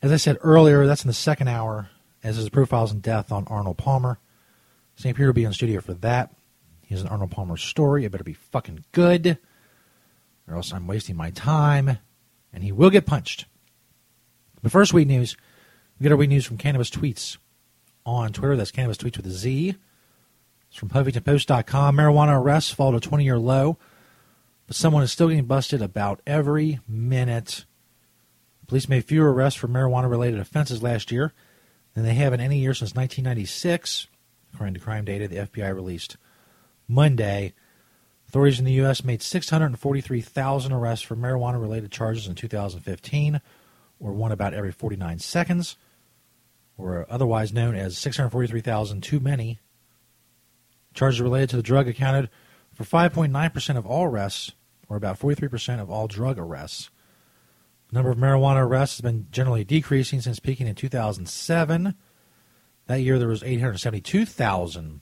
As 0.00 0.10
I 0.10 0.16
said 0.16 0.38
earlier, 0.42 0.86
that's 0.86 1.04
in 1.04 1.08
the 1.08 1.14
second 1.14 1.48
hour, 1.48 1.88
as 2.24 2.38
is 2.38 2.48
Profiles 2.48 2.92
in 2.92 3.00
Death 3.00 3.30
on 3.30 3.46
Arnold 3.46 3.78
Palmer. 3.78 4.18
St. 4.96 5.16
Peter 5.16 5.28
will 5.28 5.34
be 5.34 5.44
in 5.44 5.52
studio 5.52 5.80
for 5.80 5.94
that. 5.94 6.34
He 6.82 6.94
has 6.94 7.02
an 7.02 7.08
Arnold 7.08 7.30
Palmer 7.30 7.56
story. 7.56 8.04
It 8.04 8.12
better 8.12 8.24
be 8.24 8.32
fucking 8.32 8.84
good, 8.92 9.38
or 10.48 10.56
else 10.56 10.72
I'm 10.72 10.86
wasting 10.86 11.16
my 11.16 11.30
time, 11.30 11.98
and 12.52 12.64
he 12.64 12.72
will 12.72 12.90
get 12.90 13.06
punched. 13.06 13.46
But 14.62 14.72
first, 14.72 14.92
weed 14.92 15.08
news. 15.08 15.36
We 15.98 16.04
get 16.04 16.12
our 16.12 16.18
weed 16.18 16.30
news 16.30 16.46
from 16.46 16.58
Cannabis 16.58 16.90
Tweets 16.90 17.36
on 18.06 18.32
Twitter. 18.32 18.56
That's 18.56 18.70
Cannabis 18.70 18.96
Tweets 18.96 19.16
with 19.16 19.26
a 19.26 19.30
Z. 19.30 19.76
It's 20.68 20.76
from 20.76 20.90
HuffingtonPost.com. 20.90 21.96
Marijuana 21.96 22.40
arrests 22.40 22.70
fall 22.70 22.92
to 22.92 23.00
20 23.00 23.24
year 23.24 23.38
low, 23.38 23.76
but 24.66 24.76
someone 24.76 25.02
is 25.02 25.12
still 25.12 25.28
getting 25.28 25.44
busted 25.44 25.82
about 25.82 26.20
every 26.26 26.80
minute. 26.88 27.64
Police 28.68 28.88
made 28.88 29.04
fewer 29.04 29.32
arrests 29.32 29.60
for 29.60 29.68
marijuana 29.68 30.08
related 30.08 30.40
offenses 30.40 30.82
last 30.82 31.12
year 31.12 31.32
than 31.94 32.04
they 32.04 32.14
have 32.14 32.32
in 32.32 32.40
any 32.40 32.58
year 32.58 32.72
since 32.72 32.94
1996, 32.94 34.06
according 34.54 34.74
to 34.74 34.80
crime 34.80 35.04
data 35.04 35.28
the 35.28 35.36
FBI 35.36 35.74
released 35.74 36.16
Monday. 36.88 37.52
Authorities 38.28 38.58
in 38.58 38.64
the 38.64 38.72
U.S. 38.72 39.04
made 39.04 39.20
643,000 39.20 40.72
arrests 40.72 41.04
for 41.04 41.16
marijuana 41.16 41.60
related 41.60 41.92
charges 41.92 42.26
in 42.26 42.34
2015, 42.34 43.42
or 44.02 44.12
one 44.12 44.32
about 44.32 44.52
every 44.52 44.72
49 44.72 45.20
seconds, 45.20 45.76
or 46.76 47.06
otherwise 47.08 47.52
known 47.52 47.76
as 47.76 47.96
643,000 47.96 49.00
too 49.00 49.20
many. 49.20 49.60
Charges 50.92 51.20
related 51.20 51.50
to 51.50 51.56
the 51.56 51.62
drug 51.62 51.88
accounted 51.88 52.28
for 52.74 52.84
5.9% 52.84 53.76
of 53.76 53.86
all 53.86 54.04
arrests, 54.04 54.52
or 54.88 54.96
about 54.96 55.18
43% 55.18 55.80
of 55.80 55.90
all 55.90 56.08
drug 56.08 56.38
arrests. 56.38 56.90
The 57.88 57.94
number 57.94 58.10
of 58.10 58.18
marijuana 58.18 58.66
arrests 58.66 58.96
has 58.96 59.02
been 59.02 59.28
generally 59.30 59.64
decreasing 59.64 60.20
since 60.20 60.40
peaking 60.40 60.66
in 60.66 60.74
2007. 60.74 61.94
That 62.86 63.00
year 63.00 63.18
there 63.18 63.28
was 63.28 63.44
872,000 63.44 65.00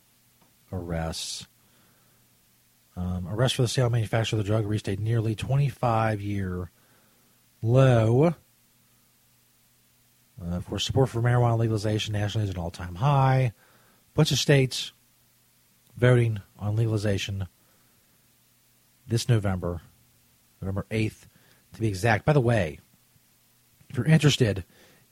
arrests. 0.73 1.47
Um, 2.97 3.27
arrests 3.29 3.57
for 3.57 3.63
the 3.63 3.69
sale 3.69 3.89
manufacture 3.89 4.37
of 4.37 4.39
the 4.39 4.47
drug 4.47 4.67
reached 4.67 4.89
a 4.89 4.97
nearly 4.97 5.35
25 5.35 6.21
year 6.21 6.71
low. 7.63 8.35
Uh, 10.41 10.57
of 10.57 10.67
course, 10.67 10.85
support 10.85 11.09
for 11.09 11.21
marijuana 11.21 11.59
legalization 11.59 12.13
nationally 12.13 12.49
is 12.49 12.55
an 12.55 12.61
all 12.61 12.71
time 12.71 12.97
high. 12.97 13.53
bunch 14.15 14.31
of 14.33 14.39
states 14.39 14.93
voting 15.97 16.41
on 16.59 16.77
legalization 16.77 17.47
this 19.07 19.29
November, 19.29 19.83
November 20.63 20.87
8th 20.91 21.27
to 21.75 21.81
be 21.81 21.89
exact. 21.89 22.25
By 22.25 22.33
the 22.33 22.41
way, 22.41 22.79
if 23.89 23.97
you're 23.97 24.07
interested 24.07 24.65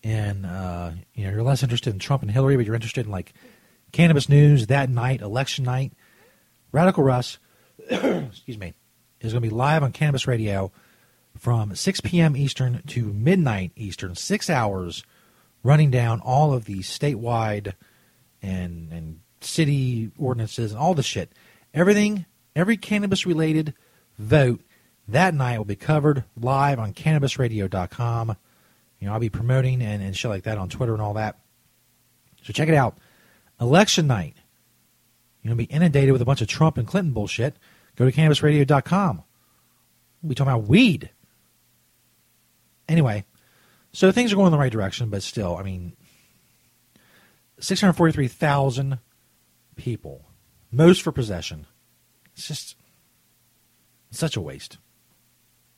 in, 0.02 0.44
uh, 0.44 0.94
you 1.14 1.24
know, 1.24 1.32
you're 1.32 1.42
less 1.42 1.62
interested 1.62 1.92
in 1.92 1.98
Trump 1.98 2.22
and 2.22 2.30
Hillary, 2.30 2.56
but 2.56 2.64
you're 2.64 2.74
interested 2.74 3.06
in 3.06 3.12
like 3.12 3.32
cannabis 3.92 4.28
news 4.28 4.68
that 4.68 4.88
night, 4.88 5.20
election 5.20 5.64
night, 5.64 5.92
Radical 6.72 7.02
Russ, 7.02 7.38
excuse 7.90 8.58
me, 8.58 8.74
is 9.20 9.32
going 9.32 9.42
to 9.42 9.48
be 9.48 9.54
live 9.54 9.82
on 9.82 9.92
Cannabis 9.92 10.26
Radio 10.26 10.70
from 11.36 11.74
6 11.74 12.00
p.m. 12.00 12.36
Eastern 12.36 12.82
to 12.88 13.12
midnight 13.12 13.72
Eastern, 13.76 14.14
six 14.14 14.50
hours, 14.50 15.04
running 15.62 15.90
down 15.90 16.20
all 16.20 16.52
of 16.52 16.64
the 16.64 16.80
statewide 16.80 17.74
and 18.42 18.92
and 18.92 19.20
city 19.40 20.10
ordinances 20.18 20.72
and 20.72 20.80
all 20.80 20.94
the 20.94 21.02
shit. 21.02 21.32
Everything, 21.74 22.26
every 22.56 22.76
cannabis 22.76 23.26
related 23.26 23.74
vote 24.18 24.60
that 25.08 25.34
night 25.34 25.56
will 25.56 25.64
be 25.64 25.76
covered 25.76 26.24
live 26.38 26.78
on 26.78 26.92
cannabisradio.com. 26.92 28.36
You 29.00 29.06
know, 29.06 29.14
I'll 29.14 29.20
be 29.20 29.30
promoting 29.30 29.80
and, 29.80 30.02
and 30.02 30.16
shit 30.16 30.30
like 30.30 30.42
that 30.42 30.58
on 30.58 30.68
Twitter 30.68 30.92
and 30.92 31.00
all 31.00 31.14
that. 31.14 31.38
So 32.42 32.52
check 32.52 32.68
it 32.68 32.74
out. 32.74 32.98
Election 33.60 34.06
night. 34.06 34.34
You're 35.42 35.54
going 35.54 35.66
to 35.66 35.68
be 35.68 35.74
inundated 35.74 36.12
with 36.12 36.20
a 36.20 36.26
bunch 36.26 36.42
of 36.42 36.48
Trump 36.48 36.76
and 36.76 36.86
Clinton 36.86 37.12
bullshit. 37.12 37.56
Go 37.96 38.04
to 38.04 38.12
cannabisradio.com. 38.12 39.22
We'll 40.22 40.28
be 40.28 40.34
talking 40.34 40.52
about 40.52 40.68
weed. 40.68 41.10
Anyway, 42.88 43.24
so 43.92 44.12
things 44.12 44.32
are 44.32 44.36
going 44.36 44.46
in 44.46 44.52
the 44.52 44.58
right 44.58 44.72
direction, 44.72 45.08
but 45.08 45.22
still, 45.22 45.56
I 45.56 45.62
mean, 45.62 45.96
643,000 47.60 48.98
people, 49.76 50.24
most 50.70 51.02
for 51.02 51.12
possession. 51.12 51.66
It's 52.34 52.46
just 52.46 52.76
such 54.10 54.36
a 54.36 54.40
waste. 54.40 54.78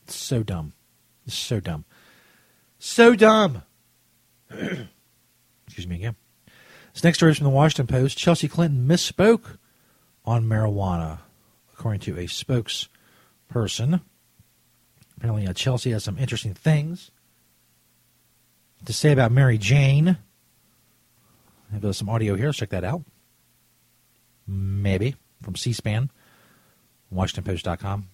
It's 0.05 0.17
so 0.17 0.43
dumb. 0.43 0.73
It's 1.27 1.37
so 1.37 1.61
dumb. 1.61 1.85
So 2.79 3.15
dumb. 3.15 3.63
Excuse 4.51 5.87
me 5.87 5.97
again. 5.97 6.17
This 6.93 7.05
next 7.05 7.19
story 7.19 7.33
is 7.33 7.39
from 7.39 7.45
the 7.45 7.51
Washington 7.51 7.87
Post. 7.87 8.19
Chelsea 8.19 8.49
Clinton 8.49 8.87
misspoke 8.89 9.59
on 10.25 10.45
marijuana, 10.45 11.21
according 11.73 12.01
to 12.01 12.19
a 12.19 12.25
spokesperson. 12.25 14.01
Apparently, 15.17 15.47
uh, 15.47 15.53
Chelsea 15.53 15.93
has 15.93 16.03
some 16.03 16.19
interesting 16.19 16.55
things 16.55 17.11
to 18.85 18.93
say 18.93 19.13
about 19.13 19.33
Mary 19.33 19.59
Jane. 19.59 20.17
I 21.71 21.75
have 21.75 21.85
uh, 21.85 21.93
some 21.93 22.09
audio 22.09 22.35
here. 22.35 22.47
Let's 22.47 22.59
check 22.59 22.71
that 22.71 22.85
out. 22.85 23.03
Maybe 24.47 25.15
from 25.43 25.55
C-SPAN, 25.55 26.11
WashingtonPost.com. 27.15 28.09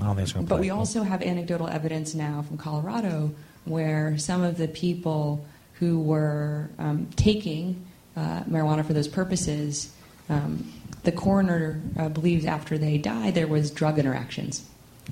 I 0.00 0.04
don't 0.04 0.16
think 0.16 0.24
it's 0.24 0.32
going 0.32 0.46
to 0.46 0.48
But 0.48 0.60
we 0.60 0.70
also 0.70 1.02
have 1.02 1.22
anecdotal 1.22 1.68
evidence 1.68 2.14
now 2.14 2.42
from 2.42 2.56
Colorado 2.56 3.34
where 3.64 4.16
some 4.18 4.42
of 4.42 4.56
the 4.56 4.68
people 4.68 5.44
who 5.74 6.00
were 6.00 6.70
um, 6.78 7.08
taking 7.16 7.84
uh, 8.16 8.42
marijuana 8.44 8.84
for 8.84 8.94
those 8.94 9.08
purposes, 9.08 9.92
um, 10.28 10.72
the 11.04 11.12
coroner 11.12 11.80
uh, 11.98 12.08
believes 12.08 12.44
after 12.46 12.78
they 12.78 12.98
died 12.98 13.34
there 13.34 13.46
was 13.46 13.70
drug 13.70 13.98
interactions 13.98 14.64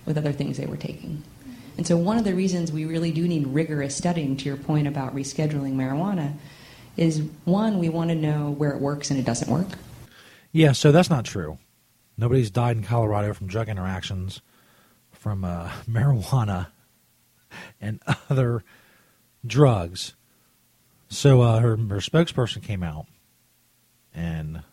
with 0.06 0.16
other 0.16 0.32
things 0.32 0.56
they 0.56 0.66
were 0.66 0.76
taking. 0.76 1.22
And 1.80 1.86
so 1.86 1.96
one 1.96 2.18
of 2.18 2.24
the 2.24 2.34
reasons 2.34 2.70
we 2.70 2.84
really 2.84 3.10
do 3.10 3.26
need 3.26 3.46
rigorous 3.46 3.96
studying, 3.96 4.36
to 4.36 4.44
your 4.44 4.58
point 4.58 4.86
about 4.86 5.14
rescheduling 5.14 5.76
marijuana, 5.76 6.34
is 6.98 7.22
one, 7.46 7.78
we 7.78 7.88
want 7.88 8.10
to 8.10 8.14
know 8.14 8.50
where 8.50 8.72
it 8.72 8.82
works 8.82 9.10
and 9.10 9.18
it 9.18 9.24
doesn't 9.24 9.50
work. 9.50 9.66
Yeah, 10.52 10.72
so 10.72 10.92
that's 10.92 11.08
not 11.08 11.24
true. 11.24 11.56
Nobody's 12.18 12.50
died 12.50 12.76
in 12.76 12.82
Colorado 12.82 13.32
from 13.32 13.46
drug 13.46 13.70
interactions 13.70 14.42
from 15.10 15.42
uh, 15.42 15.70
marijuana 15.88 16.66
and 17.80 18.02
other 18.28 18.62
drugs. 19.46 20.14
So 21.08 21.40
uh, 21.40 21.60
her, 21.60 21.78
her 21.78 22.00
spokesperson 22.00 22.62
came 22.62 22.82
out, 22.82 23.06
and 24.14 24.64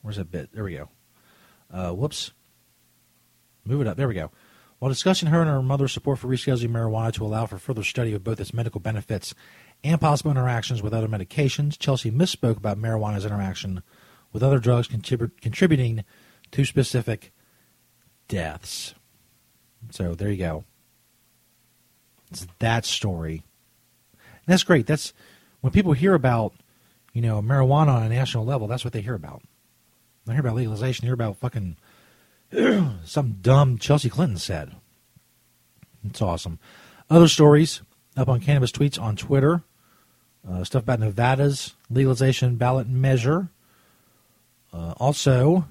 where's 0.00 0.16
that 0.16 0.30
bit? 0.30 0.48
There 0.54 0.64
we 0.64 0.76
go. 0.76 0.88
Uh, 1.70 1.90
whoops. 1.90 2.30
Move 3.66 3.82
it 3.82 3.86
up. 3.86 3.98
There 3.98 4.08
we 4.08 4.14
go. 4.14 4.30
While 4.84 4.92
discussing 4.92 5.30
her 5.30 5.40
and 5.40 5.48
her 5.48 5.62
mother's 5.62 5.92
support 5.94 6.18
for 6.18 6.28
rescheduling 6.28 6.68
marijuana 6.68 7.10
to 7.14 7.24
allow 7.24 7.46
for 7.46 7.56
further 7.56 7.82
study 7.82 8.12
of 8.12 8.22
both 8.22 8.38
its 8.38 8.52
medical 8.52 8.82
benefits 8.82 9.34
and 9.82 9.98
possible 9.98 10.30
interactions 10.30 10.82
with 10.82 10.92
other 10.92 11.08
medications, 11.08 11.78
Chelsea 11.78 12.10
misspoke 12.10 12.58
about 12.58 12.76
marijuana's 12.76 13.24
interaction 13.24 13.82
with 14.30 14.42
other 14.42 14.58
drugs 14.58 14.86
contrib- 14.86 15.40
contributing 15.40 16.04
to 16.50 16.66
specific 16.66 17.32
deaths. 18.28 18.94
So 19.88 20.14
there 20.14 20.30
you 20.30 20.36
go. 20.36 20.64
It's 22.30 22.46
that 22.58 22.84
story. 22.84 23.42
And 24.12 24.48
that's 24.48 24.64
great. 24.64 24.86
That's 24.86 25.14
when 25.62 25.72
people 25.72 25.94
hear 25.94 26.12
about, 26.12 26.52
you 27.14 27.22
know, 27.22 27.40
marijuana 27.40 27.88
on 27.88 28.02
a 28.02 28.10
national 28.10 28.44
level, 28.44 28.68
that's 28.68 28.84
what 28.84 28.92
they 28.92 29.00
hear 29.00 29.14
about. 29.14 29.40
They 30.26 30.34
hear 30.34 30.40
about 30.40 30.56
legalization, 30.56 31.04
they 31.04 31.08
hear 31.08 31.14
about 31.14 31.38
fucking 31.38 31.78
some 33.04 33.38
dumb 33.40 33.78
Chelsea 33.78 34.08
Clinton 34.08 34.38
said. 34.38 34.72
It's 36.04 36.22
awesome. 36.22 36.58
Other 37.10 37.28
stories 37.28 37.82
up 38.16 38.28
on 38.28 38.40
Cannabis 38.40 38.72
Tweets 38.72 39.00
on 39.00 39.16
Twitter. 39.16 39.62
Uh, 40.48 40.62
stuff 40.62 40.82
about 40.82 41.00
Nevada's 41.00 41.74
legalization 41.90 42.56
ballot 42.56 42.86
measure. 42.86 43.48
Uh, 44.72 44.92
also, 44.98 45.66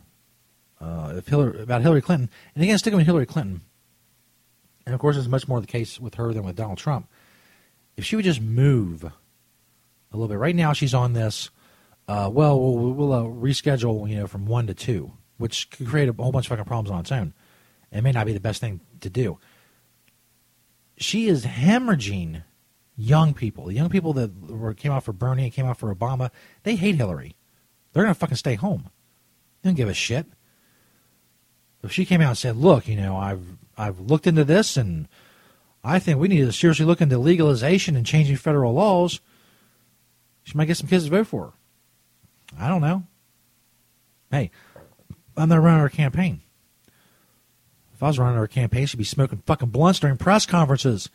uh, 0.81 1.21
Hillary, 1.25 1.61
about 1.61 1.81
Hillary 1.81 2.01
Clinton. 2.01 2.29
And 2.55 2.63
again, 2.63 2.77
sticking 2.77 2.97
with 2.97 3.05
Hillary 3.05 3.27
Clinton. 3.27 3.61
And 4.85 4.95
of 4.95 4.99
course, 4.99 5.15
it's 5.15 5.27
much 5.27 5.47
more 5.47 5.61
the 5.61 5.67
case 5.67 5.99
with 5.99 6.15
her 6.15 6.33
than 6.33 6.43
with 6.43 6.55
Donald 6.55 6.77
Trump. 6.77 7.07
If 7.95 8.05
she 8.05 8.15
would 8.15 8.25
just 8.25 8.41
move 8.41 9.03
a 9.03 10.17
little 10.17 10.27
bit. 10.27 10.37
Right 10.37 10.55
now, 10.55 10.73
she's 10.73 10.93
on 10.93 11.13
this. 11.13 11.49
Uh, 12.07 12.29
well, 12.31 12.59
we'll, 12.59 12.93
we'll 12.93 13.13
uh, 13.13 13.23
reschedule, 13.23 14.09
you 14.09 14.17
know, 14.17 14.27
from 14.27 14.45
one 14.45 14.67
to 14.67 14.73
two, 14.73 15.13
which 15.37 15.69
could 15.69 15.87
create 15.87 16.09
a 16.09 16.13
whole 16.13 16.31
bunch 16.31 16.45
of 16.45 16.49
fucking 16.49 16.65
problems 16.65 16.91
on 16.91 16.99
its 16.99 17.11
own. 17.11 17.33
It 17.91 18.01
may 18.01 18.11
not 18.11 18.25
be 18.25 18.33
the 18.33 18.39
best 18.39 18.61
thing 18.61 18.81
to 19.01 19.09
do. 19.09 19.39
She 20.97 21.27
is 21.27 21.45
hemorrhaging 21.45 22.43
young 22.95 23.33
people. 23.33 23.65
The 23.65 23.73
young 23.73 23.89
people 23.89 24.13
that 24.13 24.31
were, 24.49 24.73
came 24.73 24.91
out 24.91 25.03
for 25.03 25.13
Bernie 25.13 25.43
and 25.43 25.53
came 25.53 25.65
out 25.65 25.77
for 25.77 25.93
Obama, 25.93 26.31
they 26.63 26.75
hate 26.75 26.95
Hillary. 26.95 27.35
They're 27.91 28.03
going 28.03 28.13
to 28.13 28.19
fucking 28.19 28.37
stay 28.37 28.55
home. 28.55 28.89
They 29.61 29.69
don't 29.69 29.75
give 29.75 29.89
a 29.89 29.93
shit. 29.93 30.25
If 31.83 31.91
she 31.91 32.05
came 32.05 32.21
out 32.21 32.29
and 32.29 32.37
said, 32.37 32.55
"Look, 32.55 32.87
you 32.87 32.95
know, 32.95 33.17
I've 33.17 33.57
I've 33.77 33.99
looked 33.99 34.25
into 34.25 34.45
this, 34.45 34.77
and 34.77 35.07
I 35.83 35.99
think 35.99 36.17
we 36.17 36.29
need 36.29 36.45
to 36.45 36.53
seriously 36.53 36.85
look 36.85 37.01
into 37.01 37.17
legalization 37.17 37.97
and 37.97 38.05
changing 38.05 38.37
federal 38.37 38.73
laws," 38.73 39.19
she 40.43 40.57
might 40.57 40.65
get 40.65 40.77
some 40.77 40.87
kids 40.87 41.05
to 41.05 41.09
vote 41.09 41.27
for 41.27 41.45
her. 41.47 41.53
I 42.57 42.69
don't 42.69 42.81
know. 42.81 43.03
Hey, 44.31 44.51
I'm 45.35 45.49
not 45.49 45.61
running 45.61 45.81
our 45.81 45.89
campaign. 45.89 46.41
If 47.93 48.03
I 48.03 48.07
was 48.07 48.19
running 48.19 48.37
our 48.37 48.47
campaign, 48.47 48.85
she'd 48.85 48.97
be 48.97 49.03
smoking 49.03 49.41
fucking 49.45 49.69
blunts 49.69 49.99
during 49.99 50.17
press 50.17 50.45
conferences. 50.45 51.09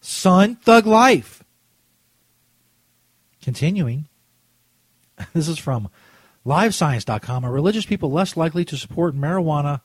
Son, 0.00 0.56
thug 0.56 0.86
life. 0.86 1.42
Continuing. 3.42 4.06
This 5.34 5.48
is 5.48 5.58
from 5.58 5.90
livescience.com. 6.46 7.44
Are 7.44 7.52
religious 7.52 7.84
people 7.84 8.10
less 8.10 8.38
likely 8.38 8.64
to 8.64 8.76
support 8.78 9.14
marijuana 9.14 9.82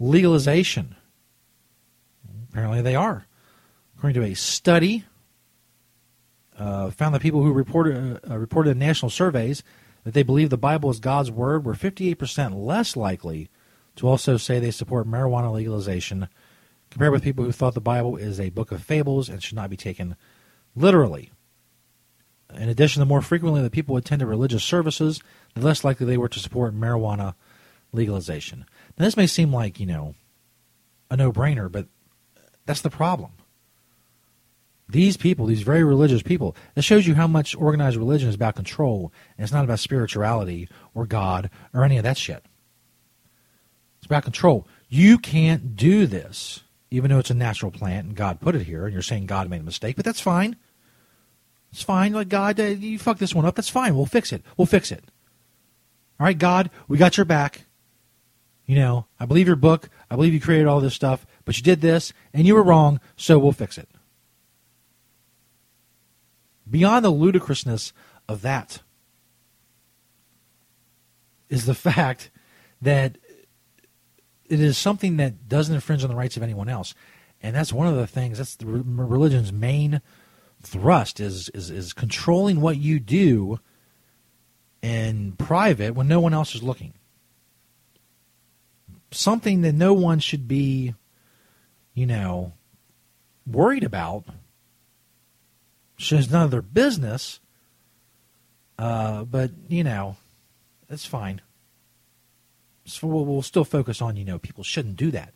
legalization? 0.00 0.96
Apparently 2.50 2.82
they 2.82 2.96
are. 2.96 3.26
According 3.96 4.20
to 4.20 4.26
a 4.26 4.34
study, 4.34 5.04
uh, 6.58 6.90
found 6.90 7.14
that 7.14 7.22
people 7.22 7.44
who 7.44 7.52
reported, 7.52 8.20
uh, 8.28 8.38
reported 8.38 8.70
in 8.70 8.78
national 8.80 9.10
surveys 9.10 9.62
that 10.04 10.14
they 10.14 10.22
believe 10.22 10.50
the 10.50 10.56
Bible 10.56 10.90
is 10.90 11.00
God's 11.00 11.30
word 11.30 11.64
were 11.64 11.74
58% 11.74 12.54
less 12.54 12.96
likely 12.96 13.48
to 13.96 14.08
also 14.08 14.36
say 14.36 14.58
they 14.58 14.70
support 14.70 15.06
marijuana 15.06 15.52
legalization 15.52 16.28
compared 16.90 17.12
with 17.12 17.22
people 17.22 17.44
who 17.44 17.52
thought 17.52 17.74
the 17.74 17.80
Bible 17.80 18.16
is 18.16 18.40
a 18.40 18.50
book 18.50 18.72
of 18.72 18.82
fables 18.82 19.28
and 19.28 19.42
should 19.42 19.56
not 19.56 19.70
be 19.70 19.76
taken 19.76 20.16
literally. 20.74 21.30
In 22.54 22.68
addition, 22.68 23.00
the 23.00 23.06
more 23.06 23.22
frequently 23.22 23.62
that 23.62 23.72
people 23.72 23.96
attended 23.96 24.26
religious 24.26 24.64
services, 24.64 25.22
the 25.54 25.60
less 25.60 25.84
likely 25.84 26.06
they 26.06 26.18
were 26.18 26.28
to 26.28 26.40
support 26.40 26.74
marijuana 26.74 27.34
legalization. 27.92 28.64
Now, 28.98 29.04
this 29.04 29.16
may 29.16 29.26
seem 29.26 29.52
like, 29.52 29.78
you 29.78 29.86
know, 29.86 30.14
a 31.10 31.16
no 31.16 31.32
brainer, 31.32 31.70
but 31.70 31.86
that's 32.66 32.80
the 32.80 32.90
problem. 32.90 33.32
These 34.90 35.16
people, 35.16 35.46
these 35.46 35.62
very 35.62 35.84
religious 35.84 36.22
people, 36.22 36.56
that 36.74 36.82
shows 36.82 37.06
you 37.06 37.14
how 37.14 37.26
much 37.26 37.54
organized 37.54 37.96
religion 37.96 38.28
is 38.28 38.34
about 38.34 38.56
control, 38.56 39.12
and 39.36 39.44
it's 39.44 39.52
not 39.52 39.64
about 39.64 39.78
spirituality 39.78 40.68
or 40.94 41.06
God 41.06 41.50
or 41.72 41.84
any 41.84 41.96
of 41.96 42.04
that 42.04 42.18
shit. 42.18 42.44
It's 43.98 44.06
about 44.06 44.24
control. 44.24 44.66
You 44.88 45.18
can't 45.18 45.76
do 45.76 46.06
this, 46.06 46.60
even 46.90 47.10
though 47.10 47.18
it's 47.18 47.30
a 47.30 47.34
natural 47.34 47.70
plant 47.70 48.08
and 48.08 48.16
God 48.16 48.40
put 48.40 48.56
it 48.56 48.62
here, 48.62 48.84
and 48.84 48.92
you're 48.92 49.02
saying 49.02 49.26
God 49.26 49.48
made 49.48 49.60
a 49.60 49.64
mistake, 49.64 49.96
but 49.96 50.04
that's 50.04 50.20
fine. 50.20 50.56
It's 51.72 51.82
fine. 51.82 52.12
Like, 52.12 52.28
God, 52.28 52.58
uh, 52.58 52.64
you 52.64 52.98
fucked 52.98 53.20
this 53.20 53.34
one 53.34 53.44
up. 53.44 53.54
That's 53.54 53.68
fine. 53.68 53.94
We'll 53.94 54.06
fix 54.06 54.32
it. 54.32 54.42
We'll 54.56 54.66
fix 54.66 54.90
it. 54.90 55.04
All 56.18 56.26
right, 56.26 56.38
God, 56.38 56.70
we 56.88 56.98
got 56.98 57.16
your 57.16 57.24
back. 57.24 57.66
You 58.66 58.76
know, 58.76 59.06
I 59.18 59.26
believe 59.26 59.46
your 59.46 59.56
book. 59.56 59.88
I 60.10 60.16
believe 60.16 60.34
you 60.34 60.40
created 60.40 60.66
all 60.66 60.80
this 60.80 60.94
stuff, 60.94 61.26
but 61.44 61.56
you 61.56 61.62
did 61.62 61.80
this, 61.80 62.12
and 62.32 62.46
you 62.46 62.54
were 62.54 62.62
wrong, 62.62 63.00
so 63.16 63.38
we'll 63.38 63.52
fix 63.52 63.78
it. 63.78 63.88
Beyond 66.70 67.04
the 67.04 67.10
ludicrousness 67.10 67.92
of 68.28 68.42
that 68.42 68.80
is 71.48 71.66
the 71.66 71.74
fact 71.74 72.30
that 72.80 73.18
it 74.48 74.60
is 74.60 74.78
something 74.78 75.16
that 75.18 75.48
doesn't 75.48 75.74
infringe 75.74 76.02
on 76.02 76.10
the 76.10 76.16
rights 76.16 76.36
of 76.36 76.42
anyone 76.42 76.68
else. 76.68 76.94
And 77.42 77.54
that's 77.54 77.72
one 77.72 77.86
of 77.86 77.96
the 77.96 78.06
things, 78.06 78.38
that's 78.38 78.56
the 78.56 78.66
religion's 78.66 79.52
main 79.52 80.02
thrust 80.62 81.20
is, 81.20 81.48
is, 81.50 81.70
is 81.70 81.92
controlling 81.92 82.60
what 82.60 82.76
you 82.76 83.00
do 83.00 83.60
in 84.82 85.32
private 85.32 85.94
when 85.94 86.08
no 86.08 86.20
one 86.20 86.34
else 86.34 86.54
is 86.54 86.62
looking. 86.62 86.94
Something 89.10 89.62
that 89.62 89.72
no 89.72 89.92
one 89.92 90.18
should 90.18 90.46
be, 90.46 90.94
you 91.94 92.06
know, 92.06 92.52
worried 93.46 93.84
about. 93.84 94.24
It's 96.00 96.30
none 96.30 96.44
of 96.44 96.50
their 96.50 96.62
business. 96.62 97.40
Uh, 98.78 99.24
but, 99.24 99.50
you 99.68 99.84
know, 99.84 100.16
it's 100.88 101.04
fine. 101.04 101.42
So 102.86 103.06
we'll, 103.06 103.26
we'll 103.26 103.42
still 103.42 103.64
focus 103.64 104.00
on, 104.00 104.16
you 104.16 104.24
know, 104.24 104.38
people 104.38 104.64
shouldn't 104.64 104.96
do 104.96 105.10
that. 105.10 105.34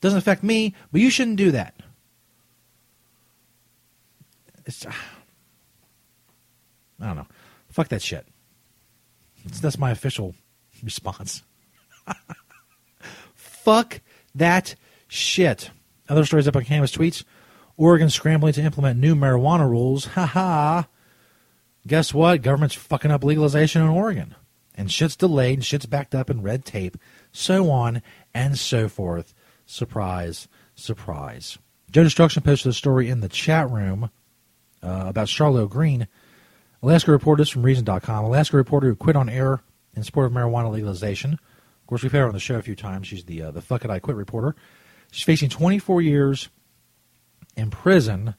Doesn't 0.00 0.18
affect 0.18 0.42
me, 0.42 0.74
but 0.90 1.00
you 1.00 1.08
shouldn't 1.08 1.36
do 1.36 1.52
that. 1.52 1.74
It's, 4.66 4.84
I 4.84 4.92
don't 7.00 7.16
know. 7.16 7.26
Fuck 7.68 7.88
that 7.88 8.02
shit. 8.02 8.26
It's, 9.44 9.60
that's 9.60 9.78
my 9.78 9.92
official 9.92 10.34
response. 10.82 11.42
Fuck 13.34 14.00
that 14.34 14.74
shit. 15.06 15.70
Other 16.08 16.24
stories 16.24 16.48
up 16.48 16.56
on 16.56 16.64
Cannabis 16.64 16.92
Tweets. 16.92 17.24
Oregon 17.76 18.10
scrambling 18.10 18.54
to 18.54 18.62
implement 18.62 18.98
new 18.98 19.14
marijuana 19.14 19.68
rules. 19.68 20.06
Ha 20.06 20.26
ha. 20.26 20.88
Guess 21.86 22.12
what? 22.14 22.42
Government's 22.42 22.74
fucking 22.74 23.10
up 23.10 23.22
legalization 23.22 23.82
in 23.82 23.88
Oregon. 23.88 24.34
And 24.74 24.90
shit's 24.90 25.16
delayed, 25.16 25.58
and 25.58 25.64
shit's 25.64 25.86
backed 25.86 26.14
up 26.14 26.28
in 26.28 26.42
red 26.42 26.64
tape, 26.64 26.98
so 27.32 27.70
on 27.70 28.02
and 28.34 28.58
so 28.58 28.88
forth. 28.88 29.32
Surprise, 29.64 30.48
surprise. 30.74 31.58
Joe 31.90 32.02
Destruction 32.04 32.42
posted 32.42 32.70
a 32.70 32.74
story 32.74 33.08
in 33.08 33.20
the 33.20 33.28
chat 33.28 33.70
room 33.70 34.10
uh, 34.82 35.04
about 35.06 35.28
Charlo 35.28 35.68
Greene. 35.68 36.08
Alaska 36.82 37.10
reporter, 37.10 37.42
this 37.42 37.48
from 37.48 37.62
Reason.com. 37.62 38.24
Alaska 38.24 38.56
reporter 38.56 38.88
who 38.88 38.96
quit 38.96 39.16
on 39.16 39.28
air 39.28 39.60
in 39.94 40.02
support 40.02 40.26
of 40.26 40.32
marijuana 40.32 40.70
legalization. 40.70 41.32
Of 41.34 41.86
course, 41.86 42.02
we've 42.02 42.12
had 42.12 42.18
her 42.18 42.26
on 42.26 42.34
the 42.34 42.40
show 42.40 42.56
a 42.56 42.62
few 42.62 42.76
times. 42.76 43.06
She's 43.06 43.24
the 43.24 43.42
uh, 43.42 43.50
the 43.52 43.62
fuck 43.62 43.84
it 43.84 43.90
I 43.90 43.98
quit 43.98 44.16
reporter. 44.16 44.56
She's 45.10 45.24
facing 45.24 45.48
24 45.48 46.02
years 46.02 46.48
in 47.56 47.70
prison. 47.70 48.34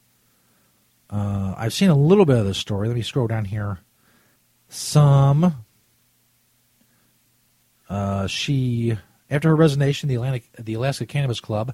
Uh, 1.10 1.56
I've 1.58 1.74
seen 1.74 1.90
a 1.90 1.96
little 1.96 2.26
bit 2.26 2.38
of 2.38 2.46
this 2.46 2.58
story. 2.58 2.88
Let 2.88 2.96
me 2.96 3.02
scroll 3.02 3.28
down 3.28 3.46
here. 3.46 3.80
Some. 4.70 5.64
Uh, 7.90 8.28
she, 8.28 8.98
after 9.30 9.50
her 9.50 9.56
resignation, 9.56 10.10
the 10.10 10.16
Atlantic, 10.16 10.50
the 10.60 10.74
Alaska 10.74 11.06
Cannabis 11.06 11.40
Club, 11.40 11.74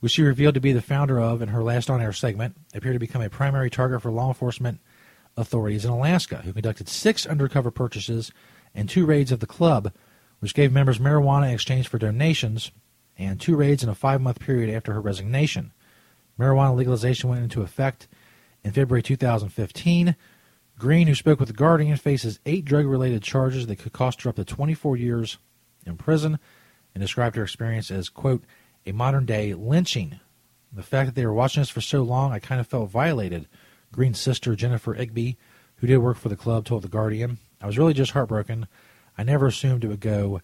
which 0.00 0.12
she 0.12 0.22
revealed 0.22 0.54
to 0.54 0.60
be 0.60 0.72
the 0.72 0.80
founder 0.80 1.18
of 1.18 1.42
in 1.42 1.48
her 1.48 1.64
last 1.64 1.90
on-air 1.90 2.12
segment, 2.12 2.56
appeared 2.74 2.94
to 2.94 3.00
become 3.00 3.22
a 3.22 3.28
primary 3.28 3.68
target 3.68 4.00
for 4.00 4.12
law 4.12 4.28
enforcement 4.28 4.80
authorities 5.36 5.84
in 5.84 5.90
Alaska, 5.90 6.42
who 6.44 6.52
conducted 6.52 6.88
six 6.88 7.26
undercover 7.26 7.72
purchases 7.72 8.30
and 8.74 8.88
two 8.88 9.04
raids 9.04 9.32
of 9.32 9.40
the 9.40 9.46
club, 9.46 9.92
which 10.38 10.54
gave 10.54 10.72
members 10.72 10.98
marijuana 10.98 11.48
in 11.48 11.54
exchange 11.54 11.88
for 11.88 11.98
donations, 11.98 12.70
and 13.16 13.40
two 13.40 13.56
raids 13.56 13.82
in 13.82 13.88
a 13.88 13.94
five-month 13.94 14.38
period 14.38 14.72
after 14.72 14.92
her 14.92 15.00
resignation. 15.00 15.72
Marijuana 16.38 16.76
legalization 16.76 17.28
went 17.28 17.42
into 17.42 17.62
effect 17.62 18.08
in 18.62 18.72
February 18.72 19.02
2015. 19.02 20.16
Greene, 20.78 21.08
who 21.08 21.14
spoke 21.14 21.40
with 21.40 21.48
The 21.48 21.54
Guardian, 21.54 21.96
faces 21.96 22.38
eight 22.46 22.64
drug 22.64 22.86
related 22.86 23.22
charges 23.22 23.66
that 23.66 23.76
could 23.76 23.92
cost 23.92 24.22
her 24.22 24.30
up 24.30 24.36
to 24.36 24.44
24 24.44 24.96
years 24.96 25.38
in 25.84 25.96
prison 25.96 26.38
and 26.94 27.02
described 27.02 27.34
her 27.36 27.42
experience 27.42 27.90
as, 27.90 28.08
quote, 28.08 28.44
a 28.86 28.92
modern 28.92 29.26
day 29.26 29.54
lynching. 29.54 30.20
The 30.72 30.82
fact 30.82 31.06
that 31.06 31.14
they 31.14 31.26
were 31.26 31.34
watching 31.34 31.60
us 31.62 31.70
for 31.70 31.80
so 31.80 32.02
long, 32.02 32.32
I 32.32 32.38
kind 32.38 32.60
of 32.60 32.66
felt 32.66 32.90
violated. 32.90 33.48
Greene's 33.92 34.20
sister, 34.20 34.54
Jennifer 34.54 34.94
Igby, 34.94 35.36
who 35.76 35.86
did 35.86 35.98
work 35.98 36.16
for 36.16 36.28
the 36.28 36.36
club, 36.36 36.64
told 36.64 36.82
The 36.82 36.88
Guardian. 36.88 37.38
I 37.60 37.66
was 37.66 37.78
really 37.78 37.94
just 37.94 38.12
heartbroken. 38.12 38.68
I 39.16 39.24
never 39.24 39.46
assumed 39.46 39.82
it 39.82 39.88
would 39.88 40.00
go 40.00 40.42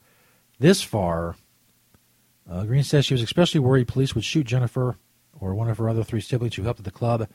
this 0.59 0.83
far. 0.83 1.37
Uh, 2.51 2.65
Greene 2.65 2.83
says 2.83 3.07
she 3.07 3.15
was 3.15 3.23
especially 3.23 3.61
worried 3.61 3.87
police 3.87 4.15
would 4.15 4.25
shoot 4.25 4.47
Jennifer 4.47 4.97
or 5.45 5.55
one 5.55 5.69
of 5.69 5.79
her 5.79 5.89
other 5.89 6.03
three 6.03 6.21
siblings 6.21 6.55
who 6.55 6.63
helped 6.63 6.81
at 6.81 6.85
the 6.85 6.91
club 6.91 7.29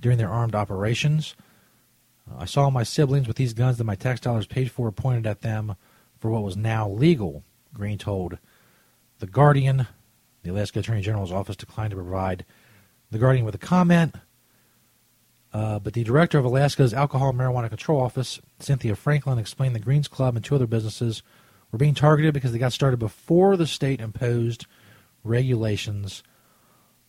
during 0.00 0.18
their 0.18 0.28
armed 0.28 0.54
operations. 0.54 1.34
Uh, 2.30 2.40
I 2.40 2.44
saw 2.44 2.68
my 2.70 2.82
siblings 2.82 3.26
with 3.26 3.36
these 3.36 3.54
guns 3.54 3.78
that 3.78 3.84
my 3.84 3.94
tax 3.94 4.20
dollars 4.20 4.46
paid 4.46 4.70
for 4.70 4.92
pointed 4.92 5.26
at 5.26 5.40
them 5.40 5.76
for 6.18 6.30
what 6.30 6.42
was 6.42 6.56
now 6.56 6.88
legal, 6.88 7.42
Greene 7.72 7.98
told 7.98 8.38
The 9.18 9.26
Guardian. 9.26 9.86
The 10.42 10.50
Alaska 10.50 10.80
Attorney 10.80 11.02
General's 11.02 11.32
office 11.32 11.56
declined 11.56 11.90
to 11.90 11.96
provide 11.96 12.44
The 13.10 13.18
Guardian 13.18 13.44
with 13.44 13.54
a 13.54 13.58
comment. 13.58 14.14
Uh, 15.52 15.78
but 15.78 15.94
the 15.94 16.04
director 16.04 16.38
of 16.38 16.44
Alaska's 16.44 16.92
Alcohol 16.92 17.30
and 17.30 17.38
Marijuana 17.38 17.68
Control 17.68 18.00
Office, 18.00 18.40
Cynthia 18.58 18.94
Franklin, 18.94 19.38
explained 19.38 19.74
the 19.74 19.80
Greene's 19.80 20.08
Club 20.08 20.36
and 20.36 20.44
two 20.44 20.54
other 20.54 20.66
businesses 20.66 21.22
were 21.72 21.78
being 21.78 21.94
targeted 21.94 22.34
because 22.34 22.52
they 22.52 22.58
got 22.58 22.72
started 22.72 22.98
before 22.98 23.56
the 23.56 23.66
state 23.66 24.00
imposed 24.00 24.66
regulations 25.24 26.22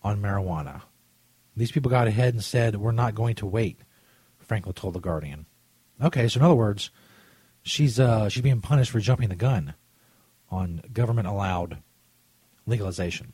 on 0.08 0.22
marijuana. 0.22 0.82
These 1.56 1.72
people 1.72 1.92
got 1.92 2.08
ahead 2.08 2.34
and 2.34 2.44
said, 2.44 2.76
We're 2.76 2.92
not 2.92 3.16
going 3.16 3.36
to 3.36 3.46
wait, 3.46 3.82
Franklin 4.40 4.74
told 4.74 4.94
The 4.94 5.00
Guardian. 5.00 5.46
Okay, 6.02 6.28
so 6.28 6.40
in 6.40 6.46
other 6.46 6.56
words, 6.56 6.92
she's, 7.64 8.00
uh, 8.00 8.30
she's 8.30 8.44
being 8.44 8.62
punished 8.62 8.92
for 8.92 9.00
jumping 9.00 9.30
the 9.30 9.36
gun 9.36 9.74
on 10.50 10.82
government 10.94 11.28
allowed 11.28 11.80
legalization. 12.66 13.34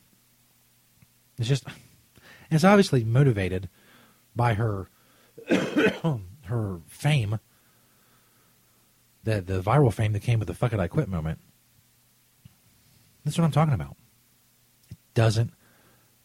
It's 1.38 1.48
just, 1.48 1.64
it's 2.50 2.64
obviously 2.64 3.04
motivated 3.04 3.68
by 4.34 4.54
her 4.54 4.88
her 6.44 6.80
fame, 6.86 7.38
the 9.24 9.40
the 9.40 9.60
viral 9.60 9.92
fame 9.92 10.12
that 10.12 10.22
came 10.22 10.38
with 10.38 10.48
the 10.48 10.54
"fuck 10.54 10.72
it, 10.72 10.80
I 10.80 10.86
quit" 10.86 11.08
moment. 11.08 11.40
That's 13.24 13.38
what 13.38 13.44
I'm 13.44 13.52
talking 13.52 13.74
about. 13.74 13.96
It 14.90 14.96
doesn't 15.14 15.53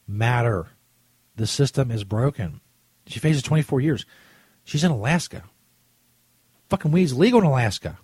matter. 0.10 0.68
The 1.36 1.48
system 1.48 1.92
is 1.92 2.04
broken. 2.04 2.60
She 3.08 3.20
faces 3.20 3.44
24 3.44 3.80
years. 3.82 4.06
She's 4.64 4.84
in 4.84 4.92
Alaska. 4.92 5.44
Fucking 6.70 6.92
weed's 6.92 7.18
legal 7.18 7.40
in 7.40 7.46
Alaska. 7.46 7.98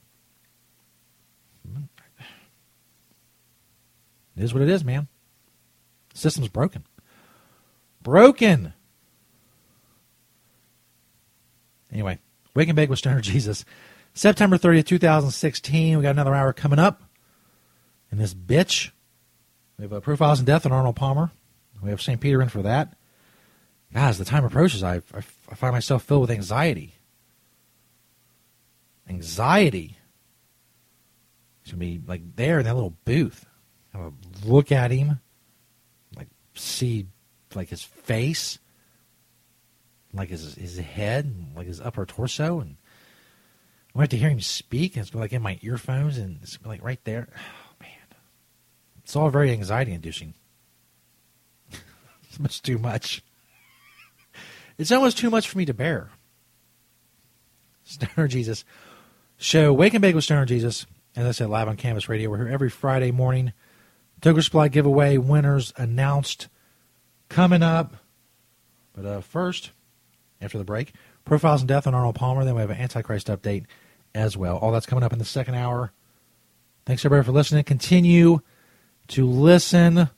It 4.38 4.44
is 4.44 4.54
what 4.54 4.64
it 4.64 4.70
is, 4.70 4.84
man. 4.84 5.08
The 6.14 6.20
system's 6.20 6.50
broken. 6.50 6.86
Broken. 8.02 8.74
Anyway, 11.92 12.20
Wake 12.54 12.68
and 12.68 12.76
Bake 12.76 12.90
with 12.90 13.00
Stoner 13.00 13.22
Jesus. 13.22 13.64
September 14.14 14.58
30th, 14.58 14.86
2016. 14.88 15.98
We 15.98 16.04
got 16.04 16.12
another 16.12 16.36
hour 16.36 16.54
coming 16.54 16.80
up. 16.80 17.04
And 18.12 18.20
this 18.20 18.34
bitch. 18.34 18.92
We 19.78 19.84
have 19.84 19.92
a 19.92 20.02
Profiles 20.02 20.40
in 20.40 20.46
Death 20.46 20.66
on 20.66 20.72
Arnold 20.72 20.96
Palmer. 20.96 21.32
We 21.82 21.90
have 21.90 22.02
St. 22.02 22.20
Peter 22.20 22.42
in 22.42 22.50
for 22.50 22.62
that. 22.64 22.96
Guys, 23.94 24.18
the 24.18 24.26
time 24.26 24.44
approaches, 24.44 24.84
I, 24.84 24.96
I, 24.96 25.22
I 25.50 25.56
find 25.56 25.74
myself 25.74 26.04
filled 26.04 26.22
with 26.22 26.32
anxiety. 26.32 26.96
Anxiety. 29.08 29.98
He's 31.64 31.74
going 31.74 31.80
to 31.80 32.00
be 32.00 32.02
like 32.08 32.36
there 32.36 32.60
in 32.60 32.66
that 32.66 32.76
little 32.76 32.98
booth. 33.06 33.46
I'm 33.96 34.02
gonna 34.02 34.16
look 34.46 34.72
at 34.72 34.92
him, 34.92 35.22
like 36.18 36.28
see 36.54 37.08
like 37.54 37.70
his 37.70 37.82
face, 37.82 38.60
like 40.14 40.30
his 40.30 40.56
his 40.56 40.78
head, 40.78 41.34
like 41.56 41.68
his 41.68 41.80
upper 41.80 42.06
torso, 42.06 42.60
and 42.60 42.76
I 43.96 44.02
have 44.02 44.10
to 44.10 44.18
hear 44.18 44.30
him 44.30 44.42
speak. 44.42 44.98
And 44.98 45.06
it's 45.06 45.16
like 45.16 45.32
in 45.32 45.42
my 45.42 45.60
earphones, 45.62 46.18
and 46.18 46.40
it's 46.42 46.58
gonna 46.58 46.76
be 46.76 46.80
like 46.80 46.86
right 46.86 47.04
there. 47.04 47.30
Oh 47.68 47.76
man, 47.82 48.20
it's 49.04 49.16
all 49.16 49.30
very 49.30 49.52
anxiety 49.52 49.92
inducing. 49.92 50.34
It's 52.36 52.40
much 52.42 52.62
too 52.62 52.78
much. 52.78 53.24
It's 54.78 54.92
almost 54.92 55.18
too 55.18 55.30
much 55.30 55.48
for 55.48 55.58
me 55.58 55.66
to 55.66 55.74
bear. 55.74 56.10
Stoner 57.86 58.28
Jesus 58.28 58.66
show, 59.38 59.72
Wake 59.72 59.94
and 59.94 60.02
Bake 60.02 60.16
with 60.16 60.26
Stoner 60.26 60.46
Jesus. 60.46 60.86
As 61.16 61.26
I 61.26 61.32
said, 61.32 61.50
live 61.50 61.70
on 61.70 61.78
Cannabis 61.78 62.10
Radio. 62.10 62.30
We're 62.30 62.40
here 62.40 62.50
every 62.50 62.70
Friday 62.70 63.12
morning. 63.12 63.54
Toker 64.22 64.44
Supply 64.44 64.68
giveaway 64.68 65.18
winners 65.18 65.72
announced 65.78 66.50
coming 67.30 67.64
up. 67.64 67.96
But 68.94 69.06
uh, 69.06 69.22
first, 69.22 69.72
after 70.42 70.58
the 70.58 70.66
break, 70.66 70.94
Profiles 71.24 71.62
in 71.62 71.68
Death 71.68 71.88
on 71.88 71.94
Arnold 71.94 72.16
Palmer. 72.16 72.44
Then 72.44 72.56
we 72.56 72.62
have 72.62 72.70
an 72.70 72.82
Antichrist 72.82 73.28
update 73.28 73.66
as 74.14 74.36
well. 74.36 74.58
All 74.58 74.74
that's 74.74 74.86
coming 74.86 75.06
up 75.06 75.14
in 75.14 75.20
the 75.20 75.26
second 75.26 75.56
hour. 75.56 75.94
Thanks 76.86 77.06
everybody 77.06 77.26
for 77.26 77.32
listening. 77.32 77.64
Continue 77.64 78.42
to 79.08 79.26
listen 79.26 80.10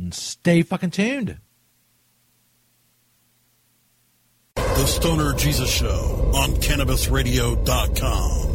and 0.00 0.14
stay 0.14 0.62
fucking 0.62 0.90
tuned. 0.90 1.38
The 4.54 4.86
Stoner 4.86 5.34
Jesus 5.34 5.70
Show 5.70 6.32
on 6.34 6.50
CannabisRadio.com. 6.52 8.46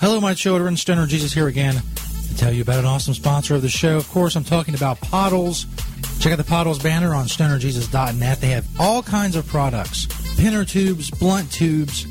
Hello, 0.00 0.20
my 0.20 0.34
children. 0.34 0.76
Stoner 0.76 1.06
Jesus 1.06 1.32
here 1.32 1.46
again 1.46 1.74
to 2.28 2.36
tell 2.36 2.52
you 2.52 2.62
about 2.62 2.80
an 2.80 2.86
awesome 2.86 3.14
sponsor 3.14 3.54
of 3.54 3.62
the 3.62 3.68
show. 3.68 3.96
Of 3.96 4.08
course, 4.08 4.34
I'm 4.34 4.44
talking 4.44 4.74
about 4.74 5.00
Pottles. 5.00 5.66
Check 6.18 6.32
out 6.32 6.38
the 6.38 6.44
Pottles 6.44 6.82
banner 6.82 7.14
on 7.14 7.26
stonerjesus.net. 7.26 8.40
They 8.40 8.48
have 8.48 8.66
all 8.80 9.02
kinds 9.02 9.36
of 9.36 9.46
products 9.46 10.06
pinner 10.38 10.64
tubes, 10.64 11.10
blunt 11.10 11.52
tubes. 11.52 12.06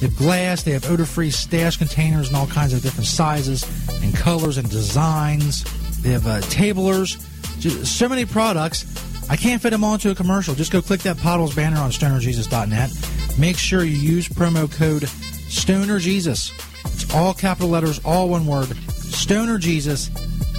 They 0.00 0.06
have 0.06 0.16
glass. 0.16 0.62
They 0.62 0.72
have 0.72 0.90
odor 0.90 1.04
free 1.04 1.30
stash 1.30 1.76
containers 1.76 2.28
in 2.28 2.34
all 2.34 2.46
kinds 2.46 2.72
of 2.72 2.82
different 2.82 3.06
sizes 3.06 3.64
and 4.02 4.14
colors 4.14 4.58
and 4.58 4.68
designs. 4.68 5.64
They 6.02 6.10
have 6.10 6.26
uh, 6.26 6.40
tablers. 6.42 7.16
Just 7.58 7.98
so 7.98 8.08
many 8.08 8.24
products. 8.24 8.84
I 9.30 9.36
can't 9.36 9.62
fit 9.62 9.70
them 9.70 9.84
all 9.84 9.94
into 9.94 10.10
a 10.10 10.14
commercial. 10.14 10.54
Just 10.54 10.72
go 10.72 10.82
click 10.82 11.00
that 11.02 11.16
Pottles 11.18 11.54
banner 11.54 11.78
on 11.78 11.90
stonerjesus.net. 11.90 12.90
Make 13.38 13.56
sure 13.56 13.82
you 13.84 13.96
use 13.96 14.28
promo 14.28 14.70
code 14.70 15.04
StonerJesus. 15.04 16.52
It's 16.92 17.14
all 17.14 17.32
capital 17.32 17.70
letters, 17.70 18.00
all 18.04 18.28
one 18.28 18.46
word. 18.46 18.68
StonerJesus 18.68 20.10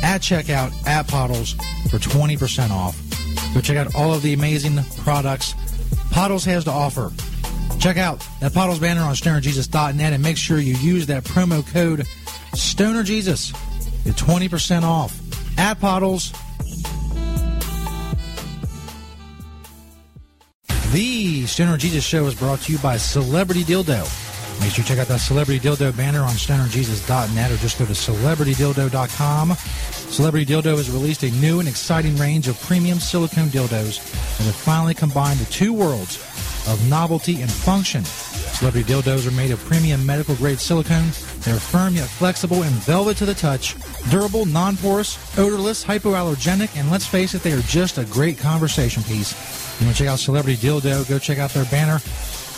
at 0.02 0.22
checkout 0.22 0.74
at 0.88 1.08
Pottles 1.08 1.54
for 1.90 1.98
20% 1.98 2.72
off. 2.72 3.00
Go 3.54 3.62
check 3.62 3.78
out 3.78 3.96
all 3.96 4.14
of 4.14 4.24
the 4.24 4.34
amazing 4.34 4.80
products 5.04 5.54
Pottles 6.16 6.46
has 6.46 6.64
to 6.64 6.72
offer. 6.72 7.12
Check 7.86 7.98
out 7.98 8.28
that 8.40 8.52
Pottles 8.52 8.80
banner 8.80 9.02
on 9.02 9.14
stonerjesus.net 9.14 10.12
and 10.12 10.24
make 10.24 10.38
sure 10.38 10.58
you 10.58 10.74
use 10.78 11.06
that 11.06 11.24
promo 11.24 11.64
code 11.72 12.08
Stoner 12.56 13.04
Jesus. 13.04 13.52
Get 14.04 14.16
20% 14.16 14.82
off 14.82 15.16
at 15.60 15.80
Pottles. 15.80 16.32
The 20.94 21.46
Stoner 21.46 21.78
Jesus 21.78 22.04
Show 22.04 22.26
is 22.26 22.34
brought 22.34 22.60
to 22.62 22.72
you 22.72 22.80
by 22.80 22.98
Celebrity 22.98 23.64
Dildo. 23.64 24.02
Make 24.62 24.72
sure 24.72 24.82
you 24.82 24.88
check 24.88 24.98
out 24.98 25.08
that 25.10 25.20
Celebrity 25.20 25.60
Dildo 25.60 25.96
banner 25.96 26.22
on 26.22 26.34
stonerjesus.net 26.34 27.52
or 27.52 27.58
just 27.58 27.78
go 27.78 27.86
to 27.86 27.92
celebritydildo.com. 27.92 29.54
Celebrity 30.10 30.52
Dildo 30.52 30.76
has 30.76 30.90
released 30.90 31.22
a 31.22 31.30
new 31.34 31.60
and 31.60 31.70
exciting 31.70 32.16
range 32.16 32.48
of 32.48 32.60
premium 32.62 33.00
silicone 33.00 33.50
dildos 33.50 34.00
that 34.40 34.46
have 34.46 34.56
finally 34.56 34.96
combined 34.96 35.40
the 35.40 35.46
two 35.52 35.72
worlds 35.72 36.18
of 36.68 36.90
novelty 36.90 37.42
and 37.42 37.52
function. 37.52 38.04
Celebrity 38.04 38.92
dildos 38.92 39.28
are 39.28 39.32
made 39.32 39.52
of 39.52 39.60
premium 39.66 40.06
medical 40.06 40.36
grade 40.36 40.60
silicone. 40.60 41.10
They're 41.42 41.60
firm 41.60 41.96
yet 41.96 42.08
flexible 42.08 42.64
and 42.64 42.74
velvet 42.84 43.18
to 43.18 43.26
the 43.26 43.34
touch, 43.34 43.76
durable, 44.10 44.46
non 44.46 44.78
porous, 44.78 45.18
odorless, 45.38 45.84
hypoallergenic, 45.84 46.78
and 46.80 46.90
let's 46.90 47.06
face 47.06 47.34
it, 47.34 47.44
they 47.44 47.52
are 47.52 47.62
just 47.62 47.98
a 47.98 48.06
great 48.06 48.38
conversation 48.38 49.04
piece. 49.04 49.34
You 49.80 49.86
want 49.88 49.98
to 49.98 50.04
check 50.04 50.12
out 50.12 50.20
Celebrity 50.20 50.58
Dildo? 50.58 51.08
Go 51.10 51.20
check 51.20 51.38
out 51.38 51.52
their 51.52 51.66
banner 51.66 52.00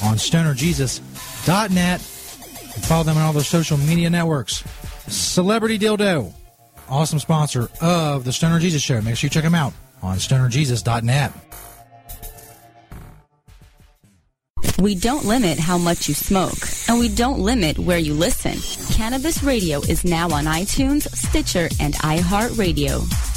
on 0.03 0.17
stonerjesus.net 0.17 1.99
and 1.99 2.85
follow 2.85 3.03
them 3.03 3.17
on 3.17 3.23
all 3.23 3.33
their 3.33 3.43
social 3.43 3.77
media 3.77 4.09
networks. 4.09 4.63
Celebrity 5.07 5.79
Dildo, 5.79 6.33
awesome 6.89 7.19
sponsor 7.19 7.69
of 7.81 8.23
the 8.23 8.31
Stoner 8.31 8.59
Jesus 8.59 8.81
Show. 8.81 9.01
Make 9.01 9.17
sure 9.17 9.27
you 9.27 9.31
check 9.31 9.43
them 9.43 9.55
out 9.55 9.73
on 10.01 10.17
stonerjesus.net. 10.17 11.33
We 14.79 14.93
don't 14.93 15.25
limit 15.25 15.57
how 15.57 15.79
much 15.79 16.07
you 16.07 16.13
smoke, 16.13 16.67
and 16.87 16.99
we 16.99 17.09
don't 17.09 17.39
limit 17.39 17.79
where 17.79 17.97
you 17.97 18.13
listen. 18.13 18.59
Cannabis 18.93 19.41
Radio 19.41 19.81
is 19.81 20.03
now 20.05 20.29
on 20.29 20.45
iTunes, 20.45 21.09
Stitcher, 21.15 21.67
and 21.79 21.95
iHeartRadio. 21.95 23.36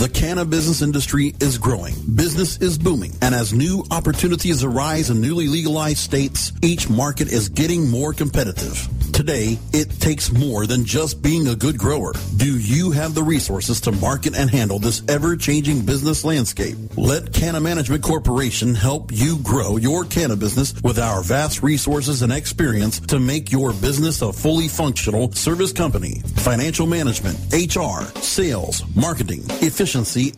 The 0.00 0.08
cannabis 0.08 0.60
business 0.60 0.80
industry 0.80 1.34
is 1.40 1.58
growing. 1.58 1.94
Business 2.14 2.56
is 2.56 2.78
booming. 2.78 3.12
And 3.20 3.34
as 3.34 3.52
new 3.52 3.84
opportunities 3.90 4.64
arise 4.64 5.10
in 5.10 5.20
newly 5.20 5.46
legalized 5.46 5.98
states, 5.98 6.52
each 6.62 6.88
market 6.88 7.30
is 7.30 7.50
getting 7.50 7.86
more 7.86 8.14
competitive. 8.14 8.88
Today, 9.12 9.58
it 9.74 9.90
takes 10.00 10.32
more 10.32 10.66
than 10.66 10.86
just 10.86 11.20
being 11.20 11.48
a 11.48 11.54
good 11.54 11.76
grower. 11.76 12.14
Do 12.36 12.58
you 12.58 12.90
have 12.92 13.14
the 13.14 13.22
resources 13.22 13.80
to 13.82 13.92
market 13.92 14.34
and 14.34 14.48
handle 14.48 14.78
this 14.78 15.02
ever-changing 15.08 15.84
business 15.84 16.24
landscape? 16.24 16.76
Let 16.96 17.34
Canna 17.34 17.60
Management 17.60 18.02
Corporation 18.02 18.74
help 18.74 19.12
you 19.12 19.38
grow 19.38 19.76
your 19.76 20.04
canna 20.04 20.36
business 20.36 20.72
with 20.82 20.98
our 20.98 21.22
vast 21.22 21.62
resources 21.62 22.22
and 22.22 22.32
experience 22.32 23.00
to 23.00 23.18
make 23.18 23.52
your 23.52 23.72
business 23.74 24.22
a 24.22 24.32
fully 24.32 24.68
functional 24.68 25.32
service 25.32 25.72
company, 25.72 26.22
financial 26.36 26.86
management, 26.86 27.38
HR, 27.52 28.04
sales, 28.22 28.82
marketing, 28.94 29.42
efficiency, 29.60 29.89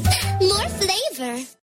Chrysler. 1.21 1.55